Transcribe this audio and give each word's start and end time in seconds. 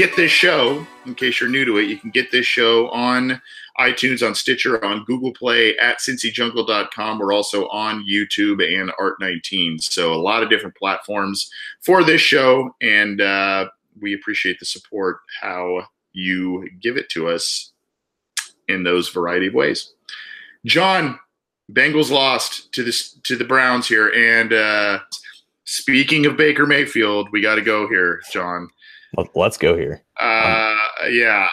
Get 0.00 0.16
this 0.16 0.30
show, 0.30 0.86
in 1.04 1.14
case 1.14 1.40
you're 1.40 1.50
new 1.50 1.66
to 1.66 1.76
it, 1.76 1.82
you 1.82 1.98
can 1.98 2.08
get 2.08 2.32
this 2.32 2.46
show 2.46 2.88
on 2.88 3.38
iTunes, 3.78 4.26
on 4.26 4.34
Stitcher, 4.34 4.82
on 4.82 5.04
Google 5.04 5.30
Play, 5.30 5.76
at 5.76 5.98
cincyjungle.com. 5.98 7.18
We're 7.18 7.34
also 7.34 7.68
on 7.68 8.06
YouTube 8.08 8.64
and 8.66 8.90
Art19. 8.98 9.82
So 9.82 10.14
a 10.14 10.16
lot 10.16 10.42
of 10.42 10.48
different 10.48 10.74
platforms 10.74 11.50
for 11.82 12.02
this 12.02 12.22
show. 12.22 12.74
And 12.80 13.20
uh, 13.20 13.68
we 14.00 14.14
appreciate 14.14 14.58
the 14.58 14.64
support, 14.64 15.18
how 15.38 15.84
you 16.14 16.66
give 16.80 16.96
it 16.96 17.10
to 17.10 17.28
us 17.28 17.72
in 18.68 18.82
those 18.82 19.10
variety 19.10 19.48
of 19.48 19.54
ways. 19.54 19.92
John, 20.64 21.18
Bengals 21.70 22.10
lost 22.10 22.72
to 22.72 22.82
this 22.82 23.12
to 23.24 23.36
the 23.36 23.44
Browns 23.44 23.86
here. 23.86 24.08
And 24.08 24.54
uh, 24.54 25.00
speaking 25.64 26.24
of 26.24 26.38
Baker 26.38 26.66
Mayfield, 26.66 27.28
we 27.32 27.42
got 27.42 27.56
to 27.56 27.62
go 27.62 27.86
here, 27.86 28.22
John. 28.32 28.70
Let- 29.16 29.34
Let's 29.34 29.58
go 29.58 29.76
here. 29.76 30.02
Uh, 30.18 30.76
yeah. 31.08 31.48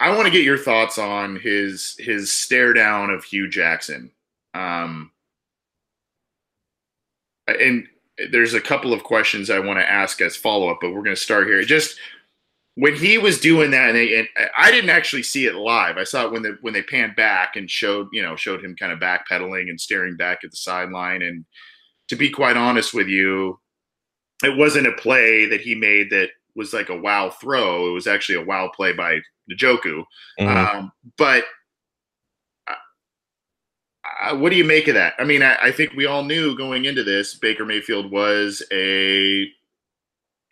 I 0.00 0.10
want 0.10 0.24
to 0.26 0.32
get 0.32 0.44
your 0.44 0.58
thoughts 0.58 0.98
on 0.98 1.36
his 1.36 1.94
his 1.98 2.32
stare 2.32 2.72
down 2.72 3.10
of 3.10 3.22
Hue 3.22 3.48
Jackson. 3.48 4.10
Um, 4.52 5.12
and 7.46 7.86
there's 8.30 8.54
a 8.54 8.60
couple 8.60 8.92
of 8.92 9.04
questions 9.04 9.48
I 9.48 9.60
want 9.60 9.78
to 9.78 9.88
ask 9.88 10.20
as 10.20 10.36
follow 10.36 10.68
up, 10.68 10.78
but 10.80 10.90
we're 10.90 11.04
going 11.04 11.14
to 11.14 11.20
start 11.20 11.46
here. 11.46 11.62
Just 11.62 11.98
when 12.74 12.96
he 12.96 13.16
was 13.18 13.38
doing 13.40 13.70
that, 13.72 13.90
and, 13.90 13.96
they, 13.96 14.18
and 14.18 14.28
I 14.56 14.70
didn't 14.72 14.90
actually 14.90 15.22
see 15.22 15.46
it 15.46 15.54
live. 15.54 15.98
I 15.98 16.04
saw 16.04 16.26
it 16.26 16.32
when 16.32 16.42
they 16.42 16.50
when 16.62 16.74
they 16.74 16.82
panned 16.82 17.14
back 17.14 17.54
and 17.54 17.70
showed 17.70 18.08
you 18.12 18.22
know 18.22 18.34
showed 18.34 18.64
him 18.64 18.74
kind 18.74 18.92
of 18.92 18.98
backpedaling 18.98 19.68
and 19.70 19.80
staring 19.80 20.16
back 20.16 20.40
at 20.42 20.50
the 20.50 20.56
sideline. 20.56 21.22
And 21.22 21.44
to 22.08 22.16
be 22.16 22.28
quite 22.28 22.56
honest 22.56 22.92
with 22.92 23.06
you, 23.06 23.60
it 24.42 24.56
wasn't 24.56 24.86
a 24.86 24.92
play 24.92 25.46
that 25.46 25.60
he 25.60 25.74
made 25.74 26.10
that 26.10 26.30
was 26.54 26.72
like 26.72 26.88
a 26.88 26.96
wow 26.96 27.30
throw. 27.30 27.88
It 27.88 27.92
was 27.92 28.06
actually 28.06 28.42
a 28.42 28.44
wow 28.44 28.70
play 28.74 28.92
by 28.92 29.20
Njoku. 29.50 30.04
Mhm. 30.38 30.74
Um, 30.74 30.92
but 31.16 31.44
uh, 32.68 34.36
what 34.36 34.50
do 34.50 34.56
you 34.56 34.64
make 34.64 34.88
of 34.88 34.94
that? 34.94 35.14
I 35.18 35.24
mean, 35.24 35.42
I, 35.42 35.56
I 35.62 35.72
think 35.72 35.92
we 35.94 36.06
all 36.06 36.24
knew 36.24 36.56
going 36.56 36.84
into 36.84 37.02
this, 37.02 37.34
Baker 37.34 37.64
Mayfield 37.64 38.10
was 38.10 38.62
a 38.72 39.46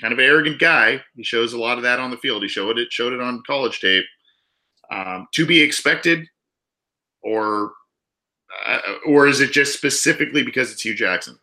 kind 0.00 0.12
of 0.12 0.18
arrogant 0.18 0.58
guy. 0.58 1.02
He 1.14 1.22
shows 1.22 1.52
a 1.52 1.58
lot 1.58 1.76
of 1.76 1.82
that 1.84 2.00
on 2.00 2.10
the 2.10 2.16
field. 2.16 2.42
He 2.42 2.48
showed 2.48 2.78
it, 2.78 2.92
showed 2.92 3.12
it 3.12 3.20
on 3.20 3.42
college 3.46 3.80
tape. 3.80 4.04
Um, 4.90 5.28
to 5.34 5.46
be 5.46 5.60
expected, 5.60 6.26
or 7.22 7.72
uh, 8.66 8.80
or 9.06 9.28
is 9.28 9.40
it 9.40 9.52
just 9.52 9.72
specifically 9.72 10.42
because 10.42 10.72
it's 10.72 10.82
Hue 10.82 10.94
Jackson? 10.94 11.38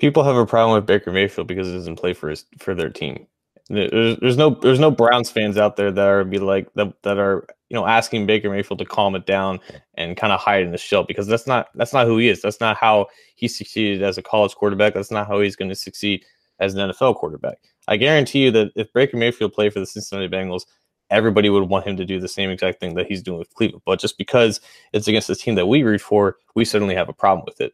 People 0.00 0.24
have 0.24 0.36
a 0.36 0.46
problem 0.46 0.74
with 0.74 0.86
Baker 0.86 1.12
Mayfield 1.12 1.46
because 1.46 1.68
he 1.68 1.74
doesn't 1.74 1.96
play 1.96 2.12
for 2.12 2.30
his 2.30 2.44
for 2.58 2.74
their 2.74 2.90
team. 2.90 3.26
There's, 3.68 4.16
there's 4.18 4.36
no 4.36 4.50
there's 4.50 4.80
no 4.80 4.90
Browns 4.90 5.30
fans 5.30 5.56
out 5.56 5.76
there 5.76 5.92
that 5.92 6.06
are 6.06 6.24
be 6.24 6.38
like 6.38 6.72
that, 6.74 6.92
that 7.02 7.18
are 7.18 7.46
you 7.68 7.76
know 7.76 7.86
asking 7.86 8.26
Baker 8.26 8.50
Mayfield 8.50 8.80
to 8.80 8.84
calm 8.84 9.14
it 9.14 9.26
down 9.26 9.60
and 9.94 10.16
kind 10.16 10.32
of 10.32 10.40
hide 10.40 10.64
in 10.64 10.72
the 10.72 10.78
shell 10.78 11.04
because 11.04 11.28
that's 11.28 11.46
not 11.46 11.68
that's 11.76 11.92
not 11.92 12.06
who 12.06 12.18
he 12.18 12.28
is. 12.28 12.42
That's 12.42 12.60
not 12.60 12.76
how 12.76 13.06
he 13.36 13.46
succeeded 13.46 14.02
as 14.02 14.18
a 14.18 14.22
college 14.22 14.54
quarterback. 14.56 14.94
That's 14.94 15.12
not 15.12 15.28
how 15.28 15.40
he's 15.40 15.54
going 15.54 15.68
to 15.68 15.76
succeed 15.76 16.24
as 16.58 16.74
an 16.74 16.90
NFL 16.90 17.16
quarterback. 17.16 17.58
I 17.86 17.96
guarantee 17.96 18.44
you 18.44 18.50
that 18.52 18.72
if 18.74 18.92
Baker 18.92 19.16
Mayfield 19.16 19.52
played 19.52 19.72
for 19.72 19.80
the 19.80 19.86
Cincinnati 19.86 20.28
Bengals, 20.28 20.64
everybody 21.10 21.50
would 21.50 21.68
want 21.68 21.86
him 21.86 21.96
to 21.96 22.04
do 22.04 22.20
the 22.20 22.28
same 22.28 22.50
exact 22.50 22.80
thing 22.80 22.94
that 22.94 23.06
he's 23.06 23.22
doing 23.22 23.38
with 23.38 23.54
Cleveland. 23.54 23.82
But 23.84 24.00
just 24.00 24.18
because 24.18 24.60
it's 24.92 25.08
against 25.08 25.28
the 25.28 25.34
team 25.34 25.54
that 25.56 25.66
we 25.66 25.82
root 25.82 26.00
for, 26.00 26.36
we 26.54 26.64
certainly 26.64 26.94
have 26.94 27.08
a 27.08 27.12
problem 27.12 27.44
with 27.46 27.60
it. 27.60 27.72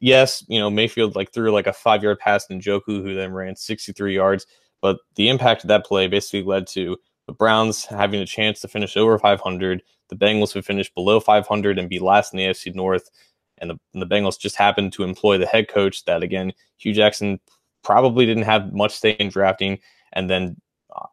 Yes, 0.00 0.44
you 0.48 0.58
know, 0.58 0.70
Mayfield 0.70 1.16
like 1.16 1.32
threw 1.32 1.50
like 1.50 1.66
a 1.66 1.72
five 1.72 2.02
yard 2.02 2.18
pass 2.18 2.46
to 2.46 2.54
Njoku, 2.54 3.02
who 3.02 3.14
then 3.14 3.32
ran 3.32 3.56
63 3.56 4.14
yards. 4.14 4.46
But 4.80 4.98
the 5.16 5.28
impact 5.28 5.64
of 5.64 5.68
that 5.68 5.86
play 5.86 6.06
basically 6.08 6.42
led 6.42 6.66
to 6.68 6.96
the 7.26 7.32
Browns 7.32 7.84
having 7.84 8.20
a 8.20 8.26
chance 8.26 8.60
to 8.60 8.68
finish 8.68 8.96
over 8.96 9.18
500. 9.18 9.82
The 10.08 10.16
Bengals 10.16 10.54
would 10.54 10.64
finish 10.64 10.92
below 10.92 11.20
500 11.20 11.78
and 11.78 11.88
be 11.88 11.98
last 11.98 12.32
in 12.32 12.38
the 12.38 12.46
AFC 12.46 12.74
North. 12.74 13.10
And 13.58 13.70
the, 13.70 13.78
and 13.92 14.00
the 14.00 14.06
Bengals 14.06 14.38
just 14.38 14.56
happened 14.56 14.92
to 14.94 15.04
employ 15.04 15.36
the 15.36 15.46
head 15.46 15.68
coach 15.68 16.04
that, 16.04 16.22
again, 16.22 16.52
Hue 16.76 16.92
Jackson 16.92 17.40
probably 17.82 18.24
didn't 18.24 18.44
have 18.44 18.72
much 18.72 18.96
say 18.96 19.10
in 19.12 19.28
drafting 19.28 19.78
and 20.12 20.30
then 20.30 20.56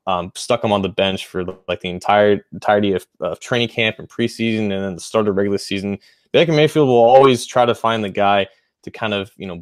um, 0.08 0.32
stuck 0.36 0.64
him 0.64 0.72
on 0.72 0.82
the 0.82 0.90
bench 0.90 1.26
for 1.26 1.44
like 1.68 1.82
the 1.82 1.90
entire 1.90 2.46
entirety 2.54 2.94
of, 2.94 3.06
of 3.20 3.40
training 3.40 3.68
camp 3.68 3.98
and 4.00 4.10
preseason 4.10 4.64
and 4.64 4.72
then 4.72 4.96
the 4.96 5.02
start 5.02 5.28
of 5.28 5.36
regular 5.36 5.58
season. 5.58 5.98
Baker 6.32 6.54
Mayfield 6.54 6.88
will 6.88 6.96
always 6.96 7.46
try 7.46 7.66
to 7.66 7.76
find 7.76 8.04
the 8.04 8.10
guy 8.10 8.48
to 8.86 8.92
kind 8.92 9.14
of 9.14 9.32
you 9.36 9.46
know 9.46 9.56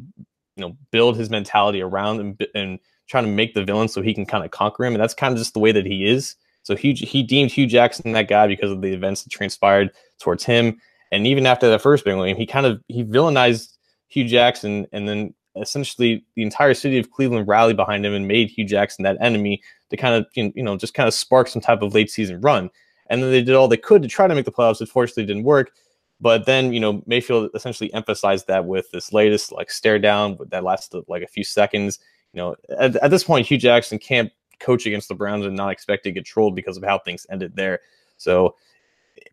you 0.56 0.60
know 0.60 0.76
build 0.92 1.16
his 1.16 1.30
mentality 1.30 1.82
around 1.82 2.20
and 2.20 2.46
and 2.54 2.78
trying 3.08 3.24
to 3.24 3.30
make 3.30 3.54
the 3.54 3.64
villain 3.64 3.88
so 3.88 4.00
he 4.00 4.14
can 4.14 4.24
kind 4.24 4.44
of 4.44 4.50
conquer 4.50 4.84
him. 4.84 4.94
And 4.94 5.02
that's 5.02 5.14
kind 5.14 5.32
of 5.32 5.38
just 5.38 5.52
the 5.52 5.60
way 5.60 5.72
that 5.72 5.84
he 5.84 6.06
is. 6.06 6.36
So 6.62 6.74
he 6.74 6.94
he 6.94 7.22
deemed 7.22 7.50
Hue 7.50 7.66
Jackson 7.66 8.12
that 8.12 8.28
guy 8.28 8.46
because 8.46 8.70
of 8.70 8.80
the 8.80 8.92
events 8.92 9.22
that 9.22 9.30
transpired 9.30 9.90
towards 10.18 10.44
him. 10.44 10.80
And 11.12 11.26
even 11.26 11.46
after 11.46 11.68
that 11.68 11.82
first 11.82 12.04
Bengal 12.04 12.24
game, 12.24 12.36
he 12.36 12.46
kind 12.46 12.66
of 12.66 12.82
he 12.88 13.04
villainized 13.04 13.76
Hue 14.08 14.26
Jackson, 14.26 14.86
and 14.92 15.08
then 15.08 15.34
essentially 15.56 16.24
the 16.34 16.42
entire 16.42 16.74
city 16.74 16.98
of 16.98 17.10
Cleveland 17.10 17.46
rallied 17.46 17.76
behind 17.76 18.04
him 18.04 18.14
and 18.14 18.26
made 18.26 18.50
Hue 18.50 18.64
Jackson 18.64 19.02
that 19.02 19.18
enemy 19.20 19.62
to 19.90 19.96
kind 19.96 20.14
of 20.14 20.26
you 20.34 20.62
know 20.62 20.76
just 20.76 20.94
kind 20.94 21.06
of 21.06 21.14
spark 21.14 21.48
some 21.48 21.62
type 21.62 21.82
of 21.82 21.94
late 21.94 22.10
season 22.10 22.40
run. 22.40 22.70
And 23.08 23.22
then 23.22 23.30
they 23.30 23.42
did 23.42 23.54
all 23.54 23.68
they 23.68 23.76
could 23.76 24.02
to 24.02 24.08
try 24.08 24.26
to 24.26 24.34
make 24.34 24.46
the 24.46 24.52
playoffs. 24.52 24.80
Unfortunately, 24.80 25.26
didn't 25.26 25.44
work. 25.44 25.72
But 26.20 26.46
then, 26.46 26.72
you 26.72 26.80
know, 26.80 27.02
Mayfield 27.06 27.50
essentially 27.54 27.92
emphasized 27.92 28.46
that 28.46 28.64
with 28.64 28.90
this 28.92 29.12
latest 29.12 29.52
like 29.52 29.70
stare 29.70 29.98
down 29.98 30.38
that 30.48 30.64
lasted 30.64 31.04
like 31.08 31.22
a 31.22 31.28
few 31.28 31.44
seconds. 31.44 31.98
You 32.32 32.38
know, 32.38 32.56
at, 32.78 32.96
at 32.96 33.10
this 33.10 33.24
point, 33.24 33.46
Hue 33.46 33.58
Jackson 33.58 33.98
can't 33.98 34.30
coach 34.60 34.86
against 34.86 35.08
the 35.08 35.14
Browns 35.14 35.44
and 35.44 35.56
not 35.56 35.70
expect 35.70 36.04
to 36.04 36.12
get 36.12 36.24
trolled 36.24 36.54
because 36.54 36.76
of 36.76 36.84
how 36.84 36.98
things 36.98 37.26
ended 37.30 37.56
there. 37.56 37.80
So 38.16 38.54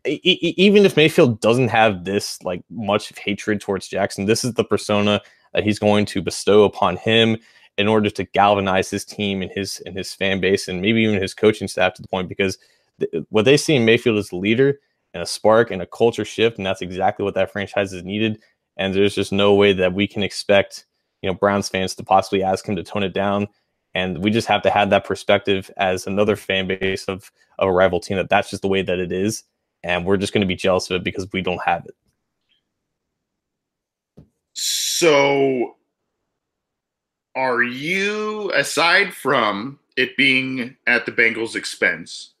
e- 0.06 0.20
e- 0.22 0.54
even 0.56 0.84
if 0.84 0.96
Mayfield 0.96 1.40
doesn't 1.40 1.68
have 1.68 2.04
this 2.04 2.42
like 2.42 2.62
much 2.70 3.16
hatred 3.18 3.60
towards 3.60 3.88
Jackson, 3.88 4.26
this 4.26 4.44
is 4.44 4.54
the 4.54 4.64
persona 4.64 5.20
that 5.54 5.64
he's 5.64 5.78
going 5.78 6.06
to 6.06 6.22
bestow 6.22 6.64
upon 6.64 6.96
him 6.96 7.36
in 7.78 7.88
order 7.88 8.10
to 8.10 8.24
galvanize 8.24 8.90
his 8.90 9.04
team 9.04 9.42
and 9.42 9.50
his 9.52 9.80
and 9.86 9.96
his 9.96 10.12
fan 10.12 10.40
base 10.40 10.68
and 10.68 10.80
maybe 10.82 11.02
even 11.02 11.20
his 11.20 11.34
coaching 11.34 11.68
staff 11.68 11.94
to 11.94 12.02
the 12.02 12.08
point 12.08 12.28
because 12.28 12.58
th- 13.00 13.24
what 13.30 13.44
they 13.44 13.56
see 13.56 13.74
in 13.74 13.84
Mayfield 13.84 14.18
is 14.18 14.32
a 14.32 14.36
leader 14.36 14.78
and 15.14 15.22
a 15.22 15.26
spark 15.26 15.70
and 15.70 15.82
a 15.82 15.86
culture 15.86 16.24
shift, 16.24 16.56
and 16.56 16.66
that's 16.66 16.82
exactly 16.82 17.24
what 17.24 17.34
that 17.34 17.52
franchise 17.52 17.92
is 17.92 18.04
needed. 18.04 18.42
And 18.76 18.94
there's 18.94 19.14
just 19.14 19.32
no 19.32 19.54
way 19.54 19.72
that 19.74 19.92
we 19.92 20.06
can 20.06 20.22
expect 20.22 20.86
you 21.22 21.30
know 21.30 21.34
Browns 21.34 21.68
fans 21.68 21.94
to 21.94 22.04
possibly 22.04 22.42
ask 22.42 22.66
him 22.66 22.76
to 22.76 22.82
tone 22.82 23.02
it 23.02 23.14
down. 23.14 23.48
And 23.94 24.22
we 24.22 24.30
just 24.30 24.48
have 24.48 24.62
to 24.62 24.70
have 24.70 24.90
that 24.90 25.04
perspective 25.04 25.70
as 25.76 26.06
another 26.06 26.36
fan 26.36 26.66
base 26.66 27.04
of, 27.04 27.30
of 27.58 27.68
a 27.68 27.72
rival 27.72 28.00
team 28.00 28.16
that 28.16 28.30
that's 28.30 28.50
just 28.50 28.62
the 28.62 28.68
way 28.68 28.82
that 28.82 28.98
it 28.98 29.12
is. 29.12 29.44
And 29.82 30.06
we're 30.06 30.16
just 30.16 30.32
going 30.32 30.40
to 30.40 30.46
be 30.46 30.56
jealous 30.56 30.90
of 30.90 30.96
it 30.96 31.04
because 31.04 31.28
we 31.32 31.42
don't 31.42 31.62
have 31.62 31.84
it. 31.84 31.94
So, 34.54 35.76
are 37.34 37.62
you, 37.62 38.50
aside 38.52 39.12
from 39.14 39.78
it 39.96 40.16
being 40.16 40.76
at 40.86 41.04
the 41.04 41.12
Bengals' 41.12 41.56
expense, 41.56 42.32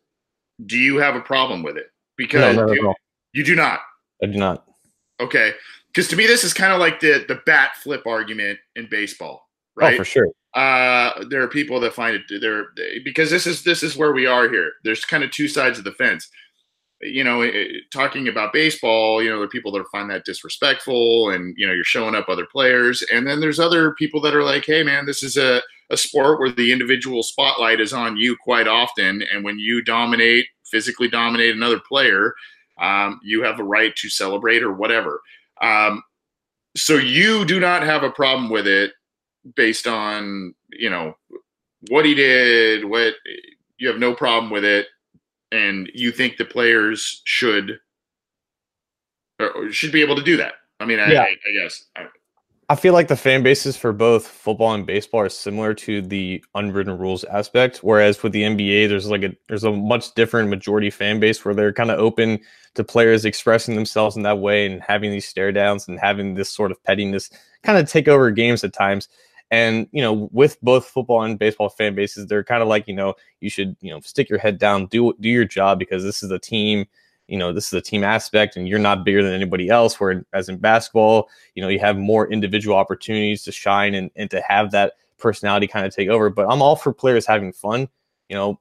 do 0.64 0.78
you 0.78 0.96
have 0.98 1.16
a 1.16 1.20
problem 1.20 1.62
with 1.62 1.76
it? 1.76 1.91
Because 2.16 2.56
No, 2.56 2.70
you, 2.72 2.94
you 3.32 3.44
do 3.44 3.54
not. 3.54 3.80
I 4.22 4.26
do 4.26 4.38
not. 4.38 4.64
Okay. 5.20 5.52
Because 5.88 6.08
to 6.08 6.16
me, 6.16 6.26
this 6.26 6.44
is 6.44 6.54
kind 6.54 6.72
of 6.72 6.80
like 6.80 7.00
the 7.00 7.24
the 7.28 7.40
bat 7.46 7.72
flip 7.82 8.06
argument 8.06 8.58
in 8.76 8.88
baseball, 8.90 9.48
right? 9.76 9.94
Oh, 9.94 9.98
for 9.98 10.04
sure. 10.04 10.28
uh, 10.54 11.24
there 11.28 11.42
are 11.42 11.48
people 11.48 11.80
that 11.80 11.92
find 11.94 12.16
it 12.16 12.40
there 12.40 12.66
because 13.04 13.30
this 13.30 13.46
is 13.46 13.62
this 13.62 13.82
is 13.82 13.96
where 13.96 14.12
we 14.12 14.26
are 14.26 14.48
here. 14.48 14.72
There's 14.84 15.04
kind 15.04 15.22
of 15.22 15.30
two 15.30 15.48
sides 15.48 15.78
of 15.78 15.84
the 15.84 15.92
fence. 15.92 16.28
You 17.02 17.24
know, 17.24 17.42
it- 17.42 17.90
talking 17.92 18.28
about 18.28 18.52
baseball, 18.52 19.22
you 19.22 19.28
know, 19.28 19.36
there 19.36 19.44
are 19.44 19.48
people 19.48 19.72
that 19.72 19.84
find 19.92 20.08
that 20.10 20.24
disrespectful, 20.24 21.30
and 21.30 21.54
you 21.58 21.66
know, 21.66 21.72
you're 21.74 21.84
showing 21.84 22.14
up 22.14 22.28
other 22.28 22.46
players, 22.46 23.02
and 23.12 23.26
then 23.26 23.40
there's 23.40 23.60
other 23.60 23.92
people 23.94 24.20
that 24.22 24.34
are 24.34 24.44
like, 24.44 24.64
hey, 24.64 24.82
man, 24.82 25.04
this 25.04 25.22
is 25.22 25.36
a 25.36 25.60
a 25.90 25.96
sport 25.96 26.38
where 26.40 26.50
the 26.52 26.72
individual 26.72 27.22
spotlight 27.22 27.80
is 27.80 27.92
on 27.92 28.16
you 28.16 28.34
quite 28.42 28.66
often, 28.68 29.22
and 29.30 29.44
when 29.44 29.58
you 29.58 29.82
dominate, 29.82 30.46
physically 30.72 31.06
dominate 31.08 31.54
another 31.54 31.78
player, 31.78 32.34
um, 32.80 33.20
you 33.22 33.44
have 33.44 33.60
a 33.60 33.64
right 33.64 33.94
to 33.96 34.08
celebrate 34.10 34.62
or 34.64 34.72
whatever. 34.72 35.20
Um, 35.60 36.02
so 36.76 36.94
you 36.96 37.44
do 37.44 37.60
not 37.60 37.82
have 37.82 38.02
a 38.02 38.10
problem 38.10 38.50
with 38.50 38.66
it 38.66 38.92
based 39.56 39.86
on 39.86 40.54
you 40.70 40.88
know 40.88 41.14
what 41.90 42.04
he 42.04 42.14
did 42.14 42.84
what 42.84 43.14
you 43.76 43.88
have 43.88 43.98
no 43.98 44.14
problem 44.14 44.50
with 44.50 44.64
it 44.64 44.86
and 45.50 45.90
you 45.94 46.12
think 46.12 46.36
the 46.36 46.44
players 46.44 47.20
should 47.24 47.78
or 49.40 49.70
should 49.72 49.90
be 49.92 50.00
able 50.00 50.14
to 50.14 50.22
do 50.22 50.36
that 50.36 50.54
i 50.78 50.84
mean 50.86 51.00
i, 51.00 51.10
Yeah. 51.12 51.22
I, 51.22 51.36
I 51.48 51.62
guess 51.62 51.84
I- 51.96 52.06
I 52.72 52.74
feel 52.74 52.94
like 52.94 53.08
the 53.08 53.16
fan 53.16 53.42
bases 53.42 53.76
for 53.76 53.92
both 53.92 54.26
football 54.26 54.72
and 54.72 54.86
baseball 54.86 55.20
are 55.20 55.28
similar 55.28 55.74
to 55.74 56.00
the 56.00 56.42
unwritten 56.54 56.96
rules 56.96 57.22
aspect. 57.24 57.84
Whereas 57.84 58.22
with 58.22 58.32
the 58.32 58.44
NBA, 58.44 58.88
there's 58.88 59.10
like 59.10 59.24
a 59.24 59.36
there's 59.46 59.64
a 59.64 59.72
much 59.72 60.14
different 60.14 60.48
majority 60.48 60.88
fan 60.88 61.20
base 61.20 61.44
where 61.44 61.52
they're 61.52 61.74
kind 61.74 61.90
of 61.90 61.98
open 61.98 62.38
to 62.76 62.82
players 62.82 63.26
expressing 63.26 63.74
themselves 63.74 64.16
in 64.16 64.22
that 64.22 64.38
way 64.38 64.64
and 64.64 64.80
having 64.80 65.10
these 65.10 65.28
stare 65.28 65.52
downs 65.52 65.86
and 65.86 66.00
having 66.00 66.32
this 66.32 66.48
sort 66.48 66.70
of 66.70 66.82
pettiness 66.84 67.28
kind 67.62 67.76
of 67.76 67.90
take 67.90 68.08
over 68.08 68.30
games 68.30 68.64
at 68.64 68.72
times. 68.72 69.06
And 69.50 69.86
you 69.92 70.00
know, 70.00 70.30
with 70.32 70.58
both 70.62 70.86
football 70.86 71.24
and 71.24 71.38
baseball 71.38 71.68
fan 71.68 71.94
bases, 71.94 72.26
they're 72.26 72.42
kind 72.42 72.62
of 72.62 72.68
like 72.68 72.88
you 72.88 72.94
know 72.94 73.16
you 73.40 73.50
should 73.50 73.76
you 73.82 73.90
know 73.90 74.00
stick 74.00 74.30
your 74.30 74.38
head 74.38 74.56
down, 74.56 74.86
do 74.86 75.12
do 75.20 75.28
your 75.28 75.44
job 75.44 75.78
because 75.78 76.04
this 76.04 76.22
is 76.22 76.30
a 76.30 76.38
team. 76.38 76.86
You 77.28 77.38
know, 77.38 77.52
this 77.52 77.66
is 77.66 77.72
a 77.72 77.80
team 77.80 78.04
aspect, 78.04 78.56
and 78.56 78.68
you're 78.68 78.78
not 78.78 79.04
bigger 79.04 79.22
than 79.22 79.32
anybody 79.32 79.68
else. 79.68 79.98
Where 79.98 80.24
as 80.32 80.48
in 80.48 80.58
basketball, 80.58 81.28
you 81.54 81.62
know 81.62 81.68
you 81.68 81.78
have 81.78 81.96
more 81.96 82.30
individual 82.30 82.76
opportunities 82.76 83.42
to 83.44 83.52
shine 83.52 83.94
and, 83.94 84.10
and 84.16 84.30
to 84.30 84.42
have 84.46 84.70
that 84.72 84.94
personality 85.18 85.66
kind 85.66 85.86
of 85.86 85.94
take 85.94 86.08
over. 86.08 86.28
But 86.30 86.50
i'm 86.50 86.60
all 86.60 86.76
for 86.76 86.92
players 86.92 87.24
having 87.26 87.52
fun 87.52 87.88
you 88.32 88.36
know 88.36 88.58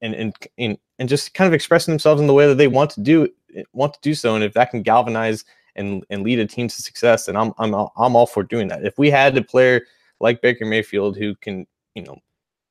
and 0.00 0.14
and 0.14 0.34
and, 0.56 0.78
and 0.98 1.08
just 1.08 1.34
kind 1.34 1.48
of 1.48 1.54
expressing 1.54 1.92
themselves 1.92 2.20
in 2.20 2.28
the 2.28 2.32
way 2.32 2.46
that 2.46 2.54
they 2.54 2.68
want 2.68 2.90
to 2.90 3.00
do 3.00 3.28
want 3.72 3.92
to 3.94 4.00
do 4.02 4.14
so. 4.14 4.34
And 4.34 4.44
if 4.44 4.54
that 4.54 4.70
can 4.70 4.82
galvanize 4.82 5.44
and 5.74 6.04
and 6.10 6.22
lead 6.22 6.38
a 6.38 6.46
team 6.46 6.68
to 6.68 6.82
success 6.82 7.26
then 7.26 7.36
i'm 7.36 7.52
i'm 7.58 7.74
i'm 7.74 8.16
all 8.16 8.26
for 8.26 8.44
doing 8.44 8.68
that. 8.68 8.84
If 8.84 8.96
we 8.96 9.10
had 9.10 9.36
a 9.36 9.42
player 9.42 9.82
like 10.20 10.40
baker 10.42 10.64
mayfield 10.64 11.16
who 11.16 11.34
can 11.36 11.66
you 11.96 12.04
know 12.04 12.16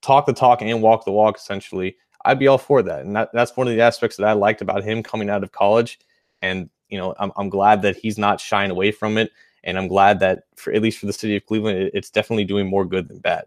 talk 0.02 0.26
the 0.26 0.34
talk 0.34 0.62
and 0.62 0.82
walk 0.82 1.04
the 1.04 1.12
walk 1.12 1.38
essentially 1.38 1.98
i'd 2.26 2.40
be 2.40 2.48
all 2.48 2.58
for 2.58 2.82
that 2.82 3.02
and 3.02 3.16
that, 3.16 3.30
that's 3.34 3.56
one 3.58 3.68
of 3.68 3.74
the 3.74 3.82
aspects 3.82 4.18
that 4.18 4.28
i 4.28 4.34
liked 4.34 4.62
about 4.62 4.84
him 4.84 5.04
coming 5.04 5.30
out 5.30 5.44
of 5.44 5.52
college 5.52 6.00
and 6.42 6.70
you 6.90 6.98
know 6.98 7.16
I'm, 7.20 7.32
I'm 7.36 7.50
glad 7.50 7.82
that 7.82 7.98
he's 7.98 8.18
not 8.18 8.40
shying 8.40 8.72
away 8.72 8.92
from 8.92 9.18
it 9.18 9.32
and 9.64 9.78
i'm 9.78 9.88
glad 9.88 10.20
that 10.20 10.44
for 10.56 10.72
at 10.74 10.82
least 10.82 11.00
for 11.00 11.08
the 11.08 11.14
city 11.14 11.36
of 11.36 11.46
cleveland 11.46 11.78
it, 11.80 11.92
it's 11.94 12.10
definitely 12.10 12.46
doing 12.46 12.68
more 12.68 12.86
good 12.86 13.08
than 13.08 13.20
bad. 13.20 13.46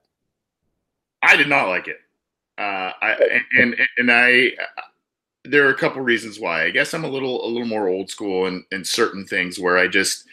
I 1.22 1.36
did 1.36 1.48
not 1.48 1.68
like 1.68 1.88
it. 1.88 1.98
Uh 2.58 2.92
i 3.00 3.40
and 3.58 3.74
and, 3.74 3.88
and 3.98 4.10
i 4.10 4.52
there 5.44 5.64
are 5.64 5.70
a 5.70 5.78
couple 5.78 6.02
reasons 6.02 6.40
why. 6.40 6.64
I 6.64 6.70
guess 6.70 6.92
i'm 6.92 7.04
a 7.04 7.08
little 7.08 7.44
a 7.44 7.48
little 7.48 7.68
more 7.68 7.88
old 7.88 8.10
school 8.10 8.46
in, 8.46 8.64
in 8.72 8.84
certain 8.84 9.24
things 9.26 9.60
where 9.60 9.78
i 9.78 9.86
just 9.86 10.24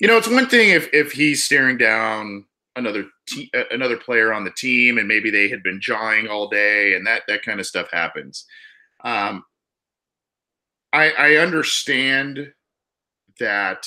you 0.00 0.08
know 0.08 0.18
it's 0.18 0.28
one 0.28 0.48
thing 0.48 0.70
if 0.70 0.92
if 0.92 1.12
he's 1.12 1.42
staring 1.42 1.78
down 1.78 2.44
another 2.76 3.04
te- 3.28 3.50
another 3.70 3.96
player 3.96 4.32
on 4.32 4.44
the 4.44 4.50
team 4.50 4.98
and 4.98 5.06
maybe 5.08 5.30
they 5.30 5.48
had 5.48 5.62
been 5.62 5.80
jawing 5.80 6.26
all 6.28 6.48
day 6.48 6.94
and 6.94 7.06
that 7.06 7.22
that 7.28 7.42
kind 7.42 7.60
of 7.60 7.66
stuff 7.66 7.88
happens 7.92 8.44
um 9.04 9.44
i 10.92 11.10
i 11.12 11.36
understand 11.36 12.52
that 13.38 13.86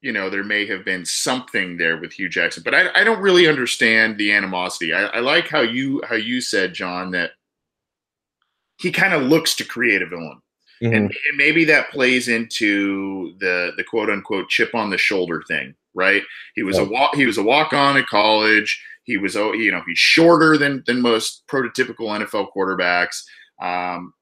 you 0.00 0.12
know 0.12 0.28
there 0.30 0.44
may 0.44 0.66
have 0.66 0.84
been 0.84 1.04
something 1.04 1.76
there 1.76 1.96
with 1.96 2.12
Hue 2.12 2.28
Jackson, 2.28 2.64
but 2.64 2.74
I, 2.74 2.88
I 2.92 3.04
don't 3.04 3.20
really 3.22 3.46
understand 3.46 4.18
the 4.18 4.32
animosity. 4.32 4.92
I, 4.92 5.04
I 5.04 5.20
like 5.20 5.46
how 5.48 5.60
you 5.60 6.02
how 6.08 6.16
you 6.16 6.40
said, 6.40 6.74
John, 6.74 7.12
that 7.12 7.30
he 8.78 8.90
kind 8.90 9.14
of 9.14 9.22
looks 9.22 9.54
to 9.56 9.64
create 9.64 10.02
a 10.02 10.06
villain, 10.06 10.40
Mhm. 10.82 10.88
and, 10.96 11.04
and 11.04 11.36
maybe 11.36 11.64
that 11.66 11.90
plays 11.92 12.26
into 12.26 13.34
the 13.38 13.74
the 13.76 13.84
quote 13.84 14.10
unquote 14.10 14.48
chip 14.48 14.74
on 14.74 14.90
the 14.90 14.98
shoulder 14.98 15.40
thing, 15.46 15.72
right? 15.94 16.22
He 16.54 16.62
was 16.62 16.78
a 16.78 16.84
walk 16.84 17.14
he 17.14 17.26
was 17.26 17.38
a 17.38 17.42
walk 17.42 17.72
on 17.72 17.96
at 17.96 18.06
college. 18.06 18.82
He 19.04 19.16
was 19.16 19.36
oh 19.36 19.52
you 19.52 19.70
know 19.70 19.82
he's 19.86 19.98
shorter 19.98 20.56
than 20.56 20.82
than 20.86 21.00
most 21.00 21.44
prototypical 21.48 22.08
NFL 22.08 22.48
quarterbacks. 22.54 23.22
Um, 23.60 24.14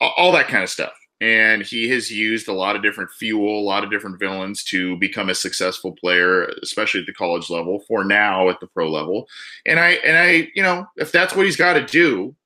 all 0.00 0.14
all 0.16 0.32
that 0.32 0.48
kind 0.48 0.62
of 0.62 0.70
stuff. 0.70 0.92
And 1.20 1.62
he 1.62 1.88
has 1.88 2.12
used 2.12 2.46
a 2.46 2.52
lot 2.52 2.76
of 2.76 2.82
different 2.82 3.10
fuel, 3.10 3.58
a 3.58 3.66
lot 3.66 3.82
of 3.82 3.90
different 3.90 4.20
villains 4.20 4.62
to 4.64 4.96
become 4.98 5.30
a 5.30 5.34
successful 5.34 5.90
player, 5.92 6.44
especially 6.62 7.00
at 7.00 7.06
the 7.06 7.12
college 7.12 7.50
level. 7.50 7.80
For 7.88 8.04
now, 8.04 8.48
at 8.48 8.60
the 8.60 8.68
pro 8.68 8.88
level, 8.88 9.26
and 9.66 9.80
I 9.80 9.90
and 10.04 10.16
I, 10.16 10.48
you 10.54 10.62
know, 10.62 10.86
if 10.96 11.10
that's 11.10 11.34
what 11.34 11.44
he's 11.44 11.56
got 11.56 11.72
to 11.72 11.84
do, 11.84 12.36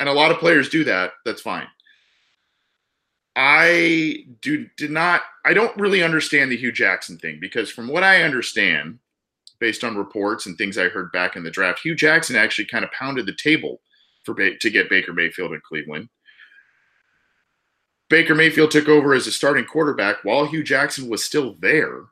and 0.00 0.08
a 0.08 0.12
lot 0.12 0.32
of 0.32 0.38
players 0.38 0.68
do 0.68 0.82
that, 0.84 1.12
that's 1.24 1.40
fine. 1.40 1.68
I 3.34 4.26
do 4.40 4.66
did 4.76 4.90
not. 4.90 5.22
I 5.44 5.54
don't 5.54 5.76
really 5.76 6.02
understand 6.02 6.50
the 6.50 6.56
Hue 6.56 6.72
Jackson 6.72 7.18
thing 7.18 7.38
because, 7.40 7.70
from 7.70 7.88
what 7.88 8.02
I 8.02 8.22
understand, 8.22 8.98
based 9.58 9.84
on 9.84 9.96
reports 9.96 10.46
and 10.46 10.58
things 10.58 10.76
I 10.76 10.88
heard 10.88 11.12
back 11.12 11.36
in 11.36 11.42
the 11.42 11.50
draft, 11.50 11.80
Hue 11.80 11.94
Jackson 11.94 12.36
actually 12.36 12.66
kind 12.66 12.84
of 12.84 12.90
pounded 12.92 13.26
the 13.26 13.34
table 13.34 13.80
for 14.24 14.34
to 14.34 14.70
get 14.70 14.90
Baker 14.90 15.12
Mayfield 15.12 15.52
in 15.52 15.60
Cleveland. 15.66 16.08
Baker 18.10 18.34
Mayfield 18.34 18.70
took 18.70 18.88
over 18.88 19.14
as 19.14 19.26
a 19.26 19.32
starting 19.32 19.64
quarterback 19.64 20.22
while 20.22 20.44
Hue 20.44 20.62
Jackson 20.62 21.08
was 21.08 21.24
still 21.24 21.56
there. 21.60 22.02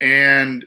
And 0.00 0.66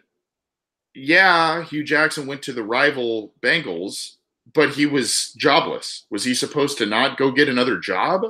yeah, 0.94 1.63
Hue 1.63 1.84
Jackson 1.84 2.27
went 2.27 2.42
to 2.42 2.54
the 2.54 2.63
rival 2.63 3.34
Bengals, 3.42 4.16
but 4.54 4.72
he 4.72 4.86
was 4.86 5.32
jobless. 5.38 6.06
Was 6.10 6.25
he 6.25 6.34
supposed 6.34 6.77
to 6.80 6.86
not 6.86 7.18
go 7.18 7.32
get 7.32 7.48
another 7.48 7.77
job? 7.77 8.24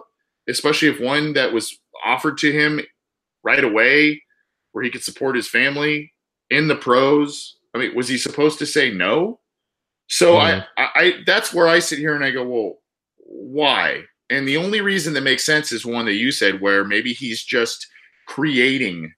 Especially 0.48 0.88
if 0.88 1.00
one 1.00 1.34
that 1.34 1.52
was 1.52 1.78
offered 2.06 2.38
to 2.40 2.52
him 2.52 2.80
right 3.44 3.64
away 3.64 4.22
where 4.72 4.84
he 4.84 4.90
could 4.90 5.04
support 5.04 5.36
his 5.36 5.48
family 5.48 6.12
in 6.50 6.68
the 6.68 6.76
pros. 6.76 7.58
I 7.74 7.80
mean, 7.80 7.96
was 7.96 8.08
he 8.08 8.18
supposed 8.18 8.60
to 8.60 8.66
say 8.66 8.92
no? 8.92 9.40
So. 10.08 10.38
I, 10.38 10.64
I, 10.78 10.88
I 10.96 11.14
that's 11.26 11.54
where 11.54 11.68
I 11.68 11.80
sit 11.80 12.00
here 12.00 12.16
and 12.16 12.24
I 12.24 12.32
go, 12.32 12.44
well, 12.48 12.78
why? 13.18 14.04
And 14.30 14.48
the 14.48 14.58
only 14.58 14.82
reason 14.82 15.14
that 15.14 15.22
makes 15.22 15.46
sense 15.46 15.72
is 15.72 15.86
one 15.86 16.06
that 16.06 16.14
you 16.14 16.32
said, 16.32 16.62
where 16.62 16.84
maybe 16.84 17.14
he's 17.14 17.44
just 17.44 17.88
creating 18.28 19.14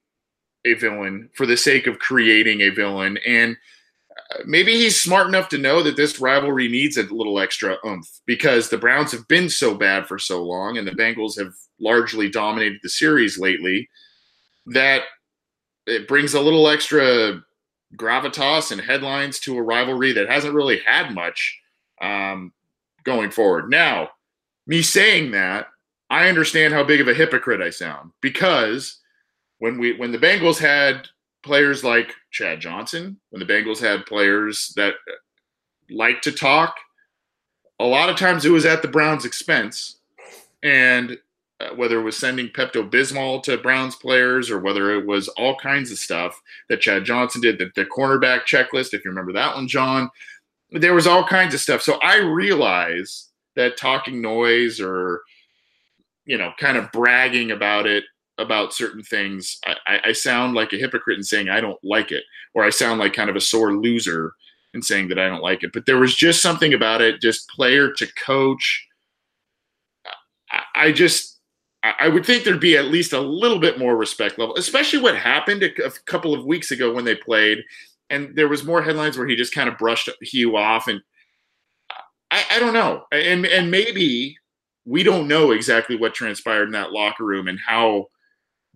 a 0.66 0.74
villain 0.74 1.30
for 1.36 1.46
the 1.46 1.58
sake 1.58 1.88
of 1.88 2.00
creating 2.00 2.62
a 2.62 2.70
villain. 2.70 3.18
And 3.26 3.58
maybe 4.46 4.74
he's 4.74 5.00
smart 5.00 5.28
enough 5.28 5.50
to 5.50 5.58
know 5.58 5.84
that 5.84 5.96
this 5.96 6.20
rivalry 6.20 6.68
needs 6.68 6.98
a 6.98 7.04
little 7.04 7.40
extra 7.40 7.78
oomph 7.86 8.08
because 8.26 8.70
the 8.70 8.78
Browns 8.78 9.12
have 9.12 9.28
been 9.28 9.50
so 9.50 9.76
bad 9.76 10.08
for 10.08 10.20
so 10.20 10.44
long 10.44 10.78
and 10.78 10.88
the 10.88 10.92
Bengals 10.92 11.38
have 11.38 11.54
largely 11.80 12.30
dominated 12.30 12.80
the 12.82 12.90
series 12.90 13.40
lately 13.40 13.90
that 14.68 15.04
it 15.86 16.08
brings 16.08 16.34
a 16.34 16.42
little 16.42 16.68
extra 16.68 17.42
gravitas 17.96 18.72
and 18.72 18.82
headlines 18.82 19.40
to 19.40 19.58
a 19.58 19.62
rivalry 19.62 20.14
that 20.14 20.30
hasn't 20.30 20.54
really 20.54 20.80
had 20.86 21.14
much 21.14 21.60
um, 22.02 22.54
going 23.04 23.32
forward. 23.32 23.70
Now, 23.70 24.10
me 24.68 24.82
saying 24.82 25.32
that, 25.32 25.68
I 26.10 26.28
understand 26.28 26.74
how 26.74 26.84
big 26.84 27.02
of 27.02 27.08
a 27.08 27.14
hypocrite 27.14 27.62
I 27.62 27.70
sound 27.70 28.12
because 28.22 29.00
when 29.60 29.78
we 29.78 29.98
when 29.98 30.12
the 30.12 30.18
Bengals 30.18 30.58
had 30.58 31.08
players 31.44 31.84
like 31.84 32.14
Chad 32.32 32.60
Johnson, 32.60 33.20
when 33.30 33.40
the 33.40 33.52
Bengals 33.52 33.80
had 33.80 34.06
players 34.06 34.74
that 34.76 34.96
like 35.90 36.22
to 36.22 36.32
talk, 36.32 36.76
a 37.80 37.86
lot 37.86 38.10
of 38.10 38.18
times 38.18 38.46
it 38.46 38.52
was 38.52 38.66
at 38.66 38.82
the 38.82 38.88
Browns' 38.88 39.26
expense. 39.26 39.98
And 40.62 41.18
uh, 41.62 41.70
whether 41.76 42.00
it 42.00 42.04
was 42.04 42.18
sending 42.18 42.48
Pepto 42.50 42.90
Bismol 42.90 43.44
to 43.44 43.58
Browns 43.58 43.96
players 43.96 44.50
or 44.50 44.60
whether 44.60 44.94
it 44.96 45.06
was 45.06 45.28
all 45.30 45.56
kinds 45.56 45.92
of 45.92 45.98
stuff 45.98 46.42
that 46.70 46.82
Chad 46.82 47.06
Johnson 47.06 47.42
did, 47.42 47.58
the, 47.58 47.72
the 47.76 47.86
cornerback 47.86 48.42
checklist, 48.44 48.94
if 48.94 49.04
you 49.04 49.12
remember 49.12 49.34
that 49.34 49.56
one, 49.56 49.68
John, 49.68 50.10
there 50.72 50.94
was 50.94 51.08
all 51.08 51.26
kinds 51.26 51.54
of 51.54 51.60
stuff. 51.60 51.82
So 51.82 52.00
I 52.02 52.18
realize 52.18 53.30
that 53.56 53.78
talking 53.78 54.22
noise 54.22 54.80
or, 54.80 55.22
you 56.26 56.38
know, 56.38 56.52
kind 56.60 56.78
of 56.78 56.92
bragging 56.92 57.52
about 57.52 57.88
it, 57.88 58.04
about 58.40 58.74
certain 58.74 59.04
things, 59.04 59.60
I, 59.86 60.00
I 60.06 60.12
sound 60.14 60.54
like 60.54 60.74
a 60.74 60.78
hypocrite 60.78 61.18
in 61.18 61.24
saying 61.24 61.50
I 61.50 61.62
don't 61.62 61.80
like 61.84 62.12
it, 62.12 62.24
or 62.54 62.64
I 62.64 62.70
sound 62.70 63.00
like 63.00 63.14
kind 63.14 63.30
of 63.30 63.36
a 63.36 63.42
sore 63.42 63.74
loser 63.74 64.34
in 64.74 64.82
saying 64.82 65.10
that 65.10 65.20
I 65.20 65.28
don't 65.28 65.44
like 65.44 65.64
it. 65.64 65.72
But 65.74 65.86
there 65.86 65.98
was 65.98 66.16
just 66.16 66.42
something 66.42 66.74
about 66.74 67.02
it, 67.02 67.22
just 67.22 67.50
player 67.50 67.92
to 67.94 68.08
coach. 68.14 68.88
I, 70.52 70.64
I 70.76 70.92
just, 70.92 71.40
I 71.84 72.10
would 72.10 72.26
think 72.26 72.44
there'd 72.44 72.60
be 72.60 72.78
at 72.78 72.86
least 72.86 73.14
a 73.14 73.22
little 73.22 73.60
bit 73.60 73.80
more 73.80 73.96
respect 73.96 74.38
level, 74.38 74.56
especially 74.58 75.00
what 75.00 75.16
happened 75.16 75.64
a, 75.64 75.92
couple 76.06 76.34
of 76.34 76.46
weeks 76.46 76.72
ago 76.72 76.94
when 76.94 77.06
they 77.06 77.16
played, 77.16 77.60
and 78.10 78.36
there 78.36 78.50
was 78.50 78.66
more 78.66 78.82
headlines 78.82 79.18
where 79.18 79.28
he 79.28 79.36
just 79.36 79.54
kind 79.54 79.70
of 79.70 79.78
brushed 79.78 80.10
Hue 80.22 80.58
off, 80.58 80.88
and 80.88 81.02
I, 82.32 82.44
I 82.52 82.60
don't 82.60 82.74
know, 82.74 83.06
and 83.12 83.46
and 83.46 83.72
maybe 83.72 84.38
we 84.86 85.04
don't 85.04 85.28
know 85.28 85.52
exactly 85.52 85.96
what 85.96 86.14
transpired 86.14 86.66
in 86.66 86.72
that 86.72 86.92
locker 86.92 87.24
room 87.24 87.48
and 87.48 87.60
how 87.66 88.08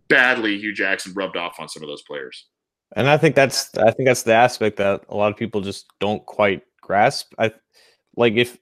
badly 0.08 0.58
Hue 0.60 0.74
Jackson 0.74 1.14
rubbed 1.14 1.38
off 1.38 1.60
on 1.60 1.68
some 1.70 1.84
of 1.84 1.90
those 1.90 2.04
players. 2.04 2.48
And 2.96 3.10
I 3.10 3.18
think 3.18 3.36
that's 3.36 3.76
I 3.78 3.92
think 3.92 4.08
that's 4.08 4.24
the 4.24 4.34
aspect 4.34 4.78
that 4.78 5.04
a 5.10 5.16
lot 5.16 5.32
of 5.32 5.38
people 5.38 5.62
just 5.62 5.86
don't 6.00 6.24
quite 6.26 6.62
grasp. 6.82 7.34
I 7.40 7.52
like 8.16 8.34
if 8.34 8.58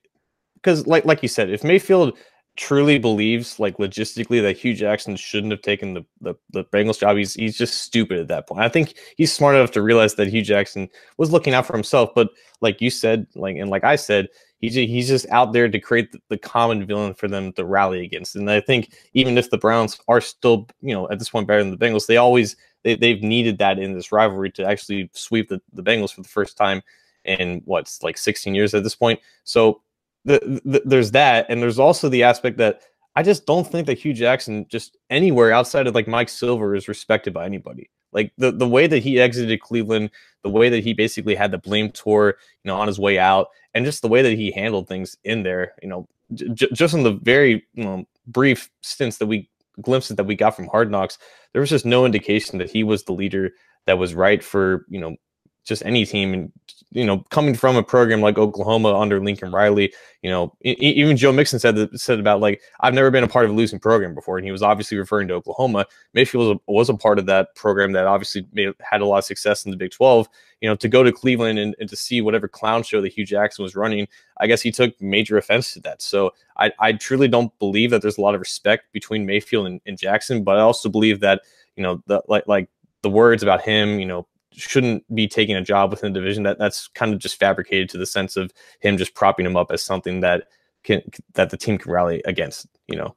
because 0.55 0.87
like 0.87 1.05
like 1.05 1.21
you 1.21 1.29
said, 1.29 1.49
if 1.49 1.63
Mayfield 1.63 2.17
truly 2.57 2.99
believes 2.99 3.59
like 3.59 3.77
logistically 3.77 4.41
that 4.41 4.57
Hue 4.57 4.73
Jackson 4.73 5.15
shouldn't 5.15 5.51
have 5.51 5.61
taken 5.61 5.93
the, 5.93 6.05
the, 6.19 6.35
the 6.51 6.63
Bengals 6.65 6.99
job, 6.99 7.17
he's 7.17 7.33
he's 7.33 7.57
just 7.57 7.81
stupid 7.81 8.19
at 8.19 8.27
that 8.27 8.47
point. 8.47 8.61
I 8.61 8.69
think 8.69 8.95
he's 9.17 9.31
smart 9.31 9.55
enough 9.55 9.71
to 9.71 9.81
realize 9.81 10.15
that 10.15 10.27
Hue 10.27 10.41
Jackson 10.41 10.89
was 11.17 11.31
looking 11.31 11.53
out 11.53 11.65
for 11.65 11.73
himself, 11.73 12.11
but 12.13 12.29
like 12.59 12.81
you 12.81 12.89
said, 12.89 13.27
like 13.35 13.55
and 13.55 13.69
like 13.69 13.83
I 13.83 13.95
said, 13.95 14.27
he's 14.59 14.75
he's 14.75 15.07
just 15.07 15.27
out 15.29 15.53
there 15.53 15.69
to 15.69 15.79
create 15.79 16.11
the, 16.11 16.19
the 16.29 16.37
common 16.37 16.85
villain 16.85 17.13
for 17.13 17.27
them 17.27 17.53
to 17.53 17.65
rally 17.65 18.03
against. 18.03 18.35
And 18.35 18.49
I 18.49 18.61
think 18.61 18.93
even 19.13 19.37
if 19.37 19.49
the 19.49 19.57
Browns 19.57 19.99
are 20.07 20.21
still, 20.21 20.67
you 20.81 20.93
know, 20.93 21.09
at 21.09 21.19
this 21.19 21.29
point 21.29 21.47
better 21.47 21.63
than 21.63 21.71
the 21.71 21.77
Bengals, 21.77 22.07
they 22.07 22.17
always 22.17 22.55
they, 22.83 22.95
they've 22.95 23.21
needed 23.21 23.59
that 23.59 23.79
in 23.79 23.93
this 23.93 24.11
rivalry 24.11 24.51
to 24.51 24.65
actually 24.65 25.09
sweep 25.13 25.49
the, 25.49 25.61
the 25.73 25.83
Bengals 25.83 26.13
for 26.13 26.21
the 26.21 26.27
first 26.27 26.57
time 26.57 26.81
in 27.23 27.61
what's 27.65 28.01
like 28.01 28.17
16 28.17 28.55
years 28.55 28.73
at 28.73 28.83
this 28.83 28.95
point. 28.95 29.19
So 29.43 29.81
the, 30.25 30.61
the, 30.65 30.81
there's 30.85 31.11
that, 31.11 31.47
and 31.49 31.61
there's 31.61 31.79
also 31.79 32.09
the 32.09 32.23
aspect 32.23 32.57
that 32.57 32.81
I 33.15 33.23
just 33.23 33.45
don't 33.45 33.67
think 33.67 33.87
that 33.87 33.97
Hue 33.97 34.13
Jackson 34.13 34.65
just 34.69 34.97
anywhere 35.09 35.51
outside 35.51 35.87
of 35.87 35.95
like 35.95 36.07
Mike 36.07 36.29
Silver 36.29 36.75
is 36.75 36.87
respected 36.87 37.33
by 37.33 37.45
anybody. 37.45 37.89
Like 38.13 38.33
the 38.37 38.51
the 38.51 38.67
way 38.67 38.87
that 38.87 38.99
he 38.99 39.19
exited 39.19 39.61
Cleveland, 39.61 40.11
the 40.43 40.49
way 40.49 40.69
that 40.69 40.83
he 40.83 40.93
basically 40.93 41.35
had 41.35 41.51
the 41.51 41.57
blame 41.57 41.91
tour, 41.91 42.35
you 42.63 42.69
know, 42.69 42.75
on 42.75 42.87
his 42.87 42.99
way 42.99 43.17
out, 43.17 43.47
and 43.73 43.85
just 43.85 44.01
the 44.01 44.07
way 44.07 44.21
that 44.21 44.33
he 44.33 44.51
handled 44.51 44.87
things 44.87 45.17
in 45.23 45.43
there, 45.43 45.73
you 45.81 45.87
know, 45.87 46.07
j- 46.33 46.69
just 46.73 46.93
in 46.93 47.03
the 47.03 47.13
very 47.13 47.65
you 47.73 47.83
know 47.83 48.05
brief 48.27 48.69
stints 48.81 49.17
that 49.17 49.27
we 49.27 49.49
glimpses 49.81 50.17
that 50.17 50.25
we 50.25 50.35
got 50.35 50.55
from 50.55 50.67
Hard 50.67 50.91
Knocks, 50.91 51.17
there 51.53 51.61
was 51.61 51.69
just 51.69 51.85
no 51.85 52.05
indication 52.05 52.59
that 52.59 52.69
he 52.69 52.83
was 52.83 53.03
the 53.03 53.13
leader 53.13 53.51
that 53.87 53.97
was 53.97 54.13
right 54.13 54.43
for 54.43 54.85
you 54.89 54.99
know 54.99 55.15
just 55.63 55.85
any 55.85 56.05
team 56.05 56.33
and 56.33 56.51
you 56.91 57.05
know 57.05 57.19
coming 57.29 57.55
from 57.55 57.75
a 57.75 57.83
program 57.83 58.21
like 58.21 58.37
Oklahoma 58.37 58.97
under 58.97 59.23
Lincoln 59.23 59.51
Riley 59.51 59.93
you 60.21 60.29
know 60.29 60.53
even 60.61 61.15
Joe 61.15 61.31
Mixon 61.31 61.59
said 61.59 61.75
that, 61.75 61.97
said 61.99 62.19
about 62.19 62.39
like 62.39 62.61
I've 62.81 62.93
never 62.93 63.09
been 63.11 63.23
a 63.23 63.27
part 63.27 63.45
of 63.45 63.51
a 63.51 63.53
losing 63.53 63.79
program 63.79 64.13
before 64.13 64.37
and 64.37 64.45
he 64.45 64.51
was 64.51 64.61
obviously 64.61 64.97
referring 64.97 65.27
to 65.29 65.35
Oklahoma. 65.35 65.85
Mayfield 66.13 66.47
was 66.47 66.57
a, 66.57 66.71
was 66.71 66.89
a 66.89 66.93
part 66.95 67.19
of 67.19 67.25
that 67.27 67.55
program 67.55 67.91
that 67.93 68.07
obviously 68.07 68.45
made, 68.53 68.73
had 68.81 69.01
a 69.01 69.05
lot 69.05 69.19
of 69.19 69.25
success 69.25 69.65
in 69.65 69.71
the 69.71 69.77
Big 69.77 69.91
12 69.91 70.27
you 70.61 70.69
know 70.69 70.75
to 70.75 70.87
go 70.89 71.03
to 71.03 71.11
Cleveland 71.11 71.59
and, 71.59 71.75
and 71.79 71.89
to 71.89 71.95
see 71.95 72.21
whatever 72.21 72.47
clown 72.47 72.83
show 72.83 73.01
that 73.01 73.13
Hue 73.13 73.25
Jackson 73.25 73.63
was 73.63 73.75
running 73.75 74.07
I 74.37 74.47
guess 74.47 74.61
he 74.61 74.71
took 74.71 74.99
major 75.01 75.37
offense 75.37 75.73
to 75.73 75.79
that. 75.81 76.01
So 76.01 76.33
I, 76.57 76.71
I 76.79 76.93
truly 76.93 77.27
don't 77.27 77.57
believe 77.59 77.91
that 77.91 78.01
there's 78.01 78.17
a 78.17 78.21
lot 78.21 78.33
of 78.33 78.41
respect 78.41 78.91
between 78.91 79.25
Mayfield 79.25 79.67
and, 79.67 79.81
and 79.85 79.97
Jackson 79.97 80.43
but 80.43 80.57
I 80.57 80.61
also 80.61 80.89
believe 80.89 81.19
that 81.21 81.41
you 81.75 81.83
know 81.83 82.03
the 82.07 82.21
like 82.27 82.47
like 82.47 82.69
the 83.01 83.09
words 83.09 83.41
about 83.43 83.61
him 83.61 83.99
you 83.99 84.05
know 84.05 84.27
shouldn't 84.53 85.03
be 85.13 85.27
taking 85.27 85.55
a 85.55 85.61
job 85.61 85.91
within 85.91 86.13
the 86.13 86.19
division. 86.19 86.43
That 86.43 86.59
that's 86.59 86.87
kind 86.89 87.13
of 87.13 87.19
just 87.19 87.39
fabricated 87.39 87.89
to 87.89 87.97
the 87.97 88.05
sense 88.05 88.35
of 88.35 88.51
him 88.79 88.97
just 88.97 89.15
propping 89.15 89.45
him 89.45 89.57
up 89.57 89.71
as 89.71 89.83
something 89.83 90.19
that 90.21 90.47
can 90.83 91.01
that 91.33 91.49
the 91.49 91.57
team 91.57 91.77
can 91.77 91.91
rally 91.91 92.21
against. 92.25 92.67
You 92.87 92.97
know. 92.97 93.15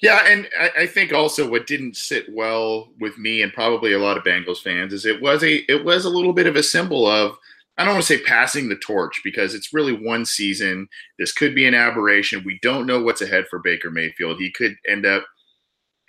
Yeah, 0.00 0.24
and 0.26 0.48
I, 0.58 0.70
I 0.82 0.86
think 0.86 1.12
also 1.12 1.48
what 1.48 1.68
didn't 1.68 1.96
sit 1.96 2.26
well 2.34 2.88
with 2.98 3.16
me 3.18 3.40
and 3.42 3.52
probably 3.52 3.92
a 3.92 4.00
lot 4.00 4.16
of 4.16 4.24
Bengals 4.24 4.60
fans 4.60 4.92
is 4.92 5.06
it 5.06 5.22
was 5.22 5.44
a 5.44 5.58
it 5.70 5.84
was 5.84 6.04
a 6.04 6.10
little 6.10 6.32
bit 6.32 6.46
of 6.46 6.56
a 6.56 6.62
symbol 6.62 7.06
of 7.06 7.36
I 7.78 7.84
don't 7.84 7.94
want 7.94 8.04
to 8.04 8.18
say 8.18 8.22
passing 8.22 8.68
the 8.68 8.76
torch 8.76 9.20
because 9.24 9.54
it's 9.54 9.72
really 9.72 9.92
one 9.92 10.26
season. 10.26 10.88
This 11.18 11.32
could 11.32 11.54
be 11.54 11.66
an 11.66 11.74
aberration. 11.74 12.42
We 12.44 12.58
don't 12.62 12.86
know 12.86 13.00
what's 13.00 13.22
ahead 13.22 13.46
for 13.48 13.60
Baker 13.60 13.90
Mayfield. 13.90 14.38
He 14.38 14.50
could 14.50 14.76
end 14.88 15.06
up 15.06 15.24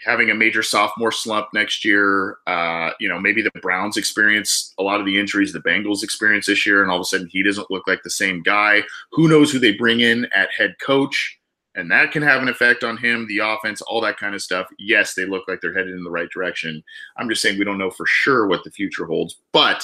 having 0.05 0.29
a 0.29 0.35
major 0.35 0.63
sophomore 0.63 1.11
slump 1.11 1.47
next 1.53 1.85
year. 1.85 2.37
Uh, 2.47 2.91
you 2.99 3.07
know, 3.07 3.19
maybe 3.19 3.41
the 3.41 3.51
Browns 3.61 3.97
experience 3.97 4.73
a 4.77 4.83
lot 4.83 4.99
of 4.99 5.05
the 5.05 5.19
injuries 5.19 5.53
the 5.53 5.59
Bengals 5.59 6.03
experience 6.03 6.45
this 6.47 6.65
year, 6.65 6.81
and 6.81 6.91
all 6.91 6.97
of 6.97 7.01
a 7.01 7.05
sudden 7.05 7.27
he 7.27 7.43
doesn't 7.43 7.71
look 7.71 7.87
like 7.87 8.03
the 8.03 8.09
same 8.09 8.41
guy. 8.41 8.81
Who 9.11 9.27
knows 9.27 9.51
who 9.51 9.59
they 9.59 9.73
bring 9.73 10.01
in 10.01 10.27
at 10.35 10.49
head 10.57 10.75
coach? 10.81 11.39
And 11.75 11.89
that 11.89 12.11
can 12.11 12.21
have 12.21 12.41
an 12.41 12.49
effect 12.49 12.83
on 12.83 12.97
him, 12.97 13.27
the 13.27 13.39
offense, 13.39 13.81
all 13.81 13.99
that 14.01 14.17
kind 14.17 14.35
of 14.35 14.41
stuff. 14.43 14.67
Yes, 14.77 15.15
they 15.15 15.25
look 15.25 15.47
like 15.47 15.59
they're 15.59 15.73
headed 15.73 15.95
in 15.95 16.03
the 16.03 16.11
right 16.11 16.29
direction. 16.29 16.83
I'm 17.17 17.27
just 17.27 17.41
saying 17.41 17.57
we 17.57 17.65
don't 17.65 17.79
know 17.79 17.89
for 17.89 18.05
sure 18.05 18.45
what 18.45 18.63
the 18.63 18.69
future 18.69 19.05
holds. 19.05 19.37
But 19.51 19.83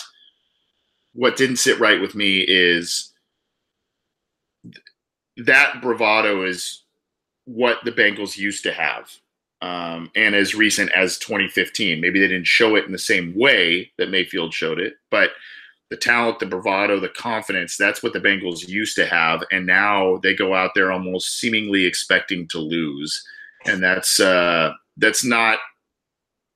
what 1.14 1.36
didn't 1.36 1.58
sit 1.58 1.80
right 1.80 2.00
with 2.00 2.14
me 2.14 2.42
is 2.42 3.12
that 5.38 5.82
bravado 5.82 6.44
is 6.44 6.84
what 7.46 7.80
the 7.84 7.92
Bengals 7.92 8.38
used 8.38 8.62
to 8.64 8.72
have 8.72 9.12
um, 9.62 10.10
and 10.16 10.36
as 10.36 10.56
recent 10.56 10.92
as 10.96 11.18
2015. 11.18 12.00
Maybe 12.00 12.20
they 12.20 12.28
didn't 12.28 12.48
show 12.48 12.76
it 12.76 12.86
in 12.86 12.92
the 12.92 12.98
same 12.98 13.34
way 13.36 13.92
that 13.98 14.10
Mayfield 14.10 14.54
showed 14.54 14.80
it, 14.80 14.96
but 15.12 15.32
the 15.90 15.98
talent, 15.98 16.40
the 16.40 16.46
bravado, 16.46 17.00
the 17.00 17.10
confidence, 17.10 17.76
that's 17.76 18.04
what 18.04 18.14
the 18.14 18.20
Bengals 18.20 18.68
used 18.68 18.96
to 18.96 19.08
have. 19.08 19.44
And 19.52 19.66
now 19.66 20.18
they 20.18 20.36
go 20.36 20.54
out 20.54 20.72
there 20.76 20.92
almost 20.92 21.40
seemingly 21.40 21.86
expecting 21.86 22.48
to 22.50 22.60
lose. 22.60 23.24
And 23.66 23.82
that's 23.82 24.20
uh, 24.20 24.74
that's 24.98 25.24
not 25.24 25.60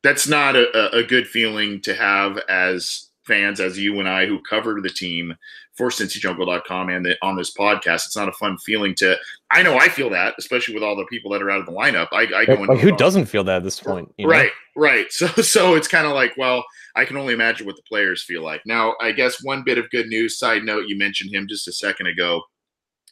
that's 0.03 0.27
not 0.27 0.55
a, 0.55 0.95
a 0.95 1.03
good 1.03 1.27
feeling 1.27 1.81
to 1.81 1.95
have 1.95 2.37
as 2.49 3.09
fans, 3.25 3.59
as 3.59 3.79
you 3.79 3.99
and 3.99 4.07
I 4.07 4.25
who 4.25 4.39
cover 4.41 4.79
the 4.79 4.89
team 4.89 5.35
for 5.75 5.89
CincyJungle.com 5.89 6.89
and 6.89 7.05
the, 7.05 7.17
on 7.21 7.35
this 7.35 7.53
podcast. 7.53 8.05
It's 8.05 8.15
not 8.15 8.29
a 8.29 8.33
fun 8.33 8.57
feeling 8.59 8.93
to. 8.95 9.17
I 9.51 9.63
know 9.63 9.77
I 9.77 9.89
feel 9.89 10.09
that, 10.11 10.35
especially 10.37 10.73
with 10.73 10.83
all 10.83 10.95
the 10.95 11.05
people 11.05 11.31
that 11.31 11.41
are 11.41 11.49
out 11.49 11.59
of 11.59 11.65
the 11.65 11.71
lineup. 11.71 12.07
I, 12.11 12.27
I 12.35 12.45
go 12.45 12.63
into 12.63 12.75
who 12.77 12.95
doesn't 12.95 13.25
feel 13.25 13.43
that 13.45 13.57
at 13.57 13.63
this 13.63 13.79
point, 13.79 14.13
you 14.17 14.25
know? 14.25 14.31
right? 14.31 14.51
Right. 14.75 15.07
So 15.11 15.27
so 15.27 15.75
it's 15.75 15.87
kind 15.87 16.05
of 16.05 16.13
like, 16.13 16.33
well, 16.37 16.63
I 16.95 17.05
can 17.05 17.17
only 17.17 17.33
imagine 17.33 17.65
what 17.65 17.75
the 17.75 17.83
players 17.83 18.23
feel 18.23 18.43
like. 18.43 18.61
Now, 18.65 18.95
I 19.01 19.11
guess 19.11 19.43
one 19.43 19.63
bit 19.63 19.77
of 19.77 19.89
good 19.89 20.07
news. 20.07 20.37
Side 20.37 20.63
note: 20.63 20.87
you 20.87 20.97
mentioned 20.97 21.33
him 21.33 21.47
just 21.47 21.67
a 21.67 21.73
second 21.73 22.07
ago. 22.07 22.41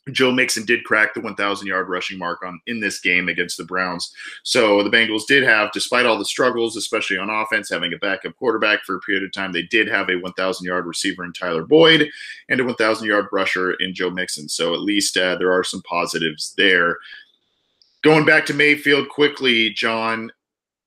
Joe 0.10 0.31
Mixon 0.31 0.65
did 0.65 0.84
crack 0.84 1.13
the 1.13 1.22
1,000 1.22 1.67
yard 1.67 1.88
rushing 1.88 2.17
mark 2.17 2.41
on 2.43 2.60
in 2.65 2.79
this 2.79 3.00
game 3.00 3.29
against 3.29 3.58
the 3.58 3.63
Browns. 3.63 4.13
So 4.43 4.81
the 4.81 4.89
Bengals 4.89 5.27
did 5.27 5.43
have, 5.43 5.72
despite 5.72 6.08
all 6.08 6.17
the 6.17 6.25
struggles, 6.25 6.75
especially 6.75 7.20
on 7.20 7.29
offense, 7.29 7.70
having 7.70 7.93
a 7.93 7.98
backup 7.98 8.36
quarterback 8.38 8.84
for 8.84 8.96
a 8.96 9.00
period 9.01 9.24
of 9.24 9.31
time, 9.31 9.51
they 9.51 9.62
did 9.63 9.88
have 9.88 10.10
a 10.10 10.17
1,000 10.17 10.65
yard 10.65 10.88
receiver 10.88 11.24
in 11.24 11.34
Tyler 11.34 11.63
Boyd 11.63 12.10
and 12.50 12.60
a 12.60 12.65
1,000 12.65 13.08
yard 13.08 13.27
rusher 13.31 13.74
in 13.74 13.93
Joe 13.93 14.10
Mixon. 14.10 14.50
So 14.50 14.74
at 14.74 14.81
least 14.81 15.17
uh, 15.17 15.36
there 15.36 15.51
are 15.51 15.63
some 15.63 15.84
positives 15.84 16.55
there. 16.58 16.98
Going 18.01 18.25
back 18.25 18.48
to 18.48 18.55
Mayfield 18.55 19.10
quickly, 19.10 19.70
John, 19.70 20.31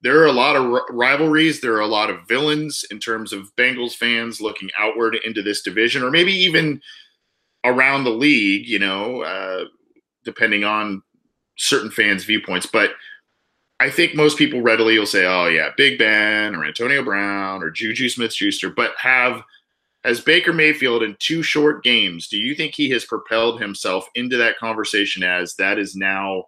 there 0.02 0.20
are 0.20 0.26
a 0.26 0.32
lot 0.32 0.56
of 0.56 0.80
rivalries. 0.90 1.60
There 1.60 1.74
are 1.74 1.80
a 1.80 1.86
lot 1.86 2.10
of 2.10 2.26
villains 2.26 2.84
in 2.90 2.98
terms 2.98 3.32
of 3.32 3.54
Bengals 3.54 3.94
fans 3.94 4.40
looking 4.40 4.70
outward 4.76 5.16
into 5.24 5.40
this 5.40 5.62
division, 5.62 6.02
or 6.02 6.10
maybe 6.10 6.32
even– 6.32 6.82
around 7.64 8.04
the 8.04 8.10
league, 8.10 8.68
you 8.68 8.78
know, 8.78 9.22
uh, 9.22 9.64
depending 10.24 10.64
on 10.64 11.02
certain 11.56 11.90
fans' 11.90 12.24
viewpoints. 12.24 12.66
But 12.66 12.90
I 13.80 13.90
think 13.90 14.14
most 14.14 14.38
people 14.38 14.62
readily 14.62 14.98
will 14.98 15.06
say, 15.06 15.26
oh, 15.26 15.46
yeah, 15.46 15.70
Big 15.76 15.98
Ben 15.98 16.54
or 16.54 16.64
Antonio 16.64 17.02
Brown 17.02 17.62
or 17.62 17.70
Juju 17.70 18.08
Smith 18.08 18.32
Schuster, 18.32 18.70
but 18.70 18.92
have 18.98 19.42
as 20.04 20.20
Baker 20.20 20.52
Mayfield 20.52 21.02
in 21.02 21.16
two 21.18 21.42
short 21.42 21.82
games, 21.82 22.28
do 22.28 22.36
you 22.36 22.54
think 22.54 22.74
he 22.74 22.90
has 22.90 23.06
propelled 23.06 23.60
himself 23.60 24.06
into 24.14 24.36
that 24.36 24.58
conversation 24.58 25.22
as 25.22 25.54
that 25.56 25.78
is 25.78 25.96
now 25.96 26.44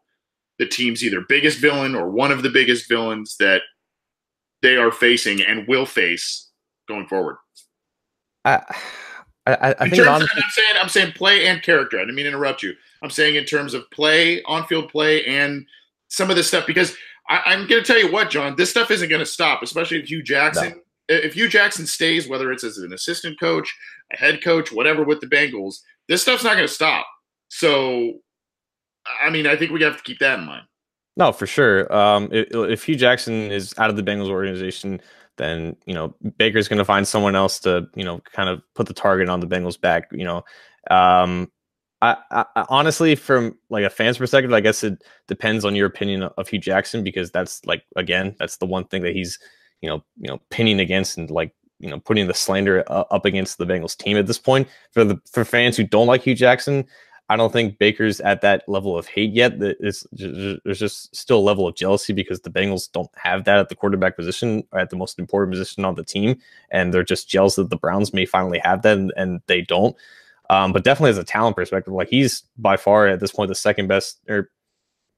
the 0.58 0.66
team's 0.66 1.02
either 1.02 1.22
biggest 1.26 1.58
villain 1.58 1.94
or 1.94 2.10
one 2.10 2.30
of 2.30 2.42
the 2.42 2.50
biggest 2.50 2.88
villains 2.88 3.36
that 3.38 3.62
they 4.62 4.76
are 4.76 4.92
facing 4.92 5.42
and 5.42 5.66
will 5.66 5.86
face 5.86 6.50
going 6.86 7.06
forward? 7.06 7.36
Uh, 8.44 8.60
I, 9.46 9.74
I 9.78 9.88
think 9.88 10.06
honestly, 10.06 10.42
I'm 10.42 10.50
saying 10.50 10.74
I'm 10.80 10.88
saying 10.88 11.12
play 11.12 11.46
and 11.46 11.62
character. 11.62 11.98
I 11.98 12.02
didn't 12.02 12.16
mean 12.16 12.24
to 12.24 12.30
interrupt 12.30 12.62
you. 12.62 12.74
I'm 13.02 13.10
saying 13.10 13.36
in 13.36 13.44
terms 13.44 13.74
of 13.74 13.88
play, 13.90 14.42
on-field 14.42 14.90
play, 14.90 15.24
and 15.24 15.66
some 16.08 16.30
of 16.30 16.36
this 16.36 16.48
stuff 16.48 16.66
because 16.66 16.96
I, 17.28 17.54
am 17.54 17.66
going 17.66 17.82
to 17.82 17.86
tell 17.86 17.98
you 17.98 18.10
what, 18.10 18.30
John. 18.30 18.56
This 18.56 18.70
stuff 18.70 18.90
isn't 18.90 19.08
going 19.08 19.20
to 19.20 19.26
stop, 19.26 19.62
especially 19.62 19.98
if 19.98 20.06
Hue 20.06 20.22
Jackson. 20.22 20.70
No. 20.70 20.80
If 21.08 21.34
Hue 21.34 21.48
Jackson 21.48 21.86
stays, 21.86 22.28
whether 22.28 22.50
it's 22.50 22.64
as 22.64 22.78
an 22.78 22.92
assistant 22.92 23.38
coach, 23.38 23.72
a 24.12 24.16
head 24.16 24.42
coach, 24.42 24.72
whatever, 24.72 25.04
with 25.04 25.20
the 25.20 25.26
Bengals, 25.26 25.76
this 26.08 26.22
stuff's 26.22 26.44
not 26.44 26.54
going 26.54 26.66
to 26.66 26.72
stop. 26.72 27.06
So, 27.48 28.14
I 29.22 29.30
mean, 29.30 29.46
I 29.46 29.56
think 29.56 29.70
we 29.70 29.82
have 29.82 29.96
to 29.96 30.02
keep 30.02 30.18
that 30.18 30.40
in 30.40 30.46
mind. 30.46 30.66
No, 31.16 31.32
for 31.32 31.46
sure. 31.46 31.92
Um, 31.94 32.28
if, 32.32 32.48
if 32.52 32.84
Hue 32.84 32.96
Jackson 32.96 33.50
is 33.52 33.72
out 33.78 33.88
of 33.88 33.96
the 33.96 34.02
Bengals 34.02 34.30
organization, 34.30 35.00
then 35.36 35.76
you 35.86 35.94
know 35.94 36.14
Baker's 36.38 36.68
going 36.68 36.78
to 36.78 36.84
find 36.84 37.06
someone 37.06 37.36
else 37.36 37.58
to 37.60 37.86
you 37.94 38.04
know 38.04 38.20
kind 38.32 38.48
of 38.48 38.62
put 38.74 38.86
the 38.86 38.94
target 38.94 39.28
on 39.28 39.40
the 39.40 39.46
Bengals' 39.46 39.80
back. 39.80 40.08
You 40.12 40.24
know, 40.24 40.44
um, 40.90 41.50
I, 42.02 42.16
I, 42.30 42.44
honestly, 42.68 43.14
from 43.14 43.56
like 43.70 43.84
a 43.84 43.90
fan's 43.90 44.18
perspective, 44.18 44.52
I 44.52 44.60
guess 44.60 44.84
it 44.84 45.02
depends 45.28 45.64
on 45.64 45.74
your 45.74 45.86
opinion 45.86 46.24
of 46.24 46.48
Hue 46.48 46.58
Jackson 46.58 47.02
because 47.02 47.30
that's 47.30 47.64
like 47.64 47.84
again, 47.96 48.34
that's 48.38 48.58
the 48.58 48.66
one 48.66 48.84
thing 48.84 49.02
that 49.02 49.14
he's 49.14 49.38
you 49.80 49.88
know 49.88 50.04
you 50.18 50.28
know 50.28 50.40
pinning 50.50 50.80
against 50.80 51.18
and 51.18 51.30
like 51.30 51.54
you 51.78 51.90
know 51.90 52.00
putting 52.00 52.26
the 52.26 52.34
slander 52.34 52.84
uh, 52.88 53.04
up 53.10 53.24
against 53.24 53.58
the 53.58 53.66
Bengals 53.66 53.96
team 53.96 54.16
at 54.16 54.26
this 54.26 54.38
point. 54.38 54.68
For 54.92 55.04
the 55.04 55.20
for 55.30 55.44
fans 55.44 55.76
who 55.76 55.84
don't 55.84 56.06
like 56.06 56.22
Hue 56.22 56.34
Jackson, 56.34 56.84
I 57.28 57.36
don't 57.36 57.52
think 57.52 57.78
Baker's 57.78 58.20
at 58.20 58.40
that 58.42 58.68
level 58.68 58.96
of 58.96 59.08
hate 59.08 59.32
yet. 59.32 59.58
There's 59.58 60.06
just 60.12 61.14
still 61.14 61.38
a 61.38 61.40
level 61.40 61.66
of 61.66 61.74
jealousy 61.74 62.12
because 62.12 62.40
the 62.40 62.50
Bengals 62.50 62.90
don't 62.90 63.10
have 63.16 63.44
that 63.44 63.58
at 63.58 63.68
the 63.68 63.74
quarterback 63.74 64.16
position 64.16 64.62
at 64.72 64.90
the 64.90 64.96
most 64.96 65.18
important 65.18 65.52
position 65.52 65.84
on 65.84 65.96
the 65.96 66.04
team, 66.04 66.38
and 66.70 66.94
they're 66.94 67.02
just 67.02 67.28
jealous 67.28 67.56
that 67.56 67.70
the 67.70 67.76
Browns 67.76 68.14
may 68.14 68.26
finally 68.26 68.60
have 68.60 68.82
that 68.82 68.96
and, 68.96 69.12
and 69.16 69.40
they 69.48 69.62
don't. 69.62 69.96
Um, 70.48 70.72
but 70.72 70.84
definitely 70.84 71.10
as 71.10 71.18
a 71.18 71.24
talent 71.24 71.56
perspective, 71.56 71.92
like 71.92 72.08
he's 72.08 72.44
by 72.56 72.76
far 72.76 73.08
at 73.08 73.18
this 73.18 73.32
point 73.32 73.48
the 73.48 73.56
second 73.56 73.88
best, 73.88 74.20
or 74.28 74.50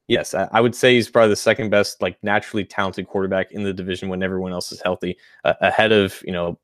yes, 0.09 0.33
I, 0.33 0.49
I 0.51 0.59
would 0.59 0.75
say 0.75 0.95
he's 0.95 1.09
probably 1.09 1.29
the 1.29 1.35
second 1.37 1.69
best, 1.69 2.01
like 2.01 2.17
naturally 2.23 2.65
talented 2.65 3.07
quarterback 3.07 3.51
in 3.51 3.63
the 3.63 3.71
division 3.71 4.09
when 4.09 4.23
everyone 4.23 4.51
else 4.51 4.71
is 4.71 4.81
healthy, 4.81 5.17
uh, 5.45 5.53
ahead 5.61 5.93
of 5.93 6.21
you 6.25 6.33
know 6.33 6.59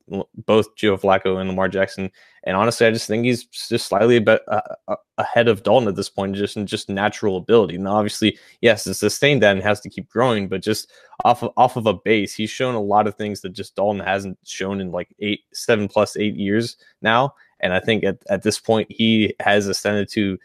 both 0.45 0.75
Joe 0.75 0.97
Flacco 0.97 1.39
and 1.39 1.47
Lamar 1.47 1.69
Jackson. 1.69 2.11
And 2.43 2.57
honestly, 2.57 2.85
I 2.85 2.91
just 2.91 3.07
think 3.07 3.23
he's 3.25 3.45
just 3.45 3.87
slightly 3.87 4.19
bit 4.19 4.41
uh, 4.47 4.95
ahead 5.17 5.47
of 5.47 5.63
Dalton 5.63 5.87
at 5.87 5.95
this 5.95 6.09
point, 6.09 6.35
just 6.35 6.57
in 6.57 6.65
just 6.65 6.89
natural 6.89 7.37
ability. 7.37 7.75
And 7.75 7.87
obviously, 7.87 8.37
yes, 8.61 8.83
to 8.83 8.93
sustain 8.93 9.39
that 9.39 9.55
and 9.55 9.63
has 9.63 9.79
to 9.81 9.89
keep 9.89 10.09
growing, 10.09 10.47
but 10.47 10.61
just 10.61 10.91
off 11.23 11.43
of 11.43 11.53
off 11.55 11.77
of 11.77 11.85
a 11.85 11.93
base, 11.93 12.33
he's 12.33 12.49
shown 12.49 12.75
a 12.75 12.81
lot 12.81 13.07
of 13.07 13.15
things 13.15 13.41
that 13.41 13.53
just 13.53 13.75
Dalton 13.75 14.01
hasn't 14.01 14.37
shown 14.43 14.81
in 14.81 14.91
like 14.91 15.15
eight, 15.19 15.41
seven 15.53 15.87
plus 15.87 16.17
eight 16.17 16.35
years 16.35 16.77
now. 17.01 17.33
And 17.61 17.73
I 17.73 17.79
think 17.79 18.03
at, 18.03 18.17
at 18.27 18.43
this 18.43 18.59
point, 18.59 18.91
he 18.91 19.33
has 19.39 19.67
ascended 19.67 20.09
to 20.09 20.37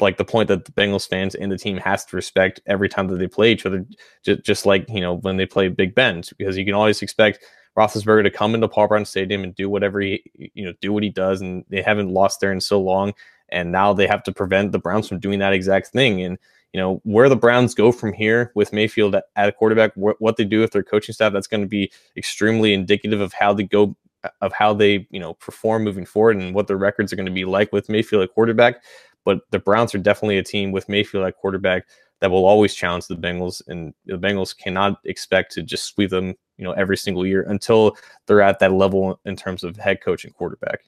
like 0.00 0.16
the 0.16 0.24
point 0.24 0.48
that 0.48 0.64
the 0.64 0.72
Bengals 0.72 1.08
fans 1.08 1.34
and 1.34 1.50
the 1.50 1.58
team 1.58 1.76
has 1.78 2.04
to 2.06 2.16
respect 2.16 2.60
every 2.66 2.88
time 2.88 3.08
that 3.08 3.16
they 3.16 3.28
play 3.28 3.52
each 3.52 3.66
other, 3.66 3.86
just, 4.24 4.42
just 4.42 4.66
like, 4.66 4.88
you 4.88 5.00
know, 5.00 5.14
when 5.14 5.36
they 5.36 5.46
play 5.46 5.68
Big 5.68 5.94
Ben, 5.94 6.22
because 6.36 6.56
you 6.56 6.64
can 6.64 6.74
always 6.74 7.02
expect 7.02 7.44
Roethlisberger 7.76 8.24
to 8.24 8.30
come 8.30 8.54
into 8.54 8.68
Paul 8.68 8.88
Brown 8.88 9.04
Stadium 9.04 9.44
and 9.44 9.54
do 9.54 9.68
whatever 9.68 10.00
he, 10.00 10.22
you 10.54 10.64
know, 10.64 10.72
do 10.80 10.92
what 10.92 11.02
he 11.02 11.10
does. 11.10 11.40
And 11.40 11.64
they 11.68 11.82
haven't 11.82 12.10
lost 12.10 12.40
there 12.40 12.52
in 12.52 12.60
so 12.60 12.80
long. 12.80 13.14
And 13.50 13.70
now 13.72 13.92
they 13.92 14.06
have 14.06 14.22
to 14.24 14.32
prevent 14.32 14.72
the 14.72 14.78
Browns 14.78 15.08
from 15.08 15.20
doing 15.20 15.38
that 15.40 15.52
exact 15.52 15.88
thing. 15.88 16.22
And, 16.22 16.38
you 16.72 16.80
know, 16.80 17.00
where 17.04 17.28
the 17.28 17.36
Browns 17.36 17.74
go 17.74 17.92
from 17.92 18.12
here 18.12 18.50
with 18.54 18.72
Mayfield 18.72 19.14
at, 19.14 19.24
a 19.36 19.52
quarterback, 19.52 19.94
wh- 19.94 20.20
what 20.20 20.36
they 20.36 20.44
do 20.44 20.60
with 20.60 20.72
their 20.72 20.82
coaching 20.82 21.12
staff, 21.12 21.32
that's 21.32 21.46
going 21.46 21.60
to 21.60 21.68
be 21.68 21.90
extremely 22.16 22.74
indicative 22.74 23.20
of 23.20 23.32
how 23.32 23.52
they 23.52 23.64
go 23.64 23.96
of 24.40 24.52
how 24.52 24.72
they 24.72 25.06
you 25.10 25.20
know 25.20 25.34
perform 25.34 25.84
moving 25.84 26.06
forward 26.06 26.36
and 26.36 26.54
what 26.54 26.66
their 26.66 26.78
records 26.78 27.12
are 27.12 27.16
going 27.16 27.26
to 27.26 27.32
be 27.32 27.44
like 27.44 27.72
with 27.72 27.88
Mayfield 27.88 28.22
at 28.22 28.32
quarterback. 28.32 28.82
But 29.24 29.40
the 29.50 29.58
Browns 29.58 29.94
are 29.94 29.98
definitely 29.98 30.38
a 30.38 30.42
team 30.42 30.72
with 30.72 30.88
Mayfield 30.88 31.24
at 31.24 31.36
quarterback 31.36 31.86
that 32.20 32.30
will 32.30 32.44
always 32.44 32.74
challenge 32.74 33.06
the 33.06 33.16
Bengals, 33.16 33.62
and 33.66 33.92
the 34.06 34.16
Bengals 34.16 34.56
cannot 34.56 34.98
expect 35.04 35.52
to 35.52 35.62
just 35.62 35.84
sweep 35.84 36.10
them, 36.10 36.34
you 36.56 36.64
know, 36.64 36.72
every 36.72 36.96
single 36.96 37.26
year 37.26 37.42
until 37.48 37.96
they're 38.26 38.40
at 38.40 38.60
that 38.60 38.72
level 38.72 39.20
in 39.24 39.36
terms 39.36 39.64
of 39.64 39.76
head 39.76 40.00
coach 40.00 40.24
and 40.24 40.34
quarterback. 40.34 40.80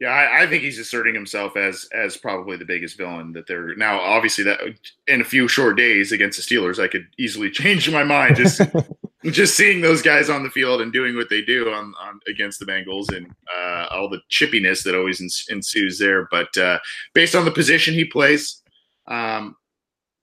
Yeah, 0.00 0.08
I, 0.08 0.44
I, 0.44 0.46
think 0.46 0.62
he's 0.62 0.78
asserting 0.78 1.14
himself 1.14 1.58
as 1.58 1.86
as 1.92 2.16
probably 2.16 2.56
the 2.56 2.64
biggest 2.64 2.96
villain 2.96 3.32
that 3.34 3.46
they're 3.46 3.74
now. 3.76 4.00
Obviously, 4.00 4.42
that 4.44 4.58
in 5.06 5.20
a 5.20 5.24
few 5.24 5.46
short 5.46 5.76
days 5.76 6.10
against 6.10 6.38
the 6.38 6.56
Steelers, 6.56 6.82
I 6.82 6.88
could 6.88 7.06
easily 7.18 7.50
change 7.52 7.90
my 7.90 8.02
mind 8.02 8.36
just 8.36 8.62
just 9.30 9.56
seeing 9.56 9.80
those 9.80 10.02
guys 10.02 10.30
on 10.30 10.42
the 10.42 10.50
field 10.50 10.80
and 10.80 10.92
doing 10.92 11.16
what 11.16 11.28
they 11.28 11.42
do 11.42 11.70
on, 11.70 11.92
on 12.00 12.20
against 12.26 12.58
the 12.58 12.66
Bengals 12.66 13.14
and 13.14 13.26
uh, 13.54 13.86
all 13.90 14.08
the 14.08 14.20
chippiness 14.30 14.82
that 14.84 14.96
always 14.96 15.20
ensues 15.50 15.98
there. 15.98 16.26
But 16.30 16.56
uh, 16.56 16.78
based 17.12 17.34
on 17.34 17.44
the 17.44 17.50
position 17.50 17.92
he 17.92 18.04
plays, 18.04 18.62
um, 19.08 19.56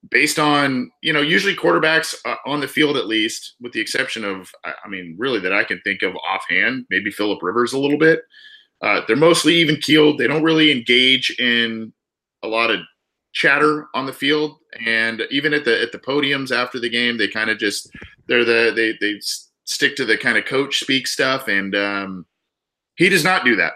based 0.09 0.39
on 0.39 0.89
you 1.01 1.13
know 1.13 1.21
usually 1.21 1.55
quarterbacks 1.55 2.15
uh, 2.25 2.35
on 2.45 2.59
the 2.59 2.67
field 2.67 2.97
at 2.97 3.07
least, 3.07 3.55
with 3.61 3.73
the 3.73 3.81
exception 3.81 4.23
of 4.23 4.51
I 4.63 4.87
mean 4.87 5.15
really 5.17 5.39
that 5.39 5.53
I 5.53 5.63
can 5.63 5.79
think 5.83 6.01
of 6.01 6.15
offhand, 6.15 6.85
maybe 6.89 7.11
Philip 7.11 7.41
Rivers 7.41 7.73
a 7.73 7.79
little 7.79 7.99
bit. 7.99 8.21
Uh, 8.81 9.01
they're 9.07 9.15
mostly 9.15 9.55
even 9.55 9.75
keeled. 9.77 10.17
They 10.17 10.27
don't 10.27 10.43
really 10.43 10.71
engage 10.71 11.31
in 11.39 11.91
a 12.43 12.47
lot 12.47 12.69
of 12.69 12.79
chatter 13.33 13.87
on 13.93 14.05
the 14.05 14.13
field, 14.13 14.57
and 14.85 15.21
even 15.29 15.53
at 15.53 15.65
the 15.65 15.81
at 15.81 15.91
the 15.91 15.99
podiums 15.99 16.55
after 16.55 16.79
the 16.79 16.89
game, 16.89 17.17
they 17.17 17.27
kind 17.27 17.49
of 17.49 17.57
just 17.57 17.89
they're 18.27 18.45
the 18.45 18.71
they 18.75 18.93
they 18.99 19.19
stick 19.63 19.95
to 19.97 20.05
the 20.05 20.17
kind 20.17 20.37
of 20.37 20.45
coach 20.45 20.79
speak 20.79 21.07
stuff, 21.07 21.47
and 21.47 21.75
um, 21.75 22.25
he 22.95 23.09
does 23.09 23.23
not 23.23 23.45
do 23.45 23.55
that. 23.55 23.73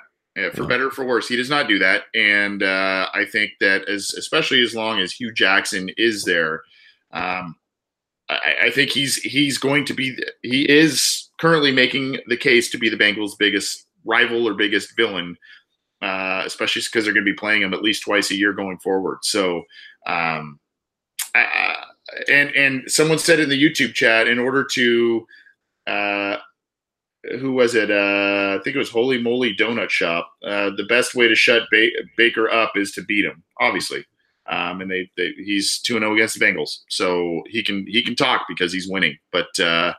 For 0.54 0.66
better 0.66 0.88
or 0.88 0.92
for 0.92 1.06
worse, 1.06 1.28
he 1.28 1.36
does 1.36 1.50
not 1.50 1.68
do 1.68 1.78
that, 1.80 2.04
and 2.16 2.64
uh, 2.64 3.10
I 3.14 3.26
think 3.26 3.52
that 3.60 3.90
as 3.90 4.14
especially 4.14 4.64
as 4.64 4.74
long 4.74 5.00
as 5.00 5.12
Hue 5.12 5.34
Jackson 5.34 5.90
is 5.98 6.24
there, 6.24 6.62
um, 7.12 7.58
I, 8.30 8.56
I 8.64 8.72
think 8.72 8.92
he's 8.92 9.18
he's 9.18 9.58
going 9.58 9.84
to 9.86 9.94
be 9.94 10.18
he 10.42 10.70
is 10.70 11.30
currently 11.38 11.72
making 11.74 12.20
the 12.28 12.38
case 12.38 12.70
to 12.72 12.78
be 12.78 12.88
the 12.88 12.96
Bengals' 12.96 13.38
biggest 13.38 13.88
rival 14.06 14.48
or 14.48 14.54
biggest 14.54 14.96
villain, 14.96 15.36
uh, 16.02 16.44
especially 16.46 16.82
because 16.82 17.04
they're 17.04 17.14
going 17.14 17.26
to 17.26 17.32
be 17.32 17.38
playing 17.38 17.62
him 17.62 17.74
at 17.74 17.82
least 17.82 18.04
twice 18.04 18.32
a 18.32 18.36
year 18.36 18.54
going 18.54 18.78
forward. 18.78 19.20
So, 19.24 19.64
um, 20.08 20.60
I, 21.36 21.76
and 22.28 22.50
and 22.56 22.92
someone 22.92 23.20
said 23.20 23.40
in 23.40 23.50
the 23.50 23.62
YouTube 23.62 23.94
chat, 23.94 24.28
in 24.28 24.40
order 24.40 24.64
to, 24.64 25.28
uh, 25.88 26.38
who 27.40 27.54
was 27.54 27.76
it? 27.76 27.92
Uh, 27.92 28.58
I 28.60 28.64
think 28.64 28.76
it 28.76 28.80
was 28.80 28.90
Holy 28.90 29.22
Moly 29.22 29.56
Donut 29.56 29.90
Shop. 29.90 30.32
Uh, 30.44 30.72
the 30.76 30.86
best 30.90 31.16
way 31.16 31.28
to 31.28 31.36
shut 31.36 31.64
ba- 31.72 31.90
Baker 32.18 32.50
up 32.50 32.74
is 32.76 32.92
to 32.94 33.04
beat 33.04 33.26
him, 33.26 33.44
obviously. 33.60 34.06
Um, 34.48 34.82
and 34.82 34.90
they, 34.90 35.10
they 35.16 35.32
he's 35.38 35.80
two 35.80 35.96
and 35.96 36.04
zero 36.04 36.12
oh 36.12 36.16
against 36.16 36.38
the 36.38 36.46
Bengals, 36.46 36.80
so 36.90 37.42
he 37.48 37.64
can 37.64 37.86
he 37.88 38.04
can 38.04 38.16
talk 38.16 38.46
because 38.50 38.74
he's 38.74 38.90
winning. 38.90 39.18
But 39.32 39.58
uh, 39.60 39.94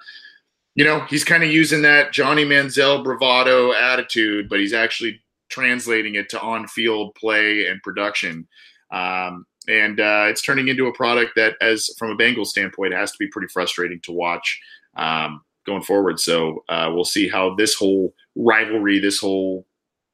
you 0.74 0.84
know, 0.84 1.00
he's 1.08 1.24
kind 1.24 1.42
of 1.42 1.50
using 1.50 1.82
that 1.82 2.12
Johnny 2.12 2.44
Manziel 2.44 3.04
bravado 3.04 3.72
attitude, 3.72 4.48
but 4.48 4.58
he's 4.58 4.72
actually 4.72 5.22
translating 5.48 6.14
it 6.14 6.30
to 6.30 6.40
on-field 6.40 7.14
play 7.14 7.66
and 7.66 7.82
production. 7.82 8.48
Um, 8.90 9.46
and 9.68 10.00
uh, 10.00 10.26
it's 10.28 10.42
turning 10.42 10.68
into 10.68 10.86
a 10.86 10.92
product 10.92 11.32
that, 11.36 11.56
as 11.60 11.90
from 11.98 12.10
a 12.10 12.16
Bengals 12.16 12.46
standpoint, 12.46 12.94
has 12.94 13.12
to 13.12 13.18
be 13.18 13.28
pretty 13.28 13.48
frustrating 13.48 14.00
to 14.00 14.12
watch 14.12 14.60
um, 14.96 15.42
going 15.66 15.82
forward. 15.82 16.20
So 16.20 16.64
uh, 16.68 16.90
we'll 16.92 17.04
see 17.04 17.28
how 17.28 17.54
this 17.54 17.74
whole 17.74 18.14
rivalry, 18.36 18.98
this 18.98 19.18
whole 19.18 19.66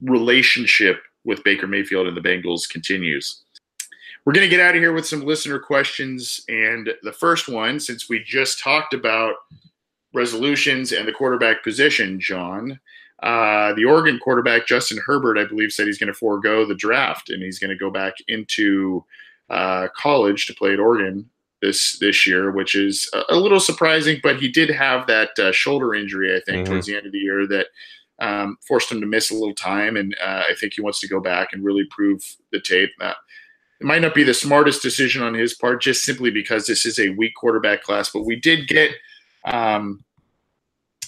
relationship 0.03 1.03
with 1.25 1.45
Baker 1.45 1.67
Mayfield 1.67 2.07
and 2.07 2.17
the 2.17 2.21
Bengals 2.21 2.69
continues. 2.69 3.43
We're 4.25 4.33
going 4.35 4.49
to 4.49 4.51
get 4.55 4.61
out 4.61 4.75
of 4.75 4.83
here 4.83 4.93
with 4.93 5.07
some 5.07 5.23
listener 5.23 5.59
questions. 5.59 6.43
And 6.49 6.91
the 7.03 7.13
first 7.13 7.49
one, 7.49 7.81
since 7.81 8.09
we 8.09 8.23
just 8.23 8.63
talked 8.63 8.93
about 8.93 9.35
resolutions 10.13 10.93
and 10.93 11.07
the 11.07 11.13
quarterback 11.13 11.63
position, 11.63 12.21
John. 12.21 12.79
Uh, 13.23 13.73
the 13.75 13.85
Oregon 13.85 14.19
quarterback, 14.23 14.67
Justin 14.67 14.99
Herbert, 15.05 15.39
I 15.39 15.45
believe, 15.45 15.73
said 15.73 15.87
he's 15.87 15.99
going 15.99 16.13
to 16.13 16.15
forego 16.15 16.65
the 16.65 16.75
draft 16.75 17.31
and 17.31 17.43
he's 17.43 17.59
going 17.59 17.71
to 17.71 17.77
go 17.77 17.91
back 17.91 18.15
into 18.29 19.05
uh, 19.51 19.89
college 19.97 20.47
to 20.47 20.55
play 20.55 20.73
at 20.73 20.81
Oregon 20.81 21.29
this 21.63 21.99
this 21.99 22.27
year, 22.27 22.51
which 22.51 22.75
is 22.75 23.11
a, 23.15 23.35
a 23.35 23.37
little 23.37 23.61
surprising. 23.61 24.21
But 24.23 24.41
he 24.41 24.49
did 24.49 24.71
have 24.71 25.07
that 25.07 25.31
uh, 25.39 25.53
shoulder 25.53 25.95
injury, 25.95 26.35
I 26.35 26.41
think, 26.41 26.65
mm-hmm. 26.65 26.73
towards 26.73 26.87
the 26.87 26.97
end 26.97 27.07
of 27.07 27.13
the 27.13 27.19
year 27.19 27.47
that 27.49 27.67
um, 28.21 28.59
forced 28.67 28.91
him 28.91 29.01
to 29.01 29.07
miss 29.07 29.31
a 29.31 29.35
little 29.35 29.55
time. 29.55 29.97
And 29.97 30.17
uh, 30.23 30.45
I 30.49 30.55
think 30.59 30.75
he 30.75 30.81
wants 30.81 31.01
to 31.01 31.09
go 31.09 31.21
back 31.21 31.53
and 31.53 31.65
really 31.65 31.85
prove 31.91 32.23
the 32.53 32.61
tape. 32.61 32.91
Uh, 33.01 33.15
it 33.81 33.87
might 33.87 34.03
not 34.03 34.15
be 34.15 34.25
the 34.25 34.35
smartest 34.35 34.83
decision 34.83 35.23
on 35.23 35.35
his 35.35 35.55
part, 35.55 35.81
just 35.81 36.03
simply 36.03 36.31
because 36.31 36.67
this 36.67 36.85
is 36.85 36.99
a 36.99 37.11
weak 37.11 37.33
quarterback 37.37 37.83
class. 37.83 38.11
But 38.11 38.25
we 38.25 38.37
did 38.37 38.67
get 38.67 38.91
um, 39.45 40.05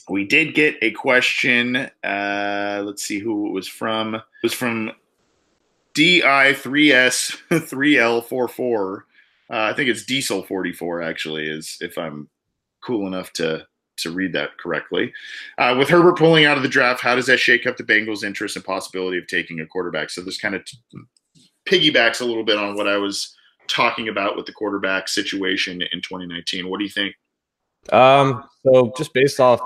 we 0.08 0.24
did 0.24 0.54
get 0.54 0.76
a 0.82 0.90
question. 0.92 1.76
Uh, 2.02 2.82
let's 2.84 3.02
see 3.02 3.18
who 3.18 3.48
it 3.48 3.52
was 3.52 3.68
from. 3.68 4.16
It 4.16 4.22
was 4.42 4.52
from 4.52 4.92
DI3S3L44. 6.00 8.98
Uh, 9.52 9.52
I 9.52 9.74
think 9.74 9.90
it's 9.90 10.06
Diesel 10.06 10.44
44 10.44 11.02
actually, 11.02 11.46
is 11.46 11.76
if 11.80 11.98
I'm 11.98 12.30
cool 12.82 13.06
enough 13.06 13.34
to 13.34 13.66
to 13.98 14.10
read 14.10 14.32
that 14.32 14.56
correctly. 14.56 15.12
Uh, 15.58 15.76
with 15.78 15.90
Herbert 15.90 16.16
pulling 16.16 16.46
out 16.46 16.56
of 16.56 16.62
the 16.62 16.70
draft, 16.70 17.02
how 17.02 17.14
does 17.14 17.26
that 17.26 17.36
shake 17.36 17.66
up 17.66 17.76
the 17.76 17.84
Bengals' 17.84 18.24
interest 18.24 18.56
and 18.56 18.64
possibility 18.64 19.18
of 19.18 19.26
taking 19.26 19.60
a 19.60 19.66
quarterback? 19.66 20.08
So 20.08 20.22
this 20.22 20.38
kind 20.38 20.54
of 20.54 20.64
t- 20.64 20.78
piggybacks 21.68 22.22
a 22.22 22.24
little 22.24 22.44
bit 22.44 22.56
on 22.56 22.76
what 22.76 22.88
I 22.88 22.96
was 22.96 23.36
talking 23.68 24.08
about 24.08 24.38
with 24.38 24.46
the 24.46 24.54
quarterback 24.54 25.06
situation 25.06 25.82
in 25.82 26.00
2019. 26.00 26.70
What 26.70 26.78
do 26.78 26.84
you 26.84 26.90
think? 26.90 27.14
Um, 27.92 28.42
so 28.64 28.90
just 28.96 29.12
based 29.12 29.38
off 29.38 29.60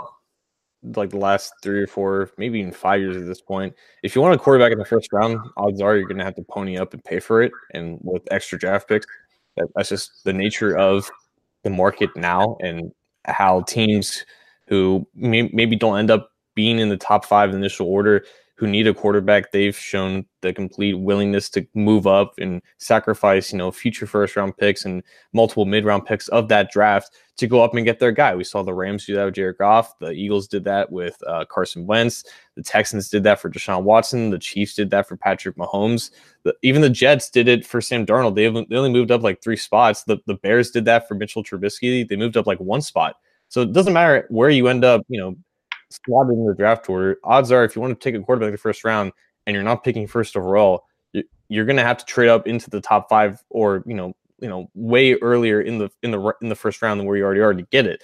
like 0.96 1.10
the 1.10 1.18
last 1.18 1.52
three 1.62 1.80
or 1.80 1.86
four, 1.86 2.30
maybe 2.36 2.60
even 2.60 2.72
five 2.72 3.00
years 3.00 3.16
at 3.16 3.26
this 3.26 3.40
point, 3.40 3.74
if 4.02 4.14
you 4.14 4.22
want 4.22 4.34
a 4.34 4.38
quarterback 4.38 4.72
in 4.72 4.78
the 4.78 4.84
first 4.84 5.12
round, 5.12 5.38
odds 5.56 5.80
are 5.80 5.96
you're 5.96 6.06
going 6.06 6.18
to 6.18 6.24
have 6.24 6.34
to 6.36 6.44
pony 6.50 6.76
up 6.76 6.92
and 6.94 7.02
pay 7.04 7.20
for 7.20 7.42
it. 7.42 7.52
And 7.72 7.98
with 8.02 8.22
extra 8.30 8.58
draft 8.58 8.88
picks, 8.88 9.06
that, 9.56 9.68
that's 9.74 9.88
just 9.88 10.24
the 10.24 10.32
nature 10.32 10.76
of 10.76 11.10
the 11.62 11.70
market 11.70 12.10
now 12.16 12.56
and 12.60 12.92
how 13.24 13.62
teams 13.62 14.24
who 14.68 15.06
may, 15.14 15.48
maybe 15.52 15.76
don't 15.76 15.98
end 15.98 16.10
up 16.10 16.30
being 16.54 16.78
in 16.78 16.88
the 16.88 16.96
top 16.96 17.24
five 17.24 17.54
initial 17.54 17.86
order 17.88 18.24
who 18.56 18.68
need 18.68 18.86
a 18.86 18.94
quarterback, 18.94 19.50
they've 19.50 19.76
shown 19.76 20.24
the 20.40 20.52
complete 20.52 20.94
willingness 20.94 21.50
to 21.50 21.66
move 21.74 22.06
up 22.06 22.34
and 22.38 22.62
sacrifice, 22.78 23.50
you 23.50 23.58
know, 23.58 23.72
future 23.72 24.06
first 24.06 24.36
round 24.36 24.56
picks 24.56 24.84
and 24.84 25.02
multiple 25.32 25.64
mid 25.64 25.84
round 25.84 26.06
picks 26.06 26.28
of 26.28 26.48
that 26.48 26.70
draft 26.70 27.10
to 27.36 27.48
go 27.48 27.64
up 27.64 27.74
and 27.74 27.84
get 27.84 27.98
their 27.98 28.12
guy. 28.12 28.34
We 28.34 28.44
saw 28.44 28.62
the 28.62 28.72
Rams 28.72 29.06
do 29.06 29.14
that 29.16 29.24
with 29.24 29.34
Jared 29.34 29.58
Goff. 29.58 29.98
The 29.98 30.12
Eagles 30.12 30.46
did 30.46 30.62
that 30.64 30.92
with 30.92 31.16
uh, 31.26 31.44
Carson 31.50 31.84
Wentz. 31.84 32.24
The 32.54 32.62
Texans 32.62 33.08
did 33.08 33.24
that 33.24 33.40
for 33.40 33.50
Deshaun 33.50 33.82
Watson. 33.82 34.30
The 34.30 34.38
Chiefs 34.38 34.74
did 34.74 34.90
that 34.90 35.08
for 35.08 35.16
Patrick 35.16 35.56
Mahomes. 35.56 36.10
The, 36.44 36.54
even 36.62 36.80
the 36.80 36.90
Jets 36.90 37.30
did 37.30 37.48
it 37.48 37.66
for 37.66 37.80
Sam 37.80 38.06
Darnold. 38.06 38.36
They, 38.36 38.48
they 38.48 38.76
only 38.76 38.92
moved 38.92 39.10
up 39.10 39.22
like 39.22 39.42
three 39.42 39.56
spots. 39.56 40.04
The, 40.04 40.18
the 40.26 40.34
Bears 40.34 40.70
did 40.70 40.84
that 40.84 41.08
for 41.08 41.16
Mitchell 41.16 41.42
Trubisky. 41.42 42.06
They 42.06 42.16
moved 42.16 42.36
up 42.36 42.46
like 42.46 42.60
one 42.60 42.82
spot. 42.82 43.16
So 43.48 43.62
it 43.62 43.72
doesn't 43.72 43.92
matter 43.92 44.26
where 44.30 44.50
you 44.50 44.68
end 44.68 44.84
up, 44.84 45.02
you 45.08 45.20
know, 45.20 45.36
slotted 46.04 46.36
in 46.36 46.46
the 46.46 46.54
draft 46.54 46.88
order, 46.88 47.18
odds 47.24 47.52
are 47.52 47.64
if 47.64 47.74
you 47.76 47.82
want 47.82 47.98
to 47.98 48.04
take 48.04 48.18
a 48.18 48.24
quarterback 48.24 48.52
the 48.52 48.58
first 48.58 48.84
round 48.84 49.12
and 49.46 49.54
you're 49.54 49.62
not 49.62 49.84
picking 49.84 50.06
first 50.06 50.36
overall, 50.36 50.84
you're 51.48 51.64
going 51.64 51.76
to 51.76 51.82
have 51.82 51.98
to 51.98 52.04
trade 52.04 52.28
up 52.28 52.46
into 52.46 52.70
the 52.70 52.80
top 52.80 53.08
five 53.08 53.42
or 53.50 53.82
you 53.86 53.94
know 53.94 54.14
you 54.40 54.48
know 54.48 54.70
way 54.74 55.14
earlier 55.14 55.60
in 55.60 55.78
the 55.78 55.90
in 56.02 56.10
the 56.10 56.32
in 56.42 56.48
the 56.48 56.54
first 56.54 56.82
round 56.82 57.00
than 57.00 57.06
where 57.06 57.16
you 57.16 57.24
already 57.24 57.40
are 57.40 57.54
to 57.54 57.62
get 57.62 57.86
it 57.86 58.02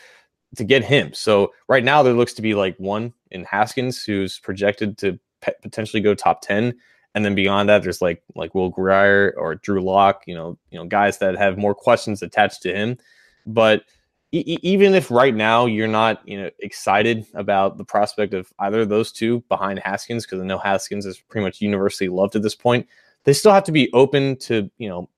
to 0.57 0.65
get 0.65 0.83
him. 0.85 1.13
So 1.13 1.53
right 1.69 1.85
now 1.85 2.03
there 2.03 2.13
looks 2.13 2.33
to 2.35 2.43
be 2.43 2.55
like 2.55 2.77
one 2.79 3.13
in 3.31 3.45
Haskins 3.45 4.03
who's 4.03 4.39
projected 4.41 4.99
to 4.99 5.19
pe- 5.41 5.53
potentially 5.63 6.01
go 6.01 6.15
top 6.15 6.43
ten, 6.43 6.75
and 7.15 7.25
then 7.25 7.35
beyond 7.35 7.69
that 7.69 7.83
there's 7.83 8.03
like 8.03 8.23
like 8.35 8.55
Will 8.55 8.69
Grier 8.71 9.35
or 9.37 9.57
Drew 9.57 9.83
Lock, 9.83 10.23
you 10.27 10.35
know 10.35 10.59
you 10.71 10.79
know 10.79 10.87
guys 10.87 11.19
that 11.19 11.37
have 11.37 11.59
more 11.59 11.75
questions 11.75 12.23
attached 12.23 12.63
to 12.63 12.75
him, 12.75 12.99
but 13.47 13.85
even 14.33 14.95
if 14.95 15.11
right 15.11 15.35
now 15.35 15.67
you're 15.67 15.89
not 15.89 16.27
you 16.27 16.41
know 16.41 16.51
excited 16.61 17.27
about 17.35 17.79
the 17.79 17.85
prospect 17.85 18.33
of 18.33 18.53
either 18.61 18.81
of 18.81 18.89
those 18.89 19.13
two 19.13 19.41
behind 19.49 19.79
Haskins, 19.81 20.25
because 20.25 20.41
I 20.41 20.45
know 20.45 20.59
Haskins 20.59 21.07
is 21.07 21.19
pretty 21.19 21.45
much 21.45 21.61
universally 21.61 22.09
loved 22.09 22.37
at 22.37 22.43
this 22.43 22.55
point, 22.55 22.87
they 23.25 23.33
still 23.33 23.53
have 23.53 23.65
to 23.65 23.73
be 23.73 23.91
open 23.93 24.37
to 24.37 24.71
you 24.79 24.89
know 24.89 25.09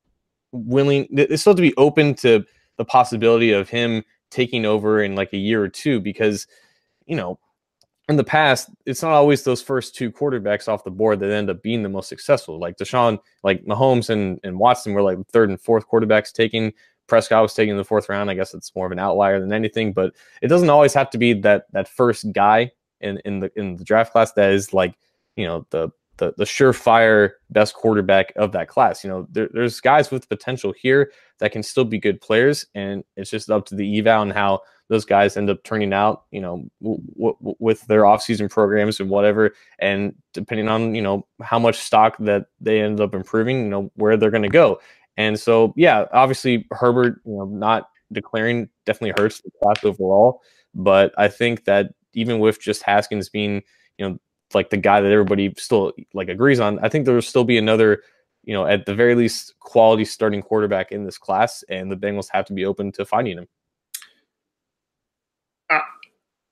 willing. 0.53 1.09
They 1.11 1.37
still 1.37 1.53
have 1.53 1.59
to 1.59 1.63
be 1.63 1.77
open 1.77 2.15
to 2.17 2.45
the 2.79 2.85
possibility 2.85 3.53
of 3.53 3.69
him 3.69 4.03
taking 4.31 4.65
over 4.65 5.03
in 5.03 5.15
like 5.15 5.33
a 5.35 5.39
year 5.39 5.63
or 5.63 5.69
two, 5.69 6.01
because 6.01 6.47
you 7.07 7.17
know 7.17 7.39
in 8.09 8.17
the 8.17 8.25
past, 8.25 8.69
it's 8.85 9.03
not 9.03 9.13
always 9.13 9.45
those 9.45 9.63
first 9.63 9.95
two 9.95 10.11
quarterbacks 10.11 10.69
off 10.69 10.85
the 10.85 10.91
board 10.91 11.21
that 11.21 11.31
end 11.31 11.51
up 11.51 11.63
being 11.63 11.83
the 11.83 11.89
most 11.89 12.09
successful. 12.09 12.59
Like 12.59 12.77
Deshaun, 12.77 13.19
like 13.45 13.65
Mahomes 13.65 14.11
and, 14.11 14.41
and 14.43 14.59
Watson 14.59 14.93
were 14.93 15.03
like 15.03 15.19
third 15.29 15.51
and 15.51 15.61
fourth 15.61 15.89
quarterbacks 15.89 16.33
taken. 16.33 16.73
Prescott 17.13 17.43
was 17.43 17.53
taken 17.53 17.73
in 17.73 17.77
the 17.77 17.85
fourth 17.85 18.09
round. 18.09 18.31
I 18.31 18.35
guess 18.35 18.55
it's 18.55 18.75
more 18.75 18.87
of 18.87 18.93
an 18.93 18.99
outlier 18.99 19.39
than 19.39 19.53
anything, 19.53 19.93
but 19.93 20.15
it 20.41 20.49
doesn't 20.49 20.71
always 20.71 20.95
have 20.95 21.11
to 21.11 21.19
be 21.19 21.35
that 21.35 21.67
that 21.73 21.87
first 21.87 22.33
guy 22.33 22.73
in 23.03 23.21
in 23.27 23.39
the 23.41 23.53
in 23.55 23.77
the 23.77 23.85
draft 23.85 24.13
class 24.13 24.33
that 24.33 24.51
is 24.51 24.73
like 24.73 24.95
you 25.37 25.45
know 25.45 25.67
the 25.69 25.91
the, 26.17 26.33
the 26.39 26.45
surefire 26.45 27.33
best 27.51 27.75
quarterback 27.75 28.33
of 28.37 28.53
that 28.53 28.69
class. 28.69 29.05
You 29.05 29.11
know, 29.11 29.29
there, 29.31 29.51
there's 29.53 29.79
guys 29.79 30.11
with 30.11 30.27
potential 30.31 30.73
here 30.73 31.13
that 31.39 31.53
can 31.53 31.63
still 31.63 31.85
be 31.85 31.99
good 31.99 32.19
players, 32.23 32.65
and 32.75 33.05
it's 33.15 33.29
just 33.31 33.51
up 33.51 33.67
to 33.67 33.75
the 33.75 33.99
eval 33.99 34.23
and 34.23 34.33
how 34.33 34.63
those 34.89 35.05
guys 35.05 35.37
end 35.37 35.51
up 35.51 35.63
turning 35.65 35.93
out. 35.93 36.25
You 36.31 36.41
know, 36.41 36.65
w- 36.83 37.03
w- 37.19 37.57
with 37.59 37.83
their 37.89 38.05
offseason 38.05 38.49
programs 38.49 39.01
and 39.01 39.11
whatever, 39.11 39.55
and 39.81 40.15
depending 40.33 40.69
on 40.69 40.95
you 40.95 41.03
know 41.03 41.27
how 41.43 41.59
much 41.59 41.77
stock 41.77 42.17
that 42.21 42.47
they 42.59 42.81
end 42.81 43.03
up 43.03 43.15
improving, 43.15 43.65
you 43.65 43.69
know 43.69 43.91
where 43.97 44.17
they're 44.17 44.31
going 44.31 44.43
to 44.45 44.49
go. 44.49 44.81
And 45.17 45.39
so, 45.39 45.73
yeah, 45.77 46.07
obviously 46.13 46.67
Herbert, 46.71 47.21
you 47.25 47.37
know, 47.37 47.45
not 47.45 47.89
declaring 48.13 48.69
definitely 48.87 49.23
hurts 49.23 49.41
the 49.41 49.51
class 49.63 49.85
overall. 49.85 50.41
But 50.75 51.13
I 51.19 51.29
think 51.29 51.65
that 51.65 51.93
even 52.15 52.39
with 52.39 52.61
just 52.61 52.83
Haskins 52.83 53.29
being, 53.29 53.63
you 53.99 54.09
know, 54.09 54.19
like 54.55 54.71
the 54.71 54.77
guy 54.77 55.01
that 55.01 55.13
everybody 55.13 55.53
still 55.57 55.93
like 56.15 56.29
agrees 56.29 56.61
on, 56.61 56.79
I 56.81 56.89
think 56.89 57.05
there 57.05 57.15
will 57.15 57.23
still 57.23 57.45
be 57.45 57.59
another, 57.59 58.03
you 58.45 58.55
know, 58.55 58.67
at 58.67 58.87
the 58.87 58.95
very 58.95 59.15
least 59.15 59.55
quality 59.61 60.05
starting 60.05 60.43
quarterback 60.43 60.93
in 60.93 61.05
this 61.05 61.19
class, 61.19 61.63
and 61.69 61.91
the 61.91 61.97
Bengals 61.97 62.29
have 62.33 62.45
to 62.47 62.53
be 62.53 62.65
open 62.65 62.93
to 62.93 63.05
finding 63.05 63.39
him. 63.39 63.49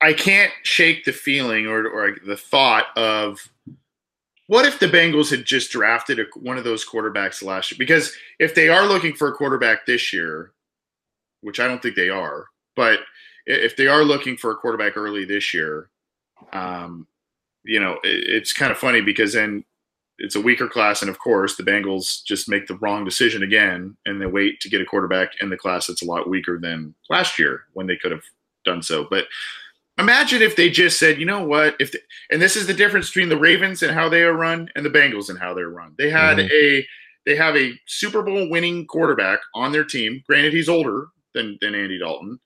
I 0.03 0.15
can't 0.15 0.53
shake 0.63 1.05
the 1.05 1.13
feeling 1.13 1.67
or, 1.67 1.87
or 1.87 2.17
the 2.25 2.37
thought 2.37 2.87
of 2.97 3.51
what 4.51 4.67
if 4.67 4.81
the 4.81 4.89
Bengals 4.89 5.31
had 5.31 5.45
just 5.45 5.71
drafted 5.71 6.19
a, 6.19 6.25
one 6.35 6.59
of 6.59 6.65
those 6.65 6.85
quarterbacks 6.85 7.41
last 7.41 7.71
year? 7.71 7.79
Because 7.79 8.13
if 8.41 8.53
they 8.53 8.69
are 8.69 8.85
looking 8.85 9.15
for 9.15 9.29
a 9.29 9.33
quarterback 9.33 9.87
this 9.87 10.13
year, 10.13 10.51
which 11.41 11.61
I 11.61 11.69
don't 11.69 11.81
think 11.81 11.95
they 11.95 12.09
are, 12.09 12.47
but 12.75 12.99
if 13.47 13.77
they 13.77 13.87
are 13.87 14.03
looking 14.03 14.37
for 14.37 14.51
a 14.51 14.57
quarterback 14.57 14.97
early 14.97 15.25
this 15.25 15.55
year, 15.55 15.89
um, 16.53 17.07
you 17.63 17.79
know, 17.79 17.93
it, 18.03 18.25
it's 18.27 18.53
kind 18.53 18.73
of 18.73 18.79
funny 18.79 19.01
because 19.01 19.35
then 19.35 19.65
it's 20.19 20.35
a 20.35 20.41
weaker 20.41 20.67
class, 20.67 21.01
and 21.01 21.09
of 21.09 21.21
course, 21.21 21.55
the 21.55 21.63
Bengals 21.63 22.25
just 22.25 22.49
make 22.49 22.67
the 22.67 22.77
wrong 22.79 23.05
decision 23.05 23.45
again, 23.45 23.97
and 24.05 24.21
they 24.21 24.27
wait 24.27 24.59
to 24.63 24.69
get 24.69 24.81
a 24.81 24.85
quarterback 24.85 25.31
in 25.41 25.49
the 25.49 25.57
class 25.57 25.87
that's 25.87 26.03
a 26.03 26.07
lot 26.07 26.29
weaker 26.29 26.59
than 26.59 26.93
last 27.09 27.39
year 27.39 27.67
when 27.75 27.87
they 27.87 27.97
could 27.97 28.11
have 28.11 28.25
done 28.65 28.83
so. 28.83 29.07
But 29.09 29.27
Imagine 30.01 30.41
if 30.41 30.57
they 30.57 30.71
just 30.71 30.99
said, 30.99 31.21
you 31.21 31.27
know 31.27 31.45
what, 31.45 31.77
if 31.79 31.93
the, 31.93 32.01
and 32.31 32.41
this 32.41 32.57
is 32.57 32.67
the 32.67 32.75
difference 32.75 33.09
between 33.09 33.29
the 33.29 33.39
Ravens 33.39 33.83
and 33.83 33.93
how 33.93 34.09
they 34.09 34.23
are 34.23 34.33
run 34.33 34.69
and 34.75 34.85
the 34.85 34.91
Bengals 34.91 35.29
and 35.29 35.39
how 35.39 35.53
they're 35.53 35.69
run. 35.69 35.95
They 35.99 36.11
had 36.11 36.39
mm-hmm. 36.39 36.49
a 36.53 36.87
they 37.27 37.37
have 37.37 37.55
a 37.57 37.79
Super 37.87 38.23
Bowl 38.23 38.49
winning 38.49 38.87
quarterback 38.87 39.41
on 39.55 39.73
their 39.73 39.85
team. 39.85 40.23
Granted, 40.27 40.55
he's 40.55 40.69
older 40.69 41.09
than 41.35 41.59
than 41.61 41.75
Andy 41.75 41.99
Dalton, 41.99 42.41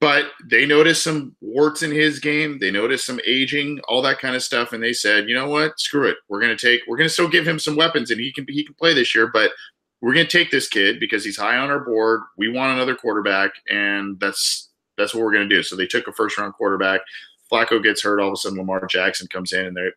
but 0.00 0.26
they 0.50 0.66
noticed 0.66 1.04
some 1.04 1.36
warts 1.40 1.82
in 1.82 1.92
his 1.92 2.18
game. 2.18 2.58
They 2.58 2.72
noticed 2.72 3.06
some 3.06 3.20
aging, 3.24 3.80
all 3.86 4.02
that 4.02 4.18
kind 4.18 4.34
of 4.34 4.42
stuff, 4.42 4.72
and 4.72 4.82
they 4.82 4.92
said, 4.92 5.28
you 5.28 5.34
know 5.34 5.48
what, 5.48 5.78
screw 5.78 6.08
it. 6.08 6.16
We're 6.28 6.40
gonna 6.40 6.56
take. 6.56 6.80
We're 6.88 6.96
gonna 6.96 7.08
still 7.08 7.28
give 7.28 7.46
him 7.46 7.60
some 7.60 7.76
weapons, 7.76 8.10
and 8.10 8.20
he 8.20 8.32
can 8.32 8.46
he 8.48 8.64
can 8.64 8.74
play 8.74 8.94
this 8.94 9.14
year, 9.14 9.28
but 9.28 9.52
we're 10.00 10.14
gonna 10.14 10.26
take 10.26 10.50
this 10.50 10.68
kid 10.68 10.98
because 10.98 11.24
he's 11.24 11.36
high 11.38 11.56
on 11.56 11.70
our 11.70 11.84
board. 11.84 12.22
We 12.36 12.48
want 12.48 12.74
another 12.74 12.96
quarterback, 12.96 13.52
and 13.68 14.18
that's 14.18 14.69
that's 15.00 15.14
what 15.14 15.24
we're 15.24 15.32
going 15.32 15.48
to 15.48 15.54
do. 15.54 15.62
So 15.62 15.76
they 15.76 15.86
took 15.86 16.06
a 16.06 16.12
first 16.12 16.38
round 16.38 16.54
quarterback. 16.54 17.00
Flacco 17.50 17.82
gets 17.82 18.02
hurt. 18.02 18.20
All 18.20 18.28
of 18.28 18.34
a 18.34 18.36
sudden, 18.36 18.58
Lamar 18.58 18.86
Jackson 18.86 19.26
comes 19.26 19.52
in, 19.52 19.66
and 19.66 19.76
they, 19.76 19.88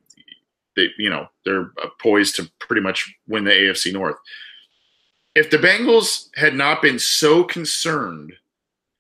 they, 0.76 0.89
you 0.98 1.10
know, 1.10 1.28
they're 1.46 1.72
poised 2.02 2.36
to 2.38 2.50
pretty 2.60 2.82
much 2.82 3.13
win 3.28 3.44
the 3.44 3.52
AFC 3.52 3.94
North. 3.94 4.16
If 5.36 5.50
the 5.50 5.58
Bengals 5.58 6.30
had 6.36 6.56
not 6.56 6.82
been 6.82 7.00
so 7.00 7.44
concerned 7.44 8.34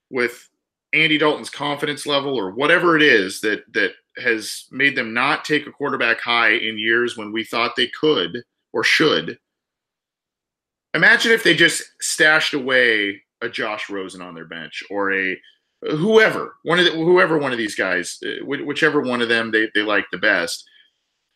with 0.09 0.49
Andy 0.93 1.17
Dalton's 1.17 1.49
confidence 1.49 2.05
level 2.05 2.35
or 2.35 2.51
whatever 2.51 2.95
it 2.95 3.01
is 3.01 3.41
that 3.41 3.63
that 3.73 3.93
has 4.17 4.65
made 4.71 4.95
them 4.95 5.13
not 5.13 5.43
take 5.43 5.65
a 5.65 5.71
quarterback 5.71 6.19
high 6.19 6.51
in 6.51 6.77
years 6.77 7.17
when 7.17 7.31
we 7.31 7.43
thought 7.43 7.75
they 7.75 7.87
could 7.99 8.43
or 8.71 8.83
should. 8.83 9.39
Imagine 10.93 11.31
if 11.31 11.43
they 11.43 11.55
just 11.55 11.83
stashed 11.99 12.53
away 12.53 13.23
a 13.41 13.49
Josh 13.49 13.89
Rosen 13.89 14.21
on 14.21 14.35
their 14.35 14.45
bench 14.45 14.83
or 14.91 15.13
a 15.13 15.35
whoever 15.91 16.55
one 16.63 16.79
of 16.79 16.85
the, 16.85 16.91
whoever 16.91 17.37
one 17.37 17.51
of 17.51 17.57
these 17.57 17.75
guys, 17.75 18.17
uh, 18.25 18.45
whichever 18.45 19.01
one 19.01 19.21
of 19.21 19.29
them 19.29 19.51
they, 19.51 19.69
they 19.73 19.81
like 19.81 20.05
the 20.11 20.17
best. 20.17 20.63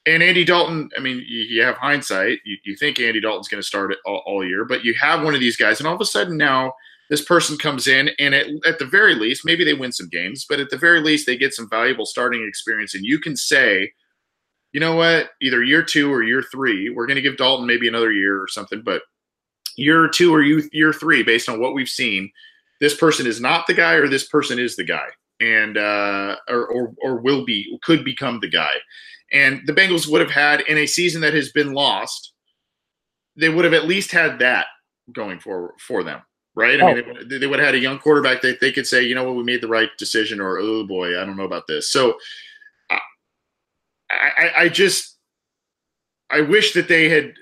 And 0.05 0.23
Andy 0.23 0.45
Dalton, 0.45 0.89
I 0.97 1.01
mean, 1.01 1.17
you, 1.27 1.41
you 1.41 1.63
have 1.63 1.75
hindsight. 1.75 2.39
You, 2.45 2.57
you, 2.63 2.75
think 2.77 2.99
Andy 2.99 3.19
Dalton's 3.19 3.49
going 3.49 3.61
to 3.61 3.67
start 3.67 3.91
it 3.91 3.97
all, 4.05 4.23
all, 4.25 4.45
year, 4.45 4.63
but 4.63 4.85
you 4.85 4.93
have 4.93 5.21
one 5.21 5.33
of 5.33 5.41
these 5.41 5.57
guys, 5.57 5.79
and 5.79 5.87
all 5.87 5.95
of 5.95 6.01
a 6.01 6.05
sudden 6.05 6.37
now 6.37 6.73
this 7.09 7.21
person 7.21 7.57
comes 7.57 7.87
in, 7.87 8.09
and 8.17 8.33
at, 8.33 8.47
at 8.65 8.79
the 8.79 8.85
very 8.85 9.15
least, 9.15 9.45
maybe 9.45 9.65
they 9.65 9.73
win 9.73 9.91
some 9.91 10.07
games, 10.07 10.45
but 10.47 10.59
at 10.59 10.69
the 10.69 10.77
very 10.77 11.01
least, 11.01 11.25
they 11.25 11.37
get 11.37 11.53
some 11.53 11.69
valuable 11.69 12.05
starting 12.05 12.45
experience. 12.47 12.95
And 12.95 13.05
you 13.05 13.19
can 13.19 13.35
say, 13.35 13.91
you 14.71 14.79
know 14.79 14.95
what, 14.95 15.31
either 15.41 15.63
year 15.63 15.83
two 15.83 16.11
or 16.11 16.23
year 16.23 16.41
three, 16.41 16.89
we're 16.89 17.07
going 17.07 17.15
to 17.15 17.21
give 17.21 17.37
Dalton 17.37 17.67
maybe 17.67 17.87
another 17.87 18.11
year 18.11 18.41
or 18.41 18.47
something, 18.47 18.81
but 18.83 19.01
year 19.75 20.07
two 20.07 20.33
or 20.33 20.41
year 20.41 20.93
three, 20.93 21.23
based 21.23 21.49
on 21.49 21.59
what 21.59 21.73
we've 21.73 21.89
seen, 21.89 22.31
this 22.79 22.95
person 22.95 23.27
is 23.27 23.41
not 23.41 23.67
the 23.67 23.73
guy 23.73 23.93
or 23.93 24.07
this 24.07 24.27
person 24.27 24.59
is 24.59 24.75
the 24.75 24.83
guy. 24.83 25.07
And 25.39 25.77
uh, 25.77 26.35
or, 26.49 26.67
or, 26.67 26.93
or 27.01 27.17
will 27.17 27.45
be 27.45 27.77
could 27.83 28.03
become 28.03 28.39
the 28.39 28.49
guy. 28.49 28.73
And 29.31 29.61
the 29.67 29.73
bengals 29.73 30.07
would 30.09 30.21
have 30.21 30.31
had 30.31 30.61
in 30.61 30.77
a 30.79 30.87
season 30.87 31.21
that 31.21 31.33
has 31.33 31.51
been 31.51 31.73
lost 31.73 32.33
they 33.37 33.49
would 33.49 33.65
have 33.65 33.73
at 33.73 33.87
least 33.87 34.11
had 34.11 34.39
that 34.39 34.65
going 35.13 35.39
for 35.39 35.73
for 35.79 36.03
them 36.03 36.21
right? 36.55 36.81
I 36.81 36.93
mean 36.95 37.03
oh. 37.07 37.23
they, 37.23 37.37
they, 37.37 37.47
would 37.47 37.59
have 37.59 37.67
had 37.67 37.75
a 37.75 37.79
young 37.79 37.99
quarterback 37.99 38.41
that 38.41 38.59
they 38.59 38.71
could 38.71 38.87
say 38.87 39.03
you 39.03 39.13
know 39.13 39.23
what? 39.23 39.35
We 39.35 39.43
made 39.43 39.61
the 39.61 39.67
right 39.67 39.91
decision 39.97 40.41
or 40.41 40.57
oh 40.57 40.83
boy 40.83 41.21
i 41.21 41.23
don't 41.23 41.37
know 41.37 41.43
about 41.43 41.67
this. 41.67 41.89
So 41.91 42.17
I, 42.89 42.99
I, 44.09 44.51
I 44.57 44.69
just 44.69 45.17
i 46.29 46.41
wish 46.41 46.73
that 46.73 46.87
they 46.87 47.09
had 47.09 47.33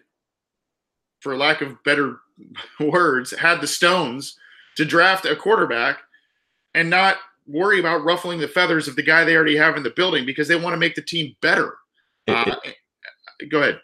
for 1.21 1.37
lack 1.37 1.61
of 1.61 1.81
better 1.83 2.19
words 2.79 3.31
had 3.31 3.61
the 3.61 3.67
stones 3.67 4.37
to 4.75 4.85
draft 4.85 5.25
a 5.25 5.35
quarterback 5.35 5.99
and 6.73 6.89
not 6.89 7.17
worry 7.47 7.79
about 7.79 8.03
ruffling 8.03 8.39
the 8.39 8.47
feathers 8.47 8.87
of 8.87 8.95
the 8.95 9.03
guy 9.03 9.23
they 9.23 9.35
already 9.35 9.55
have 9.55 9.77
in 9.77 9.83
the 9.83 9.91
building 9.91 10.25
because 10.25 10.47
they 10.47 10.55
want 10.55 10.73
to 10.73 10.77
make 10.77 10.95
the 10.95 11.01
team 11.01 11.35
better. 11.41 11.75
Uh, 12.27 12.55
go 13.49 13.61
ahead. 13.61 13.79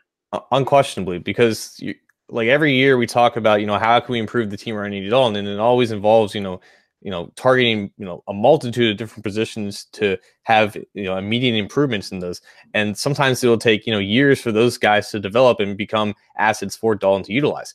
Unquestionably, 0.51 1.19
because 1.19 1.75
you, 1.79 1.93
like 2.29 2.47
every 2.47 2.73
year 2.73 2.97
we 2.97 3.05
talk 3.05 3.35
about, 3.35 3.61
you 3.61 3.67
know, 3.67 3.77
how 3.77 3.99
can 3.99 4.13
we 4.13 4.19
improve 4.19 4.49
the 4.49 4.57
team 4.57 4.75
around 4.75 4.93
Andy 4.93 5.09
Dalton, 5.09 5.35
and 5.35 5.47
it 5.47 5.59
always 5.59 5.91
involves, 5.91 6.33
you 6.33 6.41
know, 6.41 6.61
you 7.01 7.11
know, 7.11 7.31
targeting, 7.35 7.91
you 7.97 8.05
know, 8.05 8.23
a 8.27 8.33
multitude 8.33 8.91
of 8.91 8.97
different 8.97 9.23
positions 9.23 9.85
to 9.91 10.17
have, 10.43 10.77
you 10.93 11.03
know, 11.03 11.17
immediate 11.17 11.55
improvements 11.55 12.11
in 12.11 12.19
those. 12.19 12.41
And 12.73 12.97
sometimes 12.97 13.43
it'll 13.43 13.57
take, 13.57 13.85
you 13.85 13.91
know, 13.91 13.99
years 13.99 14.39
for 14.39 14.51
those 14.51 14.77
guys 14.77 15.09
to 15.09 15.19
develop 15.19 15.59
and 15.59 15.75
become 15.75 16.13
assets 16.37 16.75
for 16.75 16.93
Dalton 16.95 17.23
to 17.25 17.33
utilize. 17.33 17.73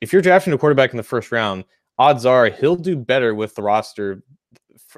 If 0.00 0.12
you're 0.12 0.22
drafting 0.22 0.52
a 0.52 0.58
quarterback 0.58 0.92
in 0.92 0.96
the 0.96 1.02
first 1.02 1.32
round, 1.32 1.64
odds 2.00 2.24
are 2.24 2.48
he'll 2.48 2.76
do 2.76 2.96
better 2.96 3.34
with 3.34 3.54
the 3.54 3.62
roster 3.62 4.22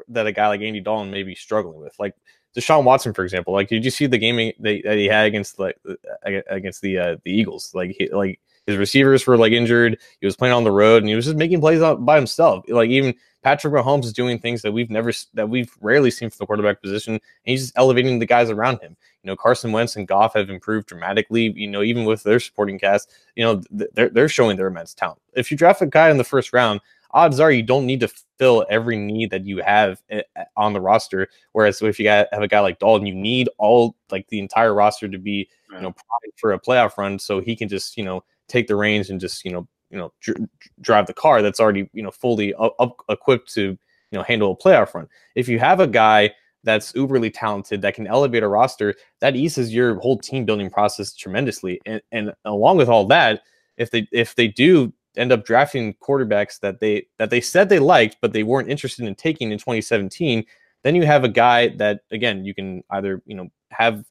that 0.07 0.29
a 0.29 0.33
guy 0.33 0.47
like 0.47 0.61
Andy 0.61 0.81
Dalton 0.81 1.11
may 1.11 1.25
be 1.25 1.35
struggling 1.35 1.81
with. 1.81 1.95
Like 1.99 2.15
Deshaun 2.57 2.85
Watson, 2.85 3.13
for 3.13 3.25
example. 3.25 3.53
Like, 3.53 3.69
did 3.69 3.85
you 3.85 3.91
see 3.91 4.07
the 4.07 4.19
game 4.19 4.53
that 4.61 4.97
he 4.97 5.07
had 5.07 5.27
against 5.27 5.59
like 5.59 5.77
against 6.25 6.81
the 6.81 6.99
uh, 6.99 7.17
the 7.25 7.33
Eagles? 7.33 7.73
Like, 7.75 7.97
he, 7.99 8.09
like 8.09 8.39
his 8.67 8.77
receivers 8.77 9.27
were 9.27 9.37
like 9.37 9.53
injured. 9.53 9.99
He 10.21 10.27
was 10.27 10.37
playing 10.37 10.55
on 10.55 10.65
the 10.65 10.71
road 10.71 11.03
and 11.03 11.09
he 11.09 11.15
was 11.15 11.25
just 11.25 11.37
making 11.37 11.61
plays 11.61 11.81
by 12.01 12.17
himself. 12.17 12.65
Like 12.69 12.91
even 12.91 13.15
Patrick 13.43 13.75
Mahomes 13.75 14.05
is 14.05 14.13
doing 14.13 14.39
things 14.39 14.63
that 14.63 14.73
we've 14.73 14.91
never 14.91 15.13
that 15.35 15.49
we've 15.49 15.73
rarely 15.81 16.11
seen 16.11 16.31
from 16.31 16.37
the 16.39 16.47
quarterback 16.47 16.81
position. 16.81 17.15
And 17.15 17.23
he's 17.45 17.63
just 17.63 17.77
elevating 17.77 18.19
the 18.19 18.27
guys 18.27 18.51
around 18.51 18.81
him. 18.81 18.97
You 19.23 19.29
know, 19.29 19.37
Carson 19.37 19.73
Wentz 19.73 19.97
and 19.97 20.07
Goff 20.07 20.35
have 20.35 20.49
improved 20.49 20.89
dramatically. 20.89 21.53
You 21.57 21.69
know, 21.69 21.83
even 21.83 22.05
with 22.05 22.23
their 22.23 22.41
supporting 22.41 22.79
cast, 22.79 23.11
you 23.35 23.45
know, 23.45 23.63
they're 23.71 24.11
they're 24.11 24.29
showing 24.29 24.57
their 24.57 24.69
immense 24.69 24.95
talent. 24.95 25.21
If 25.35 25.51
you 25.51 25.57
draft 25.57 25.83
a 25.83 25.87
guy 25.87 26.11
in 26.11 26.19
the 26.19 26.25
first 26.25 26.53
round, 26.53 26.81
odds 27.11 27.41
are 27.41 27.51
you 27.51 27.63
don't 27.63 27.87
need 27.87 28.01
to 28.01 28.09
fill 28.39 28.65
every 28.71 28.97
need 28.97 29.31
that 29.31 29.45
you 29.45 29.59
have 29.59 30.01
eh, 30.11 30.23
eh, 30.37 30.45
on 30.57 30.73
the 30.73 30.81
roster. 30.81 31.29
Whereas 31.53 31.83
if 31.83 31.99
you 31.99 32.05
got, 32.05 32.29
have 32.33 32.43
a 32.43 32.49
guy 32.49 32.61
like 32.61 32.79
Dalton, 32.79 33.07
you 33.07 33.15
need 33.15 33.49
all 33.59 33.97
like 34.11 34.29
the 34.29 34.39
entire 34.39 34.75
roster 34.75 35.09
to 35.09 35.19
be, 35.19 35.49
you 35.73 35.81
know, 35.81 35.95
for 36.37 36.53
a 36.53 36.61
playoff 36.61 36.97
run, 36.97 37.19
so 37.19 37.41
he 37.41 37.57
can 37.57 37.69
just 37.69 37.97
you 37.97 38.05
know 38.05 38.23
take 38.49 38.67
the 38.67 38.77
reins 38.77 39.11
and 39.11 39.21
just 39.21 39.45
you 39.45 39.51
know 39.51 39.69
you 39.91 39.99
know 39.99 40.13
dr- 40.21 40.49
drive 40.81 41.07
the 41.07 41.15
car 41.15 41.43
that's 41.43 41.61
already 41.61 41.89
you 41.93 42.03
know 42.03 42.11
fully 42.11 42.55
up, 42.55 42.97
equipped 43.09 43.53
to 43.55 43.63
you 43.63 43.79
know 44.19 44.23
handle 44.23 44.53
a 44.53 44.57
playoff 44.57 44.95
run. 44.95 45.09
If 45.35 45.49
you 45.49 45.59
have 45.59 45.81
a 45.81 45.87
guy 45.87 46.33
that's 46.65 46.93
uberly 46.93 47.33
talented 47.33 47.83
that 47.83 47.95
can 47.95 48.07
elevate 48.07 48.43
a 48.43 48.49
roster, 48.49 48.95
that 49.21 49.37
eases 49.37 49.75
your 49.75 49.97
whole 49.97 50.19
team 50.19 50.45
building 50.45 50.71
process 50.71 51.13
tremendously. 51.13 51.81
And, 51.87 52.01
and 52.13 52.33
along 52.45 52.77
with 52.77 52.89
all 52.89 53.07
that, 53.09 53.43
if 53.77 53.91
they 53.91 54.07
if 54.13 54.35
they 54.35 54.49
do 54.49 54.93
end 55.17 55.33
up 55.33 55.45
drafting 55.45 55.95
quarterbacks 55.95 56.61
that 56.61 56.81
they 56.81 57.07
that 57.19 57.31
they 57.31 57.41
said 57.41 57.69
they 57.69 57.79
liked 57.79 58.17
but 58.21 58.33
they 58.33 58.43
weren't 58.43 58.71
interested 58.71 59.07
in 59.07 59.15
taking 59.15 59.53
in 59.53 59.59
2017, 59.59 60.45
then 60.83 60.95
you 60.95 61.05
have 61.05 61.25
a 61.25 61.29
guy 61.29 61.69
that 61.77 62.01
again 62.11 62.45
you 62.45 62.55
can 62.55 62.83
either 62.91 63.23
you 63.27 63.35
know 63.35 63.49
have 63.71 64.05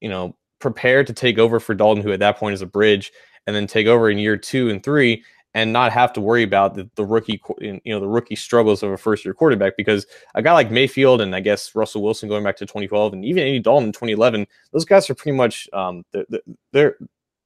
you 0.00 0.08
know 0.08 0.36
prepared 0.58 1.06
to 1.06 1.12
take 1.12 1.38
over 1.38 1.60
for 1.60 1.74
Dalton, 1.74 2.02
who 2.02 2.12
at 2.12 2.18
that 2.18 2.36
point 2.36 2.54
is 2.54 2.62
a 2.62 2.66
bridge, 2.66 3.12
and 3.48 3.56
then 3.56 3.66
take 3.66 3.86
over 3.86 4.10
in 4.10 4.18
year 4.18 4.36
two 4.36 4.68
and 4.68 4.82
three 4.82 5.24
and 5.54 5.72
not 5.72 5.90
have 5.90 6.12
to 6.12 6.20
worry 6.20 6.42
about 6.42 6.74
the, 6.74 6.88
the 6.96 7.04
rookie, 7.04 7.40
you 7.58 7.80
know, 7.86 7.98
the 7.98 8.06
rookie 8.06 8.36
struggles 8.36 8.82
of 8.82 8.90
a 8.90 8.96
first 8.98 9.24
year 9.24 9.32
quarterback 9.32 9.74
because 9.74 10.06
a 10.34 10.42
guy 10.42 10.52
like 10.52 10.70
Mayfield 10.70 11.22
and 11.22 11.34
I 11.34 11.40
guess 11.40 11.74
Russell 11.74 12.02
Wilson 12.02 12.28
going 12.28 12.44
back 12.44 12.58
to 12.58 12.66
2012 12.66 13.14
and 13.14 13.24
even 13.24 13.42
Andy 13.42 13.58
Dalton 13.58 13.86
in 13.86 13.92
2011, 13.92 14.46
those 14.72 14.84
guys 14.84 15.08
are 15.08 15.14
pretty 15.14 15.34
much 15.34 15.66
um, 15.72 16.04
they're, 16.12 16.26
they're 16.72 16.96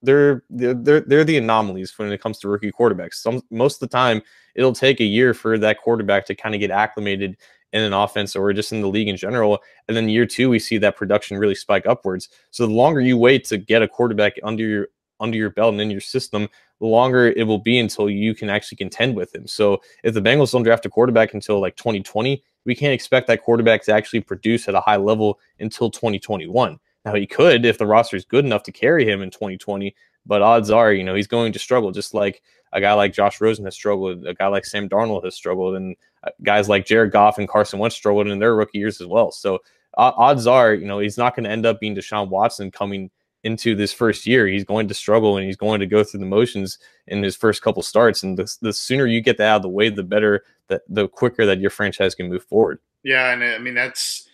they're 0.03 0.43
they're 0.51 1.01
they're 1.03 1.23
the 1.23 1.38
anomalies 1.38 1.97
when 1.97 2.11
it 2.11 2.21
comes 2.21 2.41
to 2.41 2.49
rookie 2.49 2.73
quarterbacks. 2.73 3.15
Some 3.15 3.41
most 3.53 3.81
of 3.81 3.88
the 3.88 3.97
time, 3.97 4.21
it'll 4.57 4.73
take 4.73 4.99
a 4.99 5.05
year 5.05 5.33
for 5.33 5.57
that 5.59 5.81
quarterback 5.81 6.27
to 6.27 6.35
kind 6.35 6.57
of 6.57 6.61
get 6.61 6.73
acclimated 6.73 7.37
in 7.73 7.83
an 7.83 7.93
offense 7.93 8.35
or 8.35 8.53
just 8.53 8.73
in 8.73 8.81
the 8.81 8.88
league 8.88 9.07
in 9.07 9.17
general. 9.17 9.61
And 9.87 9.97
then 9.97 10.09
year 10.09 10.27
two, 10.27 10.51
we 10.51 10.59
see 10.59 10.77
that 10.79 10.97
production 10.97 11.38
really 11.38 11.55
spike 11.55 11.87
upwards. 11.87 12.29
So 12.51 12.67
the 12.67 12.73
longer 12.73 13.01
you 13.01 13.17
wait 13.17 13.45
to 13.45 13.59
get 13.59 13.81
a 13.81 13.87
quarterback 13.87 14.35
under 14.43 14.65
your 14.65 14.88
under 15.20 15.37
your 15.37 15.51
belt 15.51 15.72
and 15.72 15.81
in 15.81 15.90
your 15.90 16.01
system, 16.01 16.48
the 16.81 16.87
longer 16.87 17.29
it 17.29 17.46
will 17.46 17.59
be 17.59 17.79
until 17.79 18.11
you 18.11 18.35
can 18.35 18.51
actually 18.51 18.77
contend 18.77 19.14
with 19.14 19.35
him. 19.35 19.46
So 19.46 19.81
if 20.03 20.14
the 20.14 20.22
Bengals 20.22 20.53
don't 20.53 20.64
draft 20.64 20.87
a 20.87 20.90
quarterback 20.90 21.35
until 21.35 21.61
like 21.61 21.77
2020, 21.77 22.42
we 22.64 22.75
can't 22.75 22.92
expect 22.92 23.27
that 23.29 23.42
quarterback 23.42 23.85
to 23.85 23.92
actually 23.92 24.20
produce 24.20 24.68
at 24.68 24.75
a 24.75 24.81
high 24.81 24.96
level 24.96 25.38
until 25.61 25.90
2021. 25.90 26.79
Now 27.05 27.14
he 27.14 27.27
could 27.27 27.64
if 27.64 27.79
the 27.79 27.87
roster 27.87 28.16
is 28.16 28.25
good 28.25 28.44
enough 28.44 28.62
to 28.64 28.72
carry 28.72 29.09
him 29.09 29.22
in 29.22 29.31
2020, 29.31 29.94
but 30.27 30.42
odds 30.42 30.70
are, 30.70 30.92
you 30.92 31.05
know, 31.05 31.14
he's 31.14 31.27
going 31.27 31.53
to 31.53 31.59
struggle 31.59 31.90
just 31.90 32.14
like 32.14 32.42
a 32.72 32.81
guy 32.81 32.92
like 32.94 33.12
Josh 33.12 33.40
Rosen 33.40 33.64
has 33.64 33.75
struggled, 33.75 34.27
a 34.27 34.35
guy 34.35 34.46
like 34.46 34.64
Sam 34.64 34.88
Darnold 34.88 35.25
has 35.25 35.35
struggled, 35.35 35.77
and 35.77 35.96
uh, 36.25 36.31
guys 36.42 36.68
like 36.68 36.87
Jared 36.87 37.12
Goff 37.12 37.38
and 37.38 37.48
Carson 37.48 37.79
Wentz 37.79 37.96
struggled 37.96 38.29
in 38.29 38.38
their 38.38 38.55
rookie 38.55 38.79
years 38.79 39.01
as 39.01 39.07
well. 39.07 39.31
So 39.31 39.57
uh, 39.96 40.12
odds 40.16 40.46
are, 40.46 40.72
you 40.72 40.87
know, 40.87 40.98
he's 40.98 41.18
not 41.18 41.37
going 41.37 41.44
to 41.44 41.51
end 41.51 41.66
up 41.66 41.81
being 41.81 41.94
Deshaun 41.94 42.29
Watson 42.29 42.70
coming 42.70 43.11
into 43.44 43.74
this 43.74 43.92
first 43.92 44.26
year. 44.26 44.46
He's 44.46 44.64
going 44.64 44.88
to 44.88 44.94
struggle 44.94 45.37
and 45.37 45.46
he's 45.46 45.57
going 45.57 45.81
to 45.81 45.87
go 45.87 46.05
through 46.05 46.20
the 46.20 46.26
motions 46.26 46.78
in 47.09 47.22
his 47.22 47.37
first 47.37 47.62
couple 47.62 47.83
starts. 47.83 48.22
And 48.22 48.38
the, 48.38 48.55
the 48.61 48.72
sooner 48.72 49.07
you 49.07 49.20
get 49.20 49.38
that 49.38 49.48
out 49.48 49.57
of 49.57 49.62
the 49.62 49.68
way, 49.68 49.88
the 49.88 50.02
better, 50.02 50.44
that 50.68 50.83
the 50.88 51.09
quicker 51.09 51.44
that 51.46 51.61
your 51.61 51.70
franchise 51.70 52.14
can 52.14 52.28
move 52.28 52.44
forward. 52.44 52.78
Yeah, 53.02 53.33
and 53.33 53.42
I 53.42 53.59
mean 53.59 53.74
that's 53.74 54.28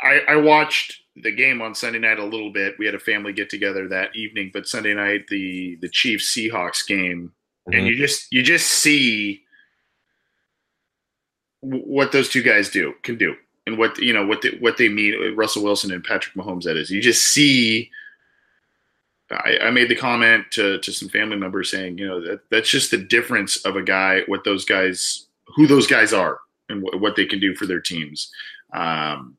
I, 0.00 0.20
I 0.28 0.36
watched 0.36 1.02
the 1.16 1.30
game 1.30 1.62
on 1.62 1.74
Sunday 1.74 1.98
night 1.98 2.18
a 2.18 2.24
little 2.24 2.52
bit. 2.52 2.74
We 2.78 2.86
had 2.86 2.94
a 2.94 3.00
family 3.00 3.32
get 3.32 3.48
together 3.48 3.88
that 3.88 4.14
evening, 4.14 4.50
but 4.52 4.68
Sunday 4.68 4.94
night 4.94 5.28
the 5.28 5.76
the 5.80 5.88
Chiefs 5.88 6.34
Seahawks 6.34 6.86
game, 6.86 7.32
mm-hmm. 7.68 7.78
and 7.78 7.86
you 7.86 7.96
just 7.96 8.32
you 8.32 8.42
just 8.42 8.66
see 8.66 9.42
what 11.60 12.12
those 12.12 12.28
two 12.28 12.42
guys 12.42 12.68
do 12.68 12.92
can 13.02 13.16
do, 13.16 13.34
and 13.66 13.78
what 13.78 13.98
you 13.98 14.12
know 14.12 14.26
what 14.26 14.42
the, 14.42 14.56
what 14.58 14.76
they 14.76 14.88
mean. 14.88 15.34
Russell 15.36 15.62
Wilson 15.62 15.92
and 15.92 16.04
Patrick 16.04 16.34
Mahomes. 16.34 16.64
That 16.64 16.76
is, 16.76 16.90
you 16.90 17.00
just 17.00 17.22
see. 17.22 17.90
I, 19.30 19.58
I 19.62 19.70
made 19.70 19.88
the 19.88 19.96
comment 19.96 20.46
to 20.52 20.78
to 20.78 20.92
some 20.92 21.08
family 21.08 21.36
members 21.36 21.70
saying, 21.70 21.98
you 21.98 22.06
know, 22.06 22.20
that 22.20 22.40
that's 22.50 22.70
just 22.70 22.90
the 22.90 22.98
difference 22.98 23.56
of 23.64 23.76
a 23.76 23.82
guy, 23.82 24.22
what 24.26 24.44
those 24.44 24.64
guys, 24.64 25.26
who 25.56 25.66
those 25.66 25.86
guys 25.86 26.12
are, 26.12 26.38
and 26.68 26.82
what, 26.82 27.00
what 27.00 27.16
they 27.16 27.26
can 27.26 27.40
do 27.40 27.54
for 27.54 27.66
their 27.66 27.80
teams. 27.80 28.30
Um, 28.72 29.36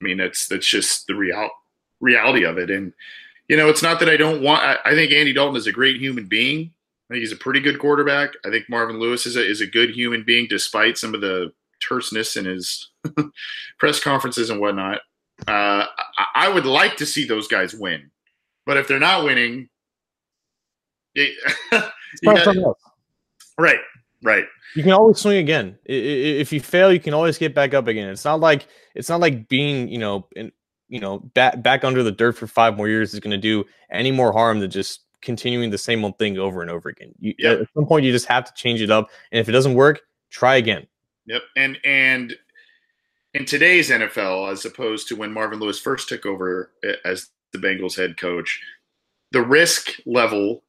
I 0.00 0.04
mean, 0.04 0.18
that's 0.18 0.46
that's 0.48 0.66
just 0.66 1.06
the 1.06 1.14
real 1.14 1.48
reality 2.00 2.44
of 2.44 2.58
it. 2.58 2.70
And 2.70 2.92
you 3.48 3.56
know, 3.56 3.68
it's 3.68 3.82
not 3.82 4.00
that 4.00 4.08
I 4.08 4.16
don't 4.16 4.42
want. 4.42 4.62
I, 4.62 4.76
I, 4.84 4.94
think 4.94 5.12
Andy 5.12 5.32
Dalton 5.32 5.56
is 5.56 5.66
a 5.66 5.72
great 5.72 6.00
human 6.00 6.26
being. 6.26 6.72
I 7.08 7.14
think 7.14 7.20
he's 7.20 7.32
a 7.32 7.36
pretty 7.36 7.60
good 7.60 7.78
quarterback. 7.78 8.30
I 8.44 8.50
think 8.50 8.68
Marvin 8.68 8.98
Lewis 8.98 9.26
is 9.26 9.36
a 9.36 9.46
is 9.46 9.60
a 9.60 9.66
good 9.66 9.90
human 9.90 10.24
being, 10.24 10.46
despite 10.48 10.98
some 10.98 11.14
of 11.14 11.20
the 11.20 11.52
terseness 11.80 12.36
in 12.36 12.44
his 12.44 12.90
press 13.78 14.00
conferences 14.00 14.50
and 14.50 14.60
whatnot. 14.60 15.00
Uh, 15.46 15.84
I, 16.18 16.26
I, 16.34 16.48
would 16.48 16.64
like 16.64 16.96
to 16.96 17.06
see 17.06 17.26
those 17.26 17.46
guys 17.46 17.74
win, 17.74 18.10
but 18.66 18.76
if 18.76 18.88
they're 18.88 18.98
not 18.98 19.24
winning, 19.24 19.68
it, 21.14 21.34
right, 23.58 23.78
right. 24.22 24.44
You 24.74 24.82
can 24.82 24.92
always 24.92 25.18
swing 25.18 25.38
again. 25.38 25.78
If 25.86 26.52
you 26.52 26.60
fail, 26.60 26.92
you 26.92 27.00
can 27.00 27.14
always 27.14 27.38
get 27.38 27.54
back 27.54 27.72
up 27.72 27.86
again. 27.86 28.10
It's 28.10 28.24
not 28.24 28.40
like 28.40 28.66
it's 28.94 29.08
not 29.08 29.20
like 29.20 29.48
being, 29.48 29.88
you 29.88 29.98
know, 29.98 30.28
in, 30.36 30.52
you 30.88 31.00
know, 31.00 31.20
back 31.20 31.62
back 31.62 31.84
under 31.84 32.02
the 32.02 32.12
dirt 32.12 32.36
for 32.36 32.46
five 32.46 32.76
more 32.76 32.88
years 32.88 33.14
is 33.14 33.20
going 33.20 33.30
to 33.30 33.38
do 33.38 33.64
any 33.90 34.12
more 34.12 34.32
harm 34.32 34.60
than 34.60 34.70
just 34.70 35.00
continuing 35.22 35.70
the 35.70 35.78
same 35.78 36.04
old 36.04 36.18
thing 36.18 36.38
over 36.38 36.60
and 36.60 36.70
over 36.70 36.88
again. 36.88 37.12
You, 37.18 37.34
yep. 37.38 37.60
At 37.60 37.68
some 37.74 37.86
point, 37.86 38.04
you 38.04 38.12
just 38.12 38.26
have 38.26 38.44
to 38.44 38.52
change 38.54 38.82
it 38.82 38.90
up, 38.90 39.08
and 39.32 39.40
if 39.40 39.48
it 39.48 39.52
doesn't 39.52 39.74
work, 39.74 40.02
try 40.30 40.56
again. 40.56 40.86
Yep. 41.26 41.42
And 41.56 41.78
and 41.84 42.36
in 43.34 43.44
today's 43.44 43.90
NFL, 43.90 44.52
as 44.52 44.64
opposed 44.64 45.08
to 45.08 45.16
when 45.16 45.32
Marvin 45.32 45.58
Lewis 45.58 45.80
first 45.80 46.08
took 46.08 46.26
over 46.26 46.72
eh, 46.84 46.94
as 47.04 47.30
the 47.56 47.66
Bengals 47.66 47.96
head 47.96 48.16
coach, 48.18 48.60
the 49.32 49.42
risk 49.42 49.90
level 50.06 50.62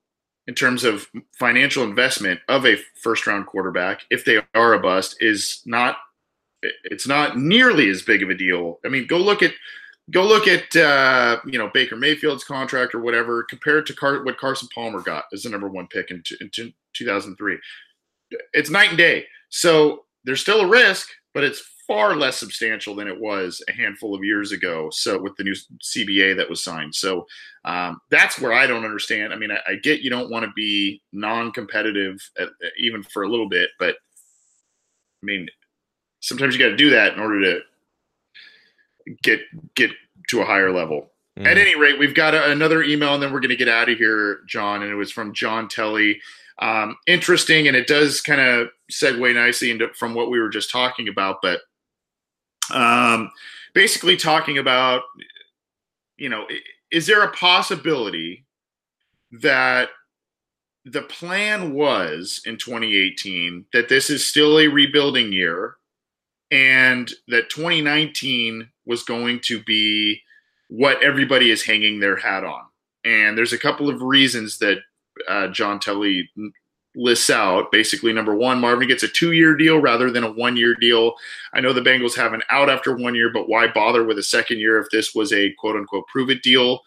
in 0.47 0.55
terms 0.55 0.83
of 0.83 1.07
financial 1.37 1.83
investment 1.83 2.39
of 2.47 2.65
a 2.65 2.77
first 3.01 3.27
round 3.27 3.45
quarterback, 3.45 4.01
if 4.09 4.23
they 4.23 4.39
are 4.55 4.73
a 4.73 4.79
bust, 4.79 5.17
is 5.19 5.61
not 5.65 5.97
it's 6.83 7.07
not 7.07 7.37
nearly 7.37 7.89
as 7.89 8.01
big 8.01 8.23
of 8.23 8.29
a 8.29 8.35
deal. 8.35 8.79
I 8.85 8.89
mean, 8.89 9.05
go 9.07 9.17
look 9.17 9.43
at 9.43 9.53
go 10.11 10.25
look 10.25 10.47
at 10.47 10.75
uh, 10.75 11.39
you 11.45 11.59
know 11.59 11.69
Baker 11.73 11.95
Mayfield's 11.95 12.43
contract 12.43 12.95
or 12.95 12.99
whatever 12.99 13.43
compared 13.43 13.85
to 13.87 13.93
Car- 13.93 14.23
what 14.23 14.37
Carson 14.37 14.69
Palmer 14.73 15.01
got 15.01 15.25
as 15.33 15.43
the 15.43 15.49
number 15.49 15.67
one 15.67 15.87
pick 15.87 16.11
in, 16.11 16.23
t- 16.25 16.37
in 16.41 16.49
t- 16.49 16.75
2003. 16.93 17.57
It's 18.53 18.69
night 18.69 18.89
and 18.89 18.97
day. 18.97 19.25
So 19.49 20.05
there's 20.23 20.41
still 20.41 20.61
a 20.61 20.67
risk, 20.67 21.09
but 21.33 21.43
it's 21.43 21.63
far 21.87 22.15
less 22.15 22.37
substantial 22.37 22.93
than 22.95 23.07
it 23.07 23.19
was 23.19 23.63
a 23.69 23.71
handful 23.71 24.13
of 24.13 24.23
years 24.23 24.51
ago. 24.51 24.89
So 24.91 25.19
with 25.21 25.35
the 25.37 25.43
new 25.45 25.55
CBA 25.81 26.35
that 26.37 26.49
was 26.49 26.63
signed, 26.63 26.93
so 26.93 27.25
um, 27.65 27.99
that's 28.11 28.39
where 28.39 28.53
I 28.53 28.67
don't 28.67 28.85
understand. 28.85 29.33
I 29.33 29.37
mean, 29.37 29.51
I, 29.51 29.59
I 29.67 29.75
get 29.75 30.01
you 30.01 30.09
don't 30.09 30.29
want 30.29 30.45
to 30.45 30.51
be 30.55 31.01
non-competitive 31.13 32.29
at, 32.37 32.49
even 32.77 33.01
for 33.03 33.23
a 33.23 33.29
little 33.29 33.49
bit, 33.49 33.69
but 33.79 33.95
I 35.23 35.25
mean, 35.25 35.47
sometimes 36.19 36.53
you 36.53 36.59
got 36.63 36.69
to 36.69 36.77
do 36.77 36.89
that 36.91 37.13
in 37.13 37.19
order 37.19 37.41
to 37.41 37.59
get 39.23 39.39
get 39.75 39.91
to 40.29 40.41
a 40.41 40.45
higher 40.45 40.71
level. 40.71 41.11
Mm. 41.39 41.45
At 41.45 41.57
any 41.57 41.75
rate, 41.75 41.99
we've 41.99 42.15
got 42.15 42.33
a, 42.33 42.51
another 42.51 42.83
email, 42.83 43.13
and 43.13 43.23
then 43.23 43.31
we're 43.31 43.39
going 43.39 43.49
to 43.49 43.55
get 43.55 43.69
out 43.69 43.89
of 43.89 43.97
here, 43.97 44.39
John. 44.47 44.83
And 44.83 44.91
it 44.91 44.95
was 44.95 45.11
from 45.11 45.33
John 45.33 45.67
Telly. 45.67 46.19
um, 46.59 46.97
interesting, 47.05 47.67
and 47.67 47.77
it 47.77 47.87
does 47.87 48.21
kind 48.21 48.41
of 48.41 48.69
segue 48.91 49.35
nicely 49.35 49.69
into 49.71 49.89
from 49.93 50.13
what 50.13 50.29
we 50.31 50.39
were 50.39 50.49
just 50.49 50.71
talking 50.71 51.07
about. 51.07 51.37
But 51.41 51.61
um, 52.71 53.31
basically, 53.73 54.17
talking 54.17 54.57
about 54.57 55.03
you 56.17 56.29
know, 56.29 56.47
is 56.91 57.05
there 57.05 57.23
a 57.23 57.31
possibility 57.31 58.45
that 59.31 59.89
the 60.85 61.01
plan 61.01 61.73
was 61.73 62.41
in 62.45 62.57
2018 62.57 63.65
that 63.73 63.89
this 63.89 64.09
is 64.09 64.25
still 64.25 64.57
a 64.57 64.67
rebuilding 64.67 65.33
year 65.33 65.75
and 66.49 67.11
that 67.27 67.49
2019 67.49 68.69
was 68.85 69.03
going 69.03 69.39
to 69.41 69.61
be 69.63 70.21
what 70.69 71.01
everybody 71.03 71.51
is 71.51 71.63
hanging 71.63 71.99
their 71.99 72.15
hat 72.15 72.43
on. 72.45 72.63
And 73.03 73.37
there's 73.37 73.53
a 73.53 73.59
couple 73.59 73.89
of 73.89 74.01
reasons 74.01 74.59
that 74.59 74.77
uh, 75.27 75.47
John 75.49 75.79
Telly 75.79 76.29
lists 76.97 77.29
out. 77.29 77.71
Basically, 77.71 78.11
number 78.11 78.35
one, 78.35 78.59
Marvin 78.59 78.87
gets 78.87 79.03
a 79.03 79.07
two 79.07 79.31
year 79.31 79.55
deal 79.55 79.79
rather 79.79 80.11
than 80.11 80.23
a 80.23 80.31
one 80.31 80.57
year 80.57 80.75
deal. 80.75 81.13
I 81.53 81.61
know 81.61 81.71
the 81.71 81.81
Bengals 81.81 82.15
have 82.15 82.33
an 82.33 82.41
out 82.49 82.69
after 82.69 82.95
one 82.95 83.15
year, 83.15 83.31
but 83.31 83.47
why 83.47 83.67
bother 83.67 84.03
with 84.03 84.17
a 84.17 84.23
second 84.23 84.59
year 84.59 84.79
if 84.79 84.89
this 84.91 85.13
was 85.13 85.31
a 85.31 85.53
quote 85.53 85.75
unquote 85.75 86.07
prove 86.07 86.29
it 86.29 86.43
deal, 86.43 86.81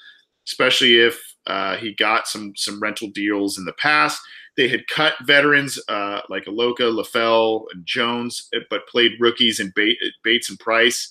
especially 0.46 0.99
if 0.99 1.35
uh, 1.46 1.77
he 1.77 1.94
got 1.94 2.29
some 2.29 2.53
some 2.57 2.81
rental 2.81 3.09
deals 3.09 3.57
in 3.57 3.64
the 3.64 3.73
past. 3.75 4.20
They 4.57 4.68
had 4.68 4.87
cut 4.88 5.14
veterans 5.23 5.81
uh, 5.88 6.20
like 6.29 6.44
Aloka, 6.44 6.81
LaFell, 6.81 7.64
and 7.73 7.87
Jones, 7.87 8.49
but 8.68 8.88
played 8.88 9.12
rookies 9.20 9.61
in 9.61 9.73
Bates 10.23 10.51
and 10.51 10.59
Price 10.59 11.09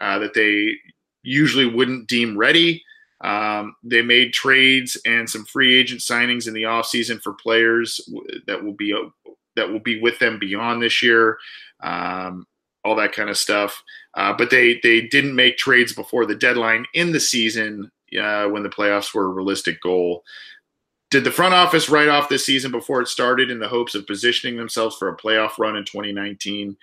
uh, 0.00 0.18
that 0.18 0.34
they 0.34 0.72
usually 1.22 1.66
wouldn't 1.66 2.08
deem 2.08 2.36
ready. 2.36 2.82
Um, 3.20 3.74
they 3.82 4.02
made 4.02 4.32
trades 4.32 4.96
and 5.04 5.28
some 5.28 5.44
free 5.44 5.78
agent 5.78 6.00
signings 6.00 6.46
in 6.46 6.54
the 6.54 6.62
offseason 6.62 7.20
for 7.20 7.32
players 7.32 8.00
that 8.46 8.62
will 8.62 8.74
be 8.74 8.94
that 9.56 9.70
will 9.70 9.80
be 9.80 10.00
with 10.00 10.18
them 10.20 10.38
beyond 10.38 10.82
this 10.82 11.02
year. 11.02 11.38
Um, 11.82 12.46
all 12.84 12.94
that 12.96 13.12
kind 13.12 13.28
of 13.28 13.36
stuff. 13.36 13.82
Uh, 14.14 14.32
but 14.32 14.50
they 14.50 14.80
they 14.82 15.02
didn't 15.02 15.34
make 15.34 15.58
trades 15.58 15.92
before 15.92 16.26
the 16.26 16.34
deadline 16.34 16.86
in 16.94 17.12
the 17.12 17.20
season 17.20 17.90
uh, 18.20 18.46
when 18.46 18.62
the 18.62 18.68
playoffs 18.68 19.14
were 19.14 19.26
a 19.26 19.28
realistic 19.28 19.80
goal. 19.82 20.24
Did 21.10 21.24
the 21.24 21.30
front 21.30 21.54
office 21.54 21.88
write 21.88 22.08
off 22.08 22.28
this 22.28 22.44
season 22.44 22.70
before 22.70 23.00
it 23.00 23.08
started 23.08 23.50
in 23.50 23.58
the 23.58 23.68
hopes 23.68 23.94
of 23.94 24.06
positioning 24.06 24.56
themselves 24.56 24.96
for 24.96 25.08
a 25.08 25.16
playoff 25.16 25.58
run 25.58 25.76
in 25.76 25.84
2019? 25.84 26.76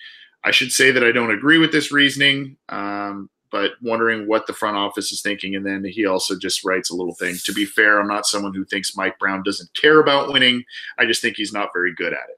I 0.44 0.52
should 0.52 0.72
say 0.72 0.92
that 0.92 1.04
I 1.04 1.12
don't 1.12 1.32
agree 1.32 1.58
with 1.58 1.72
this 1.72 1.92
reasoning. 1.92 2.58
Um, 2.70 3.30
but 3.56 3.72
wondering 3.82 4.28
what 4.28 4.48
the 4.48 4.54
front 4.54 4.76
office 4.76 5.14
is 5.14 5.22
thinking. 5.22 5.56
And 5.56 5.66
then 5.66 5.86
he 5.86 6.06
also 6.06 6.38
just 6.38 6.66
writes 6.66 6.90
a 6.90 6.94
little 6.94 7.16
thing. 7.16 7.38
To 7.46 7.54
be 7.54 7.64
fair, 7.64 8.02
I'm 8.02 8.08
not 8.08 8.26
someone 8.26 8.54
who 8.54 8.66
thinks 8.66 8.98
Mike 8.98 9.18
Brown 9.18 9.44
doesn't 9.44 9.74
care 9.76 10.02
about 10.02 10.34
winning. 10.34 10.66
I 11.00 11.06
just 11.06 11.22
think 11.22 11.38
he's 11.38 11.54
not 11.54 11.70
very 11.74 11.96
good 11.96 12.12
at 12.12 12.28
it. 12.30 12.38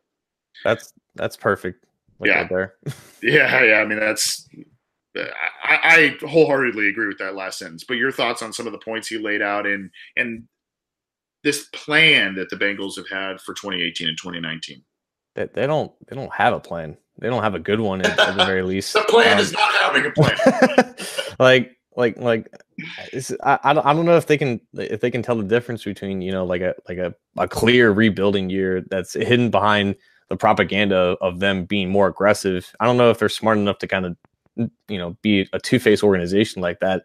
That's 0.63 0.93
that's 1.15 1.35
perfect. 1.35 1.83
Like 2.19 2.29
yeah. 2.29 2.41
Right 2.41 2.49
there. 2.49 2.75
yeah, 3.23 3.63
yeah. 3.63 3.75
I 3.77 3.85
mean, 3.85 3.99
that's 3.99 4.47
I, 5.15 6.15
I, 6.21 6.27
wholeheartedly 6.27 6.87
agree 6.87 7.07
with 7.07 7.17
that 7.17 7.33
last 7.33 7.57
sentence. 7.57 7.83
But 7.83 7.97
your 7.97 8.11
thoughts 8.11 8.43
on 8.43 8.53
some 8.53 8.67
of 8.67 8.71
the 8.71 8.77
points 8.77 9.07
he 9.07 9.17
laid 9.17 9.41
out 9.41 9.65
and 9.65 9.89
and 10.17 10.43
this 11.43 11.67
plan 11.73 12.35
that 12.35 12.51
the 12.51 12.57
Bengals 12.57 12.95
have 12.95 13.09
had 13.09 13.41
for 13.41 13.55
2018 13.55 14.07
and 14.07 14.17
2019. 14.19 14.83
They, 15.33 15.47
they 15.51 15.65
don't 15.65 15.91
they 16.07 16.15
don't 16.15 16.33
have 16.35 16.53
a 16.53 16.59
plan 16.59 16.95
they 17.19 17.29
don't 17.29 17.43
have 17.43 17.55
a 17.55 17.59
good 17.59 17.79
one 17.79 18.01
at, 18.01 18.19
at 18.19 18.37
the 18.37 18.45
very 18.45 18.61
least. 18.63 18.93
the 18.93 19.03
plan 19.07 19.33
um, 19.33 19.39
is 19.39 19.51
not 19.51 19.73
having 19.75 20.05
a 20.05 20.11
plan. 20.11 20.95
like 21.39 21.77
like 21.95 22.17
like 22.17 22.47
I, 23.43 23.59
I 23.63 23.73
don't, 23.73 23.85
I 23.85 23.93
don't 23.93 24.05
know 24.05 24.17
if 24.17 24.27
they 24.27 24.37
can 24.37 24.61
if 24.73 25.01
they 25.01 25.11
can 25.11 25.23
tell 25.23 25.35
the 25.35 25.43
difference 25.43 25.83
between 25.83 26.21
you 26.21 26.31
know 26.31 26.45
like 26.45 26.61
a 26.61 26.75
like 26.87 26.99
a, 26.99 27.13
a 27.37 27.47
clear 27.47 27.91
rebuilding 27.91 28.49
year 28.49 28.83
that's 28.89 29.13
hidden 29.13 29.49
behind 29.49 29.95
the 30.29 30.37
propaganda 30.37 31.17
of 31.21 31.39
them 31.39 31.65
being 31.65 31.89
more 31.89 32.07
aggressive. 32.07 32.73
I 32.79 32.85
don't 32.85 32.97
know 32.97 33.09
if 33.09 33.19
they're 33.19 33.29
smart 33.29 33.57
enough 33.57 33.79
to 33.79 33.87
kind 33.87 34.05
of 34.05 34.17
you 34.87 34.97
know 34.97 35.17
be 35.21 35.47
a 35.53 35.59
two 35.59 35.79
face 35.79 36.03
organization 36.03 36.61
like 36.61 36.79
that. 36.79 37.03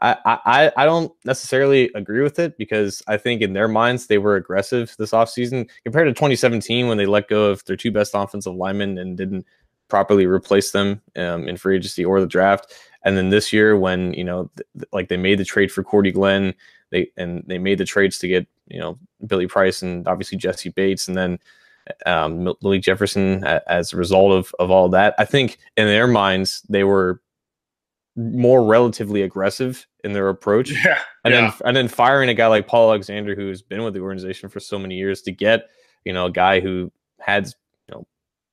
I, 0.00 0.16
I 0.24 0.72
I 0.76 0.84
don't 0.84 1.12
necessarily 1.24 1.90
agree 1.94 2.22
with 2.22 2.38
it 2.38 2.56
because 2.56 3.02
I 3.08 3.16
think 3.16 3.42
in 3.42 3.52
their 3.52 3.68
minds 3.68 4.06
they 4.06 4.18
were 4.18 4.36
aggressive 4.36 4.94
this 4.98 5.10
offseason 5.10 5.68
compared 5.84 6.06
to 6.06 6.12
2017 6.12 6.86
when 6.86 6.98
they 6.98 7.06
let 7.06 7.28
go 7.28 7.50
of 7.50 7.64
their 7.64 7.76
two 7.76 7.90
best 7.90 8.12
offensive 8.14 8.54
linemen 8.54 8.98
and 8.98 9.16
didn't 9.16 9.46
properly 9.88 10.26
replace 10.26 10.70
them 10.70 11.00
um, 11.16 11.48
in 11.48 11.56
free 11.56 11.76
agency 11.76 12.04
or 12.04 12.20
the 12.20 12.26
draft. 12.26 12.74
And 13.04 13.16
then 13.16 13.30
this 13.30 13.52
year 13.52 13.76
when 13.76 14.12
you 14.14 14.24
know 14.24 14.50
th- 14.56 14.88
like 14.92 15.08
they 15.08 15.16
made 15.16 15.38
the 15.38 15.44
trade 15.44 15.72
for 15.72 15.82
Cordy 15.82 16.12
Glenn, 16.12 16.54
they 16.90 17.10
and 17.16 17.42
they 17.46 17.58
made 17.58 17.78
the 17.78 17.84
trades 17.84 18.18
to 18.18 18.28
get 18.28 18.46
you 18.68 18.78
know 18.78 18.98
Billy 19.26 19.46
Price 19.46 19.82
and 19.82 20.06
obviously 20.06 20.38
Jessie 20.38 20.70
Bates 20.70 21.08
and 21.08 21.16
then 21.16 21.38
um, 22.06 22.54
Malik 22.62 22.82
Jefferson 22.82 23.44
as 23.44 23.92
a 23.92 23.96
result 23.96 24.32
of 24.32 24.54
of 24.60 24.70
all 24.70 24.88
that. 24.90 25.14
I 25.18 25.24
think 25.24 25.58
in 25.76 25.86
their 25.86 26.06
minds 26.06 26.62
they 26.68 26.84
were 26.84 27.20
more 28.14 28.64
relatively 28.64 29.22
aggressive 29.22 29.86
in 30.04 30.12
their 30.12 30.28
approach. 30.28 30.70
Yeah. 30.70 30.98
And 31.24 31.34
yeah. 31.34 31.40
then 31.40 31.52
and 31.64 31.76
then 31.76 31.88
firing 31.88 32.28
a 32.28 32.34
guy 32.34 32.46
like 32.46 32.66
Paul 32.66 32.90
Alexander 32.90 33.34
who's 33.34 33.62
been 33.62 33.82
with 33.82 33.94
the 33.94 34.00
organization 34.00 34.48
for 34.48 34.60
so 34.60 34.78
many 34.78 34.96
years 34.96 35.22
to 35.22 35.32
get, 35.32 35.68
you 36.04 36.12
know, 36.12 36.26
a 36.26 36.30
guy 36.30 36.60
who 36.60 36.90
had, 37.20 37.46
you 37.46 37.94
know, 37.94 38.06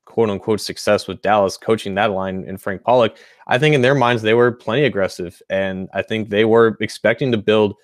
quote 0.05 0.29
unquote 0.29 0.61
success 0.61 1.07
with 1.07 1.21
Dallas 1.21 1.57
coaching 1.57 1.95
that 1.95 2.11
line 2.11 2.43
and 2.47 2.61
Frank 2.61 2.83
Pollack, 2.83 3.17
I 3.47 3.57
think 3.57 3.75
in 3.75 3.81
their 3.81 3.95
minds 3.95 4.21
they 4.21 4.33
were 4.33 4.51
plenty 4.51 4.85
aggressive. 4.85 5.41
And 5.49 5.89
I 5.93 6.01
think 6.01 6.29
they 6.29 6.45
were 6.45 6.77
expecting 6.81 7.31
to 7.31 7.37
build, 7.37 7.75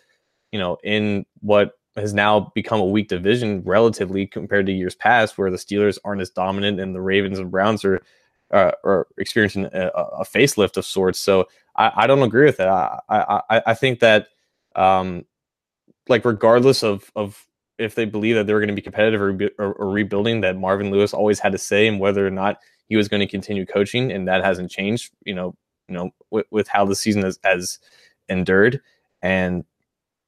you 0.51 0.59
know, 0.59 0.77
in 0.83 1.25
what 1.39 1.73
has 1.95 2.13
now 2.13 2.51
become 2.55 2.79
a 2.79 2.85
weak 2.85 3.09
division 3.09 3.61
relatively 3.63 4.25
compared 4.25 4.65
to 4.65 4.71
years 4.71 4.95
past, 4.95 5.37
where 5.37 5.51
the 5.51 5.57
Steelers 5.57 5.97
aren't 6.03 6.21
as 6.21 6.29
dominant 6.29 6.79
and 6.79 6.95
the 6.95 7.01
Ravens 7.01 7.37
and 7.37 7.51
Browns 7.51 7.83
are 7.85 8.01
uh, 8.51 8.71
are 8.83 9.07
experiencing 9.17 9.65
a, 9.65 9.87
a, 9.95 10.25
facelift 10.25 10.77
of 10.77 10.85
sorts. 10.85 11.19
So 11.19 11.47
I, 11.75 11.91
I 11.95 12.07
don't 12.07 12.21
agree 12.21 12.45
with 12.45 12.57
that. 12.57 12.67
I, 12.67 13.01
I, 13.49 13.61
I 13.67 13.73
think 13.73 13.99
that, 13.99 14.27
um, 14.75 15.25
like, 16.07 16.25
regardless 16.25 16.83
of, 16.83 17.11
of 17.15 17.45
if 17.77 17.95
they 17.95 18.05
believe 18.05 18.35
that 18.35 18.47
they 18.47 18.53
were 18.53 18.59
going 18.59 18.69
to 18.69 18.75
be 18.75 18.81
competitive 18.81 19.21
or, 19.21 19.37
or, 19.57 19.73
or, 19.73 19.89
rebuilding, 19.89 20.41
that 20.41 20.57
Marvin 20.57 20.91
Lewis 20.91 21.13
always 21.13 21.39
had 21.39 21.51
to 21.51 21.57
say 21.57 21.87
and 21.87 21.99
whether 21.99 22.25
or 22.25 22.31
not 22.31 22.59
he 22.87 22.95
was 22.95 23.07
going 23.07 23.21
to 23.21 23.27
continue 23.27 23.65
coaching, 23.65 24.11
and 24.11 24.27
that 24.27 24.43
hasn't 24.43 24.71
changed. 24.71 25.11
You 25.25 25.35
know, 25.35 25.55
you 25.87 25.95
know, 25.95 26.11
with, 26.29 26.45
with 26.51 26.67
how 26.67 26.85
the 26.85 26.95
season 26.95 27.23
has, 27.23 27.39
has 27.43 27.79
endured, 28.29 28.81
and 29.21 29.63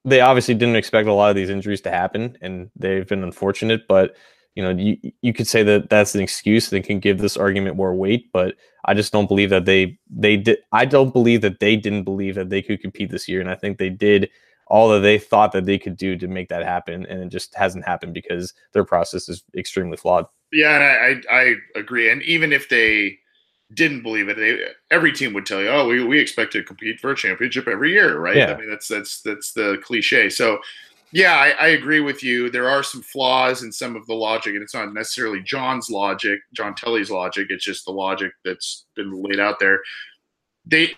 they 0.06 0.22
obviously 0.22 0.54
didn't 0.54 0.76
expect 0.76 1.08
a 1.08 1.14
lot 1.14 1.30
of 1.30 1.36
these 1.36 1.50
injuries 1.50 1.82
to 1.82 1.92
happen, 1.92 2.38
and 2.42 2.70
they've 2.76 3.08
been 3.08 3.24
unfortunate, 3.24 3.88
but 3.88 4.16
you 4.56 4.64
know, 4.64 4.70
you, 4.70 4.98
you 5.22 5.34
could 5.34 5.48
say 5.48 5.64
that 5.64 5.90
that's 5.90 6.14
an 6.16 6.22
excuse. 6.22 6.70
They 6.70 6.82
can 6.82 7.00
give 7.00 7.18
this 7.18 7.38
argument 7.38 7.76
more 7.76 7.96
weight, 7.96 8.32
but 8.32 8.56
I 8.86 8.94
just 8.94 9.12
don't 9.12 9.28
believe 9.28 9.50
that 9.50 9.66
they 9.66 9.98
they 10.10 10.38
did. 10.38 10.60
I 10.72 10.86
don't 10.86 11.12
believe 11.12 11.42
that 11.42 11.60
they 11.60 11.76
didn't 11.76 12.04
believe 12.04 12.36
that 12.36 12.50
they 12.50 12.62
could 12.62 12.82
compete 12.82 13.10
this 13.10 13.28
year, 13.28 13.42
and 13.42 13.50
I 13.50 13.56
think 13.56 13.78
they 13.78 13.90
did 13.90 14.30
all 14.68 14.90
that 14.90 15.00
they 15.00 15.18
thought 15.18 15.52
that 15.54 15.66
they 15.66 15.78
could 15.78 15.98
do 15.98 16.16
to 16.18 16.28
make 16.28 16.50
that 16.50 16.64
happen, 16.64 17.06
and 17.08 17.24
it 17.24 17.30
just 17.30 17.56
hasn't 17.56 17.86
happened 17.86 18.14
because 18.14 18.54
their 18.74 18.86
process 18.86 19.28
is 19.28 19.44
extremely 19.58 19.98
flawed. 19.98 20.26
Yeah, 20.52 20.76
and 20.76 20.84
I 20.84 21.36
I, 21.36 21.42
I 21.42 21.56
agree. 21.80 22.12
And 22.12 22.22
even 22.24 22.54
if 22.54 22.70
they 22.70 23.18
didn't 23.74 24.04
believe 24.04 24.30
it, 24.30 24.38
they, 24.38 24.68
every 24.92 25.12
team 25.12 25.34
would 25.34 25.48
tell 25.48 25.62
you, 25.62 25.70
"Oh, 25.70 25.88
we, 25.88 26.04
we 26.04 26.20
expect 26.20 26.52
to 26.54 26.64
compete 26.64 27.00
for 27.00 27.12
a 27.12 27.16
championship 27.16 27.68
every 27.68 27.92
year, 27.92 28.20
right?" 28.20 28.36
Yeah. 28.36 28.54
I 28.54 28.58
mean, 28.60 28.70
that's 28.70 28.88
that's 28.88 29.22
that's 29.22 29.54
the 29.54 29.82
cliche. 29.84 30.30
So 30.30 30.60
yeah, 31.14 31.36
I, 31.36 31.50
I, 31.52 31.68
agree 31.70 32.00
with 32.00 32.24
you. 32.24 32.50
There 32.50 32.68
are 32.68 32.82
some 32.82 33.04
flaws 33.04 33.62
in 33.62 33.72
some 33.72 33.96
of 33.96 34.08
the 34.08 34.16
logic, 34.16 34.56
and 34.56 34.64
it's 34.64 34.74
not 34.74 34.96
necessarily 34.96 35.42
John's 35.44 35.92
logic, 35.92 36.40
John 36.54 36.74
Telly's 36.74 37.12
logic. 37.12 37.48
It's 37.50 37.64
just 37.64 37.86
the 37.86 37.92
logic 37.92 38.32
that's 38.44 38.86
been 38.96 39.22
laid 39.22 39.40
out 39.40 39.60
there. 39.60 39.80
They, 40.66 40.96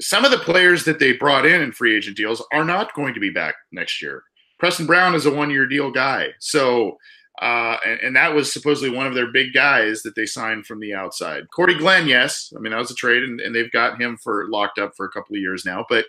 some 0.00 0.24
of 0.24 0.30
the 0.30 0.38
players 0.38 0.86
that 0.86 0.98
they 0.98 1.12
brought 1.12 1.44
in 1.44 1.60
in 1.60 1.70
free 1.70 1.94
agent 1.94 2.16
deals 2.16 2.42
are 2.50 2.64
not 2.64 2.94
going 2.94 3.12
to 3.12 3.20
be 3.20 3.28
back 3.28 3.54
next 3.72 4.00
year. 4.00 4.22
Preston 4.58 4.86
Brown 4.86 5.14
is 5.14 5.26
a 5.26 5.34
one-year 5.34 5.66
deal 5.66 5.90
guy, 5.90 6.28
so 6.38 6.96
uh, 7.42 7.76
and, 7.84 8.00
and, 8.00 8.16
that 8.16 8.32
was 8.32 8.52
supposedly 8.52 8.94
one 8.94 9.06
of 9.06 9.14
their 9.14 9.32
big 9.32 9.52
guys 9.52 10.02
that 10.02 10.14
they 10.14 10.26
signed 10.26 10.64
from 10.64 10.78
the 10.78 10.94
outside. 10.94 11.42
Cordy 11.50 11.74
Glenn, 11.74 12.06
yes, 12.06 12.52
I 12.56 12.60
mean 12.60 12.72
that 12.72 12.78
was 12.78 12.90
a 12.90 12.94
trade, 12.94 13.22
and, 13.22 13.40
and 13.40 13.54
they've 13.54 13.72
got 13.72 14.00
him 14.00 14.16
for 14.16 14.48
locked 14.48 14.78
up 14.78 14.92
for 14.96 15.04
a 15.04 15.10
couple 15.10 15.34
of 15.34 15.40
years 15.40 15.64
now, 15.66 15.84
but 15.88 16.06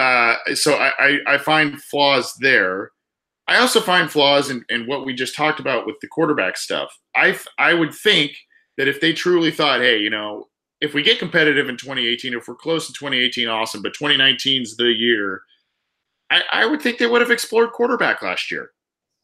uh, 0.00 0.54
so 0.54 0.76
I, 0.76 1.18
I, 1.26 1.36
find 1.36 1.80
flaws 1.82 2.32
there. 2.40 2.90
I 3.46 3.58
also 3.58 3.82
find 3.82 4.10
flaws 4.10 4.48
in, 4.48 4.64
in 4.70 4.86
what 4.86 5.04
we 5.04 5.12
just 5.12 5.34
talked 5.34 5.60
about 5.60 5.84
with 5.84 5.96
the 6.00 6.08
quarterback 6.08 6.56
stuff. 6.56 6.90
I, 7.14 7.38
I 7.58 7.74
would 7.74 7.94
think 7.94 8.32
that 8.78 8.88
if 8.88 9.02
they 9.02 9.12
truly 9.12 9.50
thought, 9.50 9.80
hey, 9.80 9.98
you 9.98 10.08
know, 10.08 10.48
if 10.80 10.94
we 10.94 11.02
get 11.02 11.18
competitive 11.18 11.68
in 11.68 11.76
2018, 11.76 12.32
if 12.32 12.48
we're 12.48 12.54
close 12.54 12.86
to 12.86 12.94
2018, 12.94 13.46
awesome, 13.48 13.82
but 13.82 13.92
2019 13.92 14.62
is 14.62 14.76
the 14.76 14.84
year, 14.84 15.42
I, 16.30 16.42
I 16.50 16.64
would 16.64 16.80
think 16.80 16.96
they 16.96 17.06
would 17.06 17.20
have 17.20 17.30
explored 17.30 17.72
quarterback 17.72 18.22
last 18.22 18.50
year. 18.50 18.70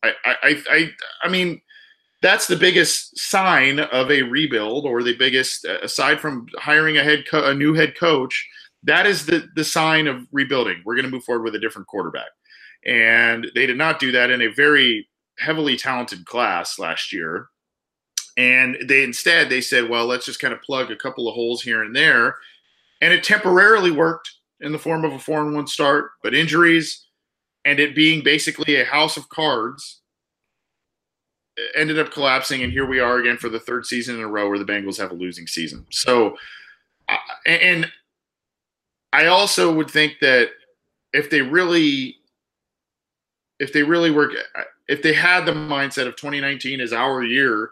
I, 0.02 0.12
I, 0.26 0.62
I, 0.70 0.90
I 1.22 1.28
mean, 1.30 1.62
that's 2.20 2.46
the 2.46 2.56
biggest 2.56 3.18
sign 3.18 3.78
of 3.78 4.10
a 4.10 4.22
rebuild, 4.22 4.84
or 4.84 5.02
the 5.02 5.16
biggest, 5.16 5.64
aside 5.64 6.20
from 6.20 6.48
hiring 6.58 6.98
a 6.98 7.02
head, 7.02 7.24
co- 7.30 7.46
a 7.46 7.54
new 7.54 7.72
head 7.72 7.98
coach 7.98 8.46
that 8.86 9.06
is 9.06 9.26
the 9.26 9.48
the 9.54 9.64
sign 9.64 10.06
of 10.06 10.26
rebuilding. 10.32 10.82
We're 10.84 10.94
going 10.94 11.04
to 11.04 11.10
move 11.10 11.24
forward 11.24 11.44
with 11.44 11.54
a 11.54 11.60
different 11.60 11.88
quarterback, 11.88 12.30
and 12.84 13.46
they 13.54 13.66
did 13.66 13.78
not 13.78 14.00
do 14.00 14.12
that 14.12 14.30
in 14.30 14.42
a 14.42 14.48
very 14.48 15.08
heavily 15.38 15.76
talented 15.76 16.24
class 16.24 16.78
last 16.78 17.12
year. 17.12 17.48
And 18.38 18.76
they 18.86 19.02
instead 19.02 19.48
they 19.48 19.60
said, 19.60 19.88
well, 19.88 20.06
let's 20.06 20.26
just 20.26 20.40
kind 20.40 20.54
of 20.54 20.62
plug 20.62 20.90
a 20.90 20.96
couple 20.96 21.28
of 21.28 21.34
holes 21.34 21.62
here 21.62 21.82
and 21.82 21.94
there. 21.94 22.36
And 23.00 23.12
it 23.12 23.24
temporarily 23.24 23.90
worked 23.90 24.30
in 24.60 24.72
the 24.72 24.78
form 24.78 25.04
of 25.04 25.12
a 25.12 25.18
four 25.18 25.42
and 25.42 25.54
one 25.54 25.66
start, 25.66 26.12
but 26.22 26.34
injuries 26.34 27.06
and 27.66 27.80
it 27.80 27.94
being 27.94 28.22
basically 28.22 28.76
a 28.76 28.84
house 28.84 29.16
of 29.16 29.28
cards 29.28 30.00
eh, 31.58 31.62
ended 31.74 31.98
up 31.98 32.12
collapsing. 32.12 32.62
And 32.62 32.72
here 32.72 32.86
we 32.86 33.00
are 33.00 33.18
again 33.18 33.36
for 33.36 33.48
the 33.48 33.60
third 33.60 33.84
season 33.84 34.14
in 34.14 34.22
a 34.22 34.28
row 34.28 34.48
where 34.48 34.58
the 34.58 34.64
Bengals 34.64 34.98
have 34.98 35.10
a 35.10 35.14
losing 35.14 35.46
season. 35.46 35.84
So, 35.90 36.36
uh, 37.08 37.16
and 37.44 37.90
I 39.16 39.26
also 39.26 39.72
would 39.72 39.90
think 39.90 40.18
that 40.20 40.50
if 41.14 41.30
they 41.30 41.40
really, 41.40 42.16
if 43.58 43.72
they 43.72 43.82
really 43.82 44.10
work, 44.10 44.32
if 44.88 45.02
they 45.02 45.14
had 45.14 45.46
the 45.46 45.52
mindset 45.52 46.06
of 46.06 46.16
2019 46.16 46.80
as 46.82 46.92
our 46.92 47.22
year, 47.24 47.70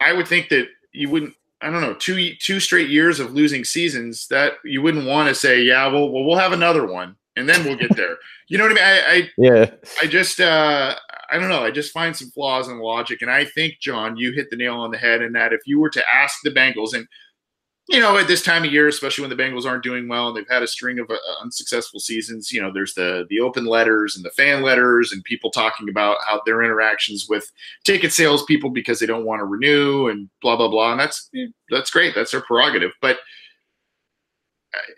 I 0.00 0.12
would 0.12 0.26
think 0.26 0.48
that 0.48 0.66
you 0.92 1.08
wouldn't. 1.08 1.34
I 1.60 1.70
don't 1.70 1.80
know 1.80 1.94
two 1.94 2.34
two 2.40 2.58
straight 2.58 2.90
years 2.90 3.20
of 3.20 3.32
losing 3.32 3.64
seasons 3.64 4.26
that 4.28 4.54
you 4.64 4.82
wouldn't 4.82 5.06
want 5.06 5.28
to 5.28 5.34
say, 5.36 5.62
yeah, 5.62 5.86
well, 5.86 6.10
well, 6.10 6.24
we'll 6.24 6.36
have 6.36 6.52
another 6.52 6.84
one 6.84 7.16
and 7.36 7.48
then 7.48 7.64
we'll 7.64 7.76
get 7.76 7.94
there. 7.96 8.16
you 8.48 8.58
know 8.58 8.64
what 8.64 8.72
I 8.72 8.74
mean? 8.74 8.84
I, 8.84 9.12
I 9.12 9.30
yeah. 9.38 9.70
I 10.02 10.06
just 10.06 10.40
uh, 10.40 10.96
I 11.30 11.38
don't 11.38 11.48
know. 11.48 11.64
I 11.64 11.70
just 11.70 11.92
find 11.92 12.14
some 12.16 12.30
flaws 12.30 12.68
in 12.68 12.78
logic, 12.80 13.22
and 13.22 13.30
I 13.30 13.44
think 13.44 13.78
John, 13.80 14.16
you 14.16 14.32
hit 14.32 14.50
the 14.50 14.56
nail 14.56 14.74
on 14.80 14.90
the 14.90 14.98
head 14.98 15.22
in 15.22 15.32
that 15.34 15.52
if 15.52 15.60
you 15.66 15.80
were 15.80 15.90
to 15.90 16.02
ask 16.12 16.40
the 16.42 16.50
Bengals 16.50 16.92
and 16.94 17.06
you 17.88 18.00
know, 18.00 18.16
at 18.16 18.28
this 18.28 18.42
time 18.42 18.64
of 18.64 18.72
year, 18.72 18.88
especially 18.88 19.22
when 19.22 19.36
the 19.36 19.42
Bengals 19.42 19.66
aren't 19.66 19.82
doing 19.82 20.08
well 20.08 20.28
and 20.28 20.36
they've 20.36 20.48
had 20.48 20.62
a 20.62 20.66
string 20.66 20.98
of 20.98 21.10
uh, 21.10 21.16
unsuccessful 21.42 22.00
seasons, 22.00 22.50
you 22.50 22.62
know, 22.62 22.72
there's 22.72 22.94
the 22.94 23.26
the 23.28 23.40
open 23.40 23.66
letters 23.66 24.16
and 24.16 24.24
the 24.24 24.30
fan 24.30 24.62
letters 24.62 25.12
and 25.12 25.22
people 25.24 25.50
talking 25.50 25.90
about 25.90 26.16
how 26.26 26.40
their 26.46 26.62
interactions 26.62 27.26
with 27.28 27.50
ticket 27.84 28.12
sales 28.12 28.42
people 28.44 28.70
because 28.70 28.98
they 28.98 29.06
don't 29.06 29.26
want 29.26 29.40
to 29.40 29.44
renew 29.44 30.08
and 30.08 30.30
blah 30.40 30.56
blah 30.56 30.68
blah. 30.68 30.92
And 30.92 31.00
that's 31.00 31.30
that's 31.68 31.90
great. 31.90 32.14
That's 32.14 32.30
their 32.30 32.40
prerogative. 32.40 32.92
But 33.02 33.18
uh, 34.74 34.92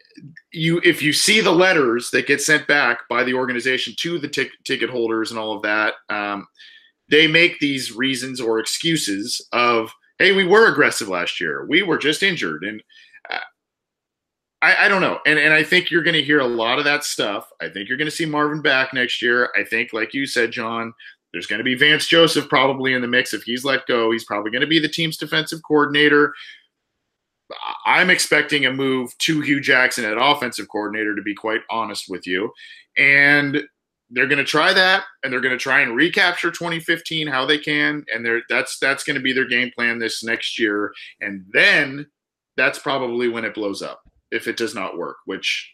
you, 0.52 0.80
if 0.84 1.02
you 1.02 1.12
see 1.12 1.40
the 1.40 1.50
letters 1.50 2.10
that 2.10 2.28
get 2.28 2.40
sent 2.40 2.68
back 2.68 3.00
by 3.10 3.24
the 3.24 3.34
organization 3.34 3.94
to 3.98 4.20
the 4.20 4.28
ticket 4.64 4.90
holders 4.90 5.32
and 5.32 5.40
all 5.40 5.56
of 5.56 5.62
that, 5.62 5.94
um, 6.08 6.46
they 7.10 7.26
make 7.26 7.58
these 7.58 7.92
reasons 7.92 8.40
or 8.40 8.60
excuses 8.60 9.44
of 9.52 9.90
hey, 10.18 10.32
we 10.32 10.46
were 10.46 10.70
aggressive 10.70 11.08
last 11.08 11.40
year. 11.40 11.66
We 11.66 11.82
were 11.82 11.98
just 11.98 12.22
injured. 12.22 12.64
And 12.64 12.82
uh, 13.30 13.38
I, 14.62 14.86
I, 14.86 14.88
don't 14.88 15.02
know. 15.02 15.18
And, 15.26 15.38
and 15.38 15.52
I 15.52 15.62
think 15.62 15.90
you're 15.90 16.02
going 16.02 16.14
to 16.14 16.22
hear 16.22 16.40
a 16.40 16.46
lot 16.46 16.78
of 16.78 16.84
that 16.84 17.04
stuff. 17.04 17.48
I 17.60 17.68
think 17.68 17.88
you're 17.88 17.98
going 17.98 18.10
to 18.10 18.16
see 18.16 18.26
Marvin 18.26 18.62
back 18.62 18.94
next 18.94 19.20
year. 19.20 19.50
I 19.56 19.64
think, 19.64 19.92
like 19.92 20.14
you 20.14 20.26
said, 20.26 20.52
John, 20.52 20.92
there's 21.32 21.46
going 21.46 21.58
to 21.58 21.64
be 21.64 21.74
Vance 21.74 22.06
Joseph 22.06 22.48
probably 22.48 22.94
in 22.94 23.02
the 23.02 23.08
mix. 23.08 23.34
If 23.34 23.42
he's 23.42 23.64
let 23.64 23.86
go, 23.86 24.10
he's 24.10 24.24
probably 24.24 24.50
going 24.50 24.62
to 24.62 24.66
be 24.66 24.78
the 24.78 24.88
team's 24.88 25.18
defensive 25.18 25.60
coordinator. 25.66 26.32
I'm 27.84 28.10
expecting 28.10 28.66
a 28.66 28.72
move 28.72 29.16
to 29.18 29.40
Hue 29.40 29.60
Jackson 29.60 30.04
at 30.04 30.16
offensive 30.20 30.68
coordinator, 30.68 31.14
to 31.14 31.22
be 31.22 31.34
quite 31.34 31.60
honest 31.70 32.06
with 32.08 32.26
you. 32.26 32.50
And 32.96 33.62
they're 34.10 34.28
going 34.28 34.38
to 34.38 34.44
try 34.44 34.72
that 34.72 35.04
and 35.22 35.32
they're 35.32 35.40
going 35.40 35.56
to 35.56 35.62
try 35.62 35.80
and 35.80 35.96
recapture 35.96 36.50
2015 36.50 37.26
how 37.26 37.44
they 37.44 37.58
can 37.58 38.04
and 38.12 38.24
they're 38.24 38.42
that's 38.48 38.78
that's 38.78 39.04
going 39.04 39.16
to 39.16 39.22
be 39.22 39.32
their 39.32 39.48
game 39.48 39.70
plan 39.74 39.98
this 39.98 40.22
next 40.22 40.58
year. 40.58 40.92
And 41.20 41.44
then 41.52 42.06
that's 42.56 42.78
probably 42.78 43.28
when 43.28 43.44
it 43.44 43.54
blows 43.54 43.82
up 43.82 44.02
if 44.30 44.46
it 44.48 44.56
does 44.56 44.74
not 44.74 44.96
work 44.98 45.16
which 45.26 45.72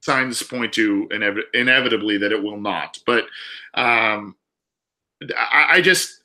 signs 0.00 0.42
point 0.42 0.72
to 0.74 1.08
inev- 1.12 1.44
inevitably 1.54 2.18
that 2.18 2.32
it 2.32 2.42
will 2.42 2.60
not. 2.60 2.98
But 3.06 3.24
um 3.74 4.36
I, 5.36 5.66
I 5.74 5.80
just 5.80 6.22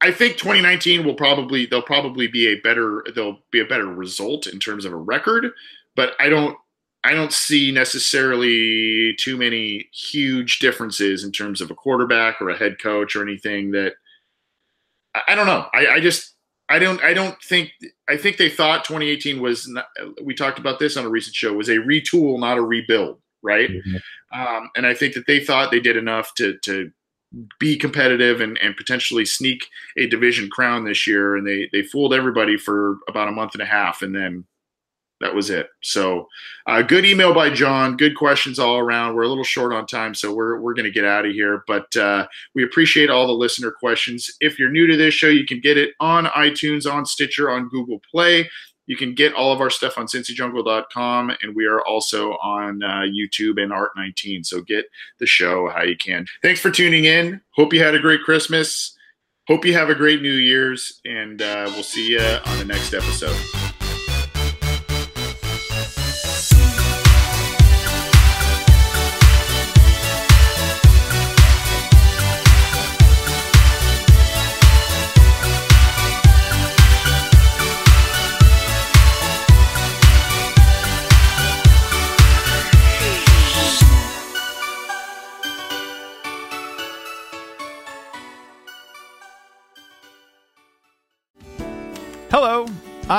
I 0.00 0.12
think 0.12 0.38
2019 0.38 1.04
will 1.04 1.14
probably 1.14 1.66
they'll 1.66 1.82
probably 1.82 2.26
be 2.26 2.48
a 2.48 2.60
better 2.60 3.04
they'll 3.14 3.40
be 3.50 3.60
a 3.60 3.66
better 3.66 3.86
result 3.86 4.46
in 4.46 4.58
terms 4.58 4.84
of 4.84 4.92
a 4.92 4.96
record, 4.96 5.52
but 5.96 6.14
I 6.20 6.28
don't 6.28 6.56
I 7.02 7.14
don't 7.14 7.32
see 7.32 7.72
necessarily 7.72 9.14
too 9.18 9.36
many 9.36 9.88
huge 9.92 10.58
differences 10.58 11.24
in 11.24 11.32
terms 11.32 11.60
of 11.60 11.70
a 11.70 11.74
quarterback 11.74 12.42
or 12.42 12.50
a 12.50 12.56
head 12.56 12.78
coach 12.78 13.16
or 13.16 13.22
anything 13.22 13.70
that 13.70 13.94
I, 15.26 15.34
don't 15.34 15.46
know. 15.46 15.66
I, 15.72 15.86
I, 15.86 16.00
just 16.00 16.34
I 16.70 16.78
don't 16.78 17.02
I 17.02 17.12
don't 17.12 17.36
think 17.42 17.72
I 18.08 18.16
think 18.16 18.36
they 18.36 18.48
thought 18.48 18.84
2018 18.84 19.42
was 19.42 19.66
not, 19.66 19.86
we 20.22 20.34
talked 20.34 20.58
about 20.58 20.78
this 20.78 20.96
on 20.96 21.04
a 21.04 21.10
recent 21.10 21.34
show 21.34 21.52
was 21.52 21.68
a 21.68 21.78
retool 21.78 22.38
not 22.38 22.58
a 22.58 22.62
rebuild 22.62 23.18
right 23.42 23.68
mm-hmm. 23.70 24.40
um, 24.40 24.70
and 24.76 24.86
I 24.86 24.94
think 24.94 25.14
that 25.14 25.26
they 25.26 25.44
thought 25.44 25.72
they 25.72 25.80
did 25.80 25.96
enough 25.96 26.32
to 26.34 26.58
to 26.64 26.92
be 27.58 27.76
competitive 27.76 28.40
and, 28.40 28.56
and 28.58 28.76
potentially 28.76 29.24
sneak 29.24 29.66
a 29.96 30.06
division 30.06 30.48
crown 30.48 30.84
this 30.84 31.06
year 31.06 31.36
and 31.36 31.46
they 31.46 31.68
they 31.72 31.82
fooled 31.82 32.14
everybody 32.14 32.56
for 32.56 32.98
about 33.08 33.28
a 33.28 33.32
month 33.32 33.54
and 33.54 33.62
a 33.62 33.66
half 33.66 34.02
and 34.02 34.14
then 34.14 34.44
that 35.20 35.34
was 35.34 35.50
it. 35.50 35.68
So, 35.82 36.28
uh, 36.66 36.82
good 36.82 37.04
email 37.04 37.34
by 37.34 37.50
John. 37.50 37.96
Good 37.96 38.16
questions 38.16 38.58
all 38.58 38.78
around. 38.78 39.14
We're 39.14 39.22
a 39.22 39.28
little 39.28 39.44
short 39.44 39.72
on 39.72 39.86
time, 39.86 40.14
so 40.14 40.32
we're 40.32 40.60
we're 40.60 40.74
going 40.74 40.84
to 40.84 40.90
get 40.90 41.04
out 41.04 41.26
of 41.26 41.32
here. 41.32 41.62
But 41.66 41.94
uh, 41.96 42.26
we 42.54 42.64
appreciate 42.64 43.10
all 43.10 43.26
the 43.26 43.32
listener 43.32 43.70
questions. 43.70 44.30
If 44.40 44.58
you're 44.58 44.70
new 44.70 44.86
to 44.86 44.96
this 44.96 45.14
show, 45.14 45.28
you 45.28 45.46
can 45.46 45.60
get 45.60 45.76
it 45.76 45.94
on 46.00 46.26
iTunes, 46.26 46.90
on 46.90 47.06
Stitcher, 47.06 47.50
on 47.50 47.68
Google 47.68 48.00
Play. 48.10 48.48
You 48.86 48.96
can 48.96 49.14
get 49.14 49.34
all 49.34 49.52
of 49.52 49.60
our 49.60 49.70
stuff 49.70 49.98
on 49.98 50.06
cincyjungle.com, 50.06 51.30
and 51.42 51.54
we 51.54 51.64
are 51.66 51.80
also 51.82 52.32
on 52.38 52.82
uh, 52.82 53.02
YouTube 53.02 53.62
and 53.62 53.70
Art19. 53.70 54.44
So 54.44 54.62
get 54.62 54.86
the 55.20 55.26
show 55.26 55.68
how 55.68 55.84
you 55.84 55.96
can. 55.96 56.26
Thanks 56.42 56.60
for 56.60 56.72
tuning 56.72 57.04
in. 57.04 57.40
Hope 57.52 57.72
you 57.72 57.80
had 57.80 57.94
a 57.94 58.00
great 58.00 58.22
Christmas. 58.22 58.96
Hope 59.46 59.64
you 59.64 59.74
have 59.74 59.90
a 59.90 59.94
great 59.94 60.22
New 60.22 60.32
Year's, 60.32 61.00
and 61.04 61.40
uh, 61.40 61.70
we'll 61.72 61.84
see 61.84 62.10
you 62.10 62.20
on 62.20 62.58
the 62.58 62.64
next 62.64 62.92
episode. 62.92 63.69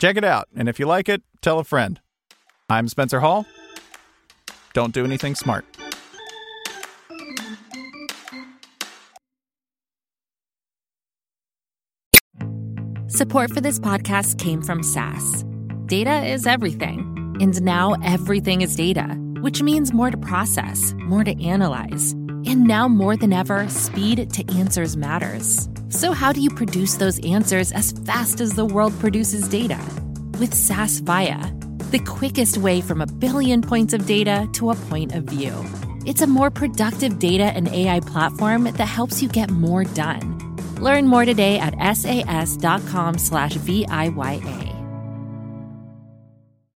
Check 0.00 0.16
it 0.16 0.24
out, 0.24 0.48
and 0.56 0.66
if 0.66 0.80
you 0.80 0.86
like 0.86 1.10
it, 1.10 1.22
tell 1.42 1.58
a 1.58 1.64
friend. 1.64 2.00
I'm 2.70 2.88
Spencer 2.88 3.20
Hall. 3.20 3.44
Don't 4.72 4.94
do 4.94 5.04
anything 5.04 5.34
smart. 5.34 5.66
Support 13.08 13.50
for 13.50 13.60
this 13.60 13.78
podcast 13.78 14.38
came 14.38 14.62
from 14.62 14.82
SAS. 14.82 15.44
Data 15.84 16.24
is 16.24 16.46
everything, 16.46 17.36
and 17.38 17.60
now 17.60 17.94
everything 18.02 18.62
is 18.62 18.74
data, 18.74 19.04
which 19.42 19.60
means 19.60 19.92
more 19.92 20.10
to 20.10 20.16
process, 20.16 20.94
more 20.96 21.24
to 21.24 21.44
analyze. 21.44 22.12
And 22.46 22.64
now 22.64 22.88
more 22.88 23.18
than 23.18 23.34
ever, 23.34 23.68
speed 23.68 24.32
to 24.32 24.54
answers 24.56 24.96
matters. 24.96 25.68
So, 25.90 26.12
how 26.12 26.32
do 26.32 26.40
you 26.40 26.50
produce 26.50 26.94
those 26.94 27.18
answers 27.26 27.72
as 27.72 27.90
fast 28.06 28.40
as 28.40 28.54
the 28.54 28.64
world 28.64 28.96
produces 29.00 29.48
data? 29.48 29.80
With 30.38 30.54
SAS 30.54 31.00
Viya, 31.00 31.90
the 31.90 31.98
quickest 31.98 32.58
way 32.58 32.80
from 32.80 33.00
a 33.00 33.06
billion 33.06 33.60
points 33.60 33.92
of 33.92 34.06
data 34.06 34.48
to 34.52 34.70
a 34.70 34.76
point 34.76 35.16
of 35.16 35.24
view. 35.24 35.52
It's 36.06 36.22
a 36.22 36.28
more 36.28 36.48
productive 36.48 37.18
data 37.18 37.44
and 37.44 37.66
AI 37.68 37.98
platform 38.00 38.64
that 38.64 38.78
helps 38.78 39.20
you 39.20 39.28
get 39.28 39.50
more 39.50 39.82
done. 39.82 40.38
Learn 40.76 41.08
more 41.08 41.24
today 41.24 41.58
at 41.58 41.74
sas.com/viya. 41.96 44.69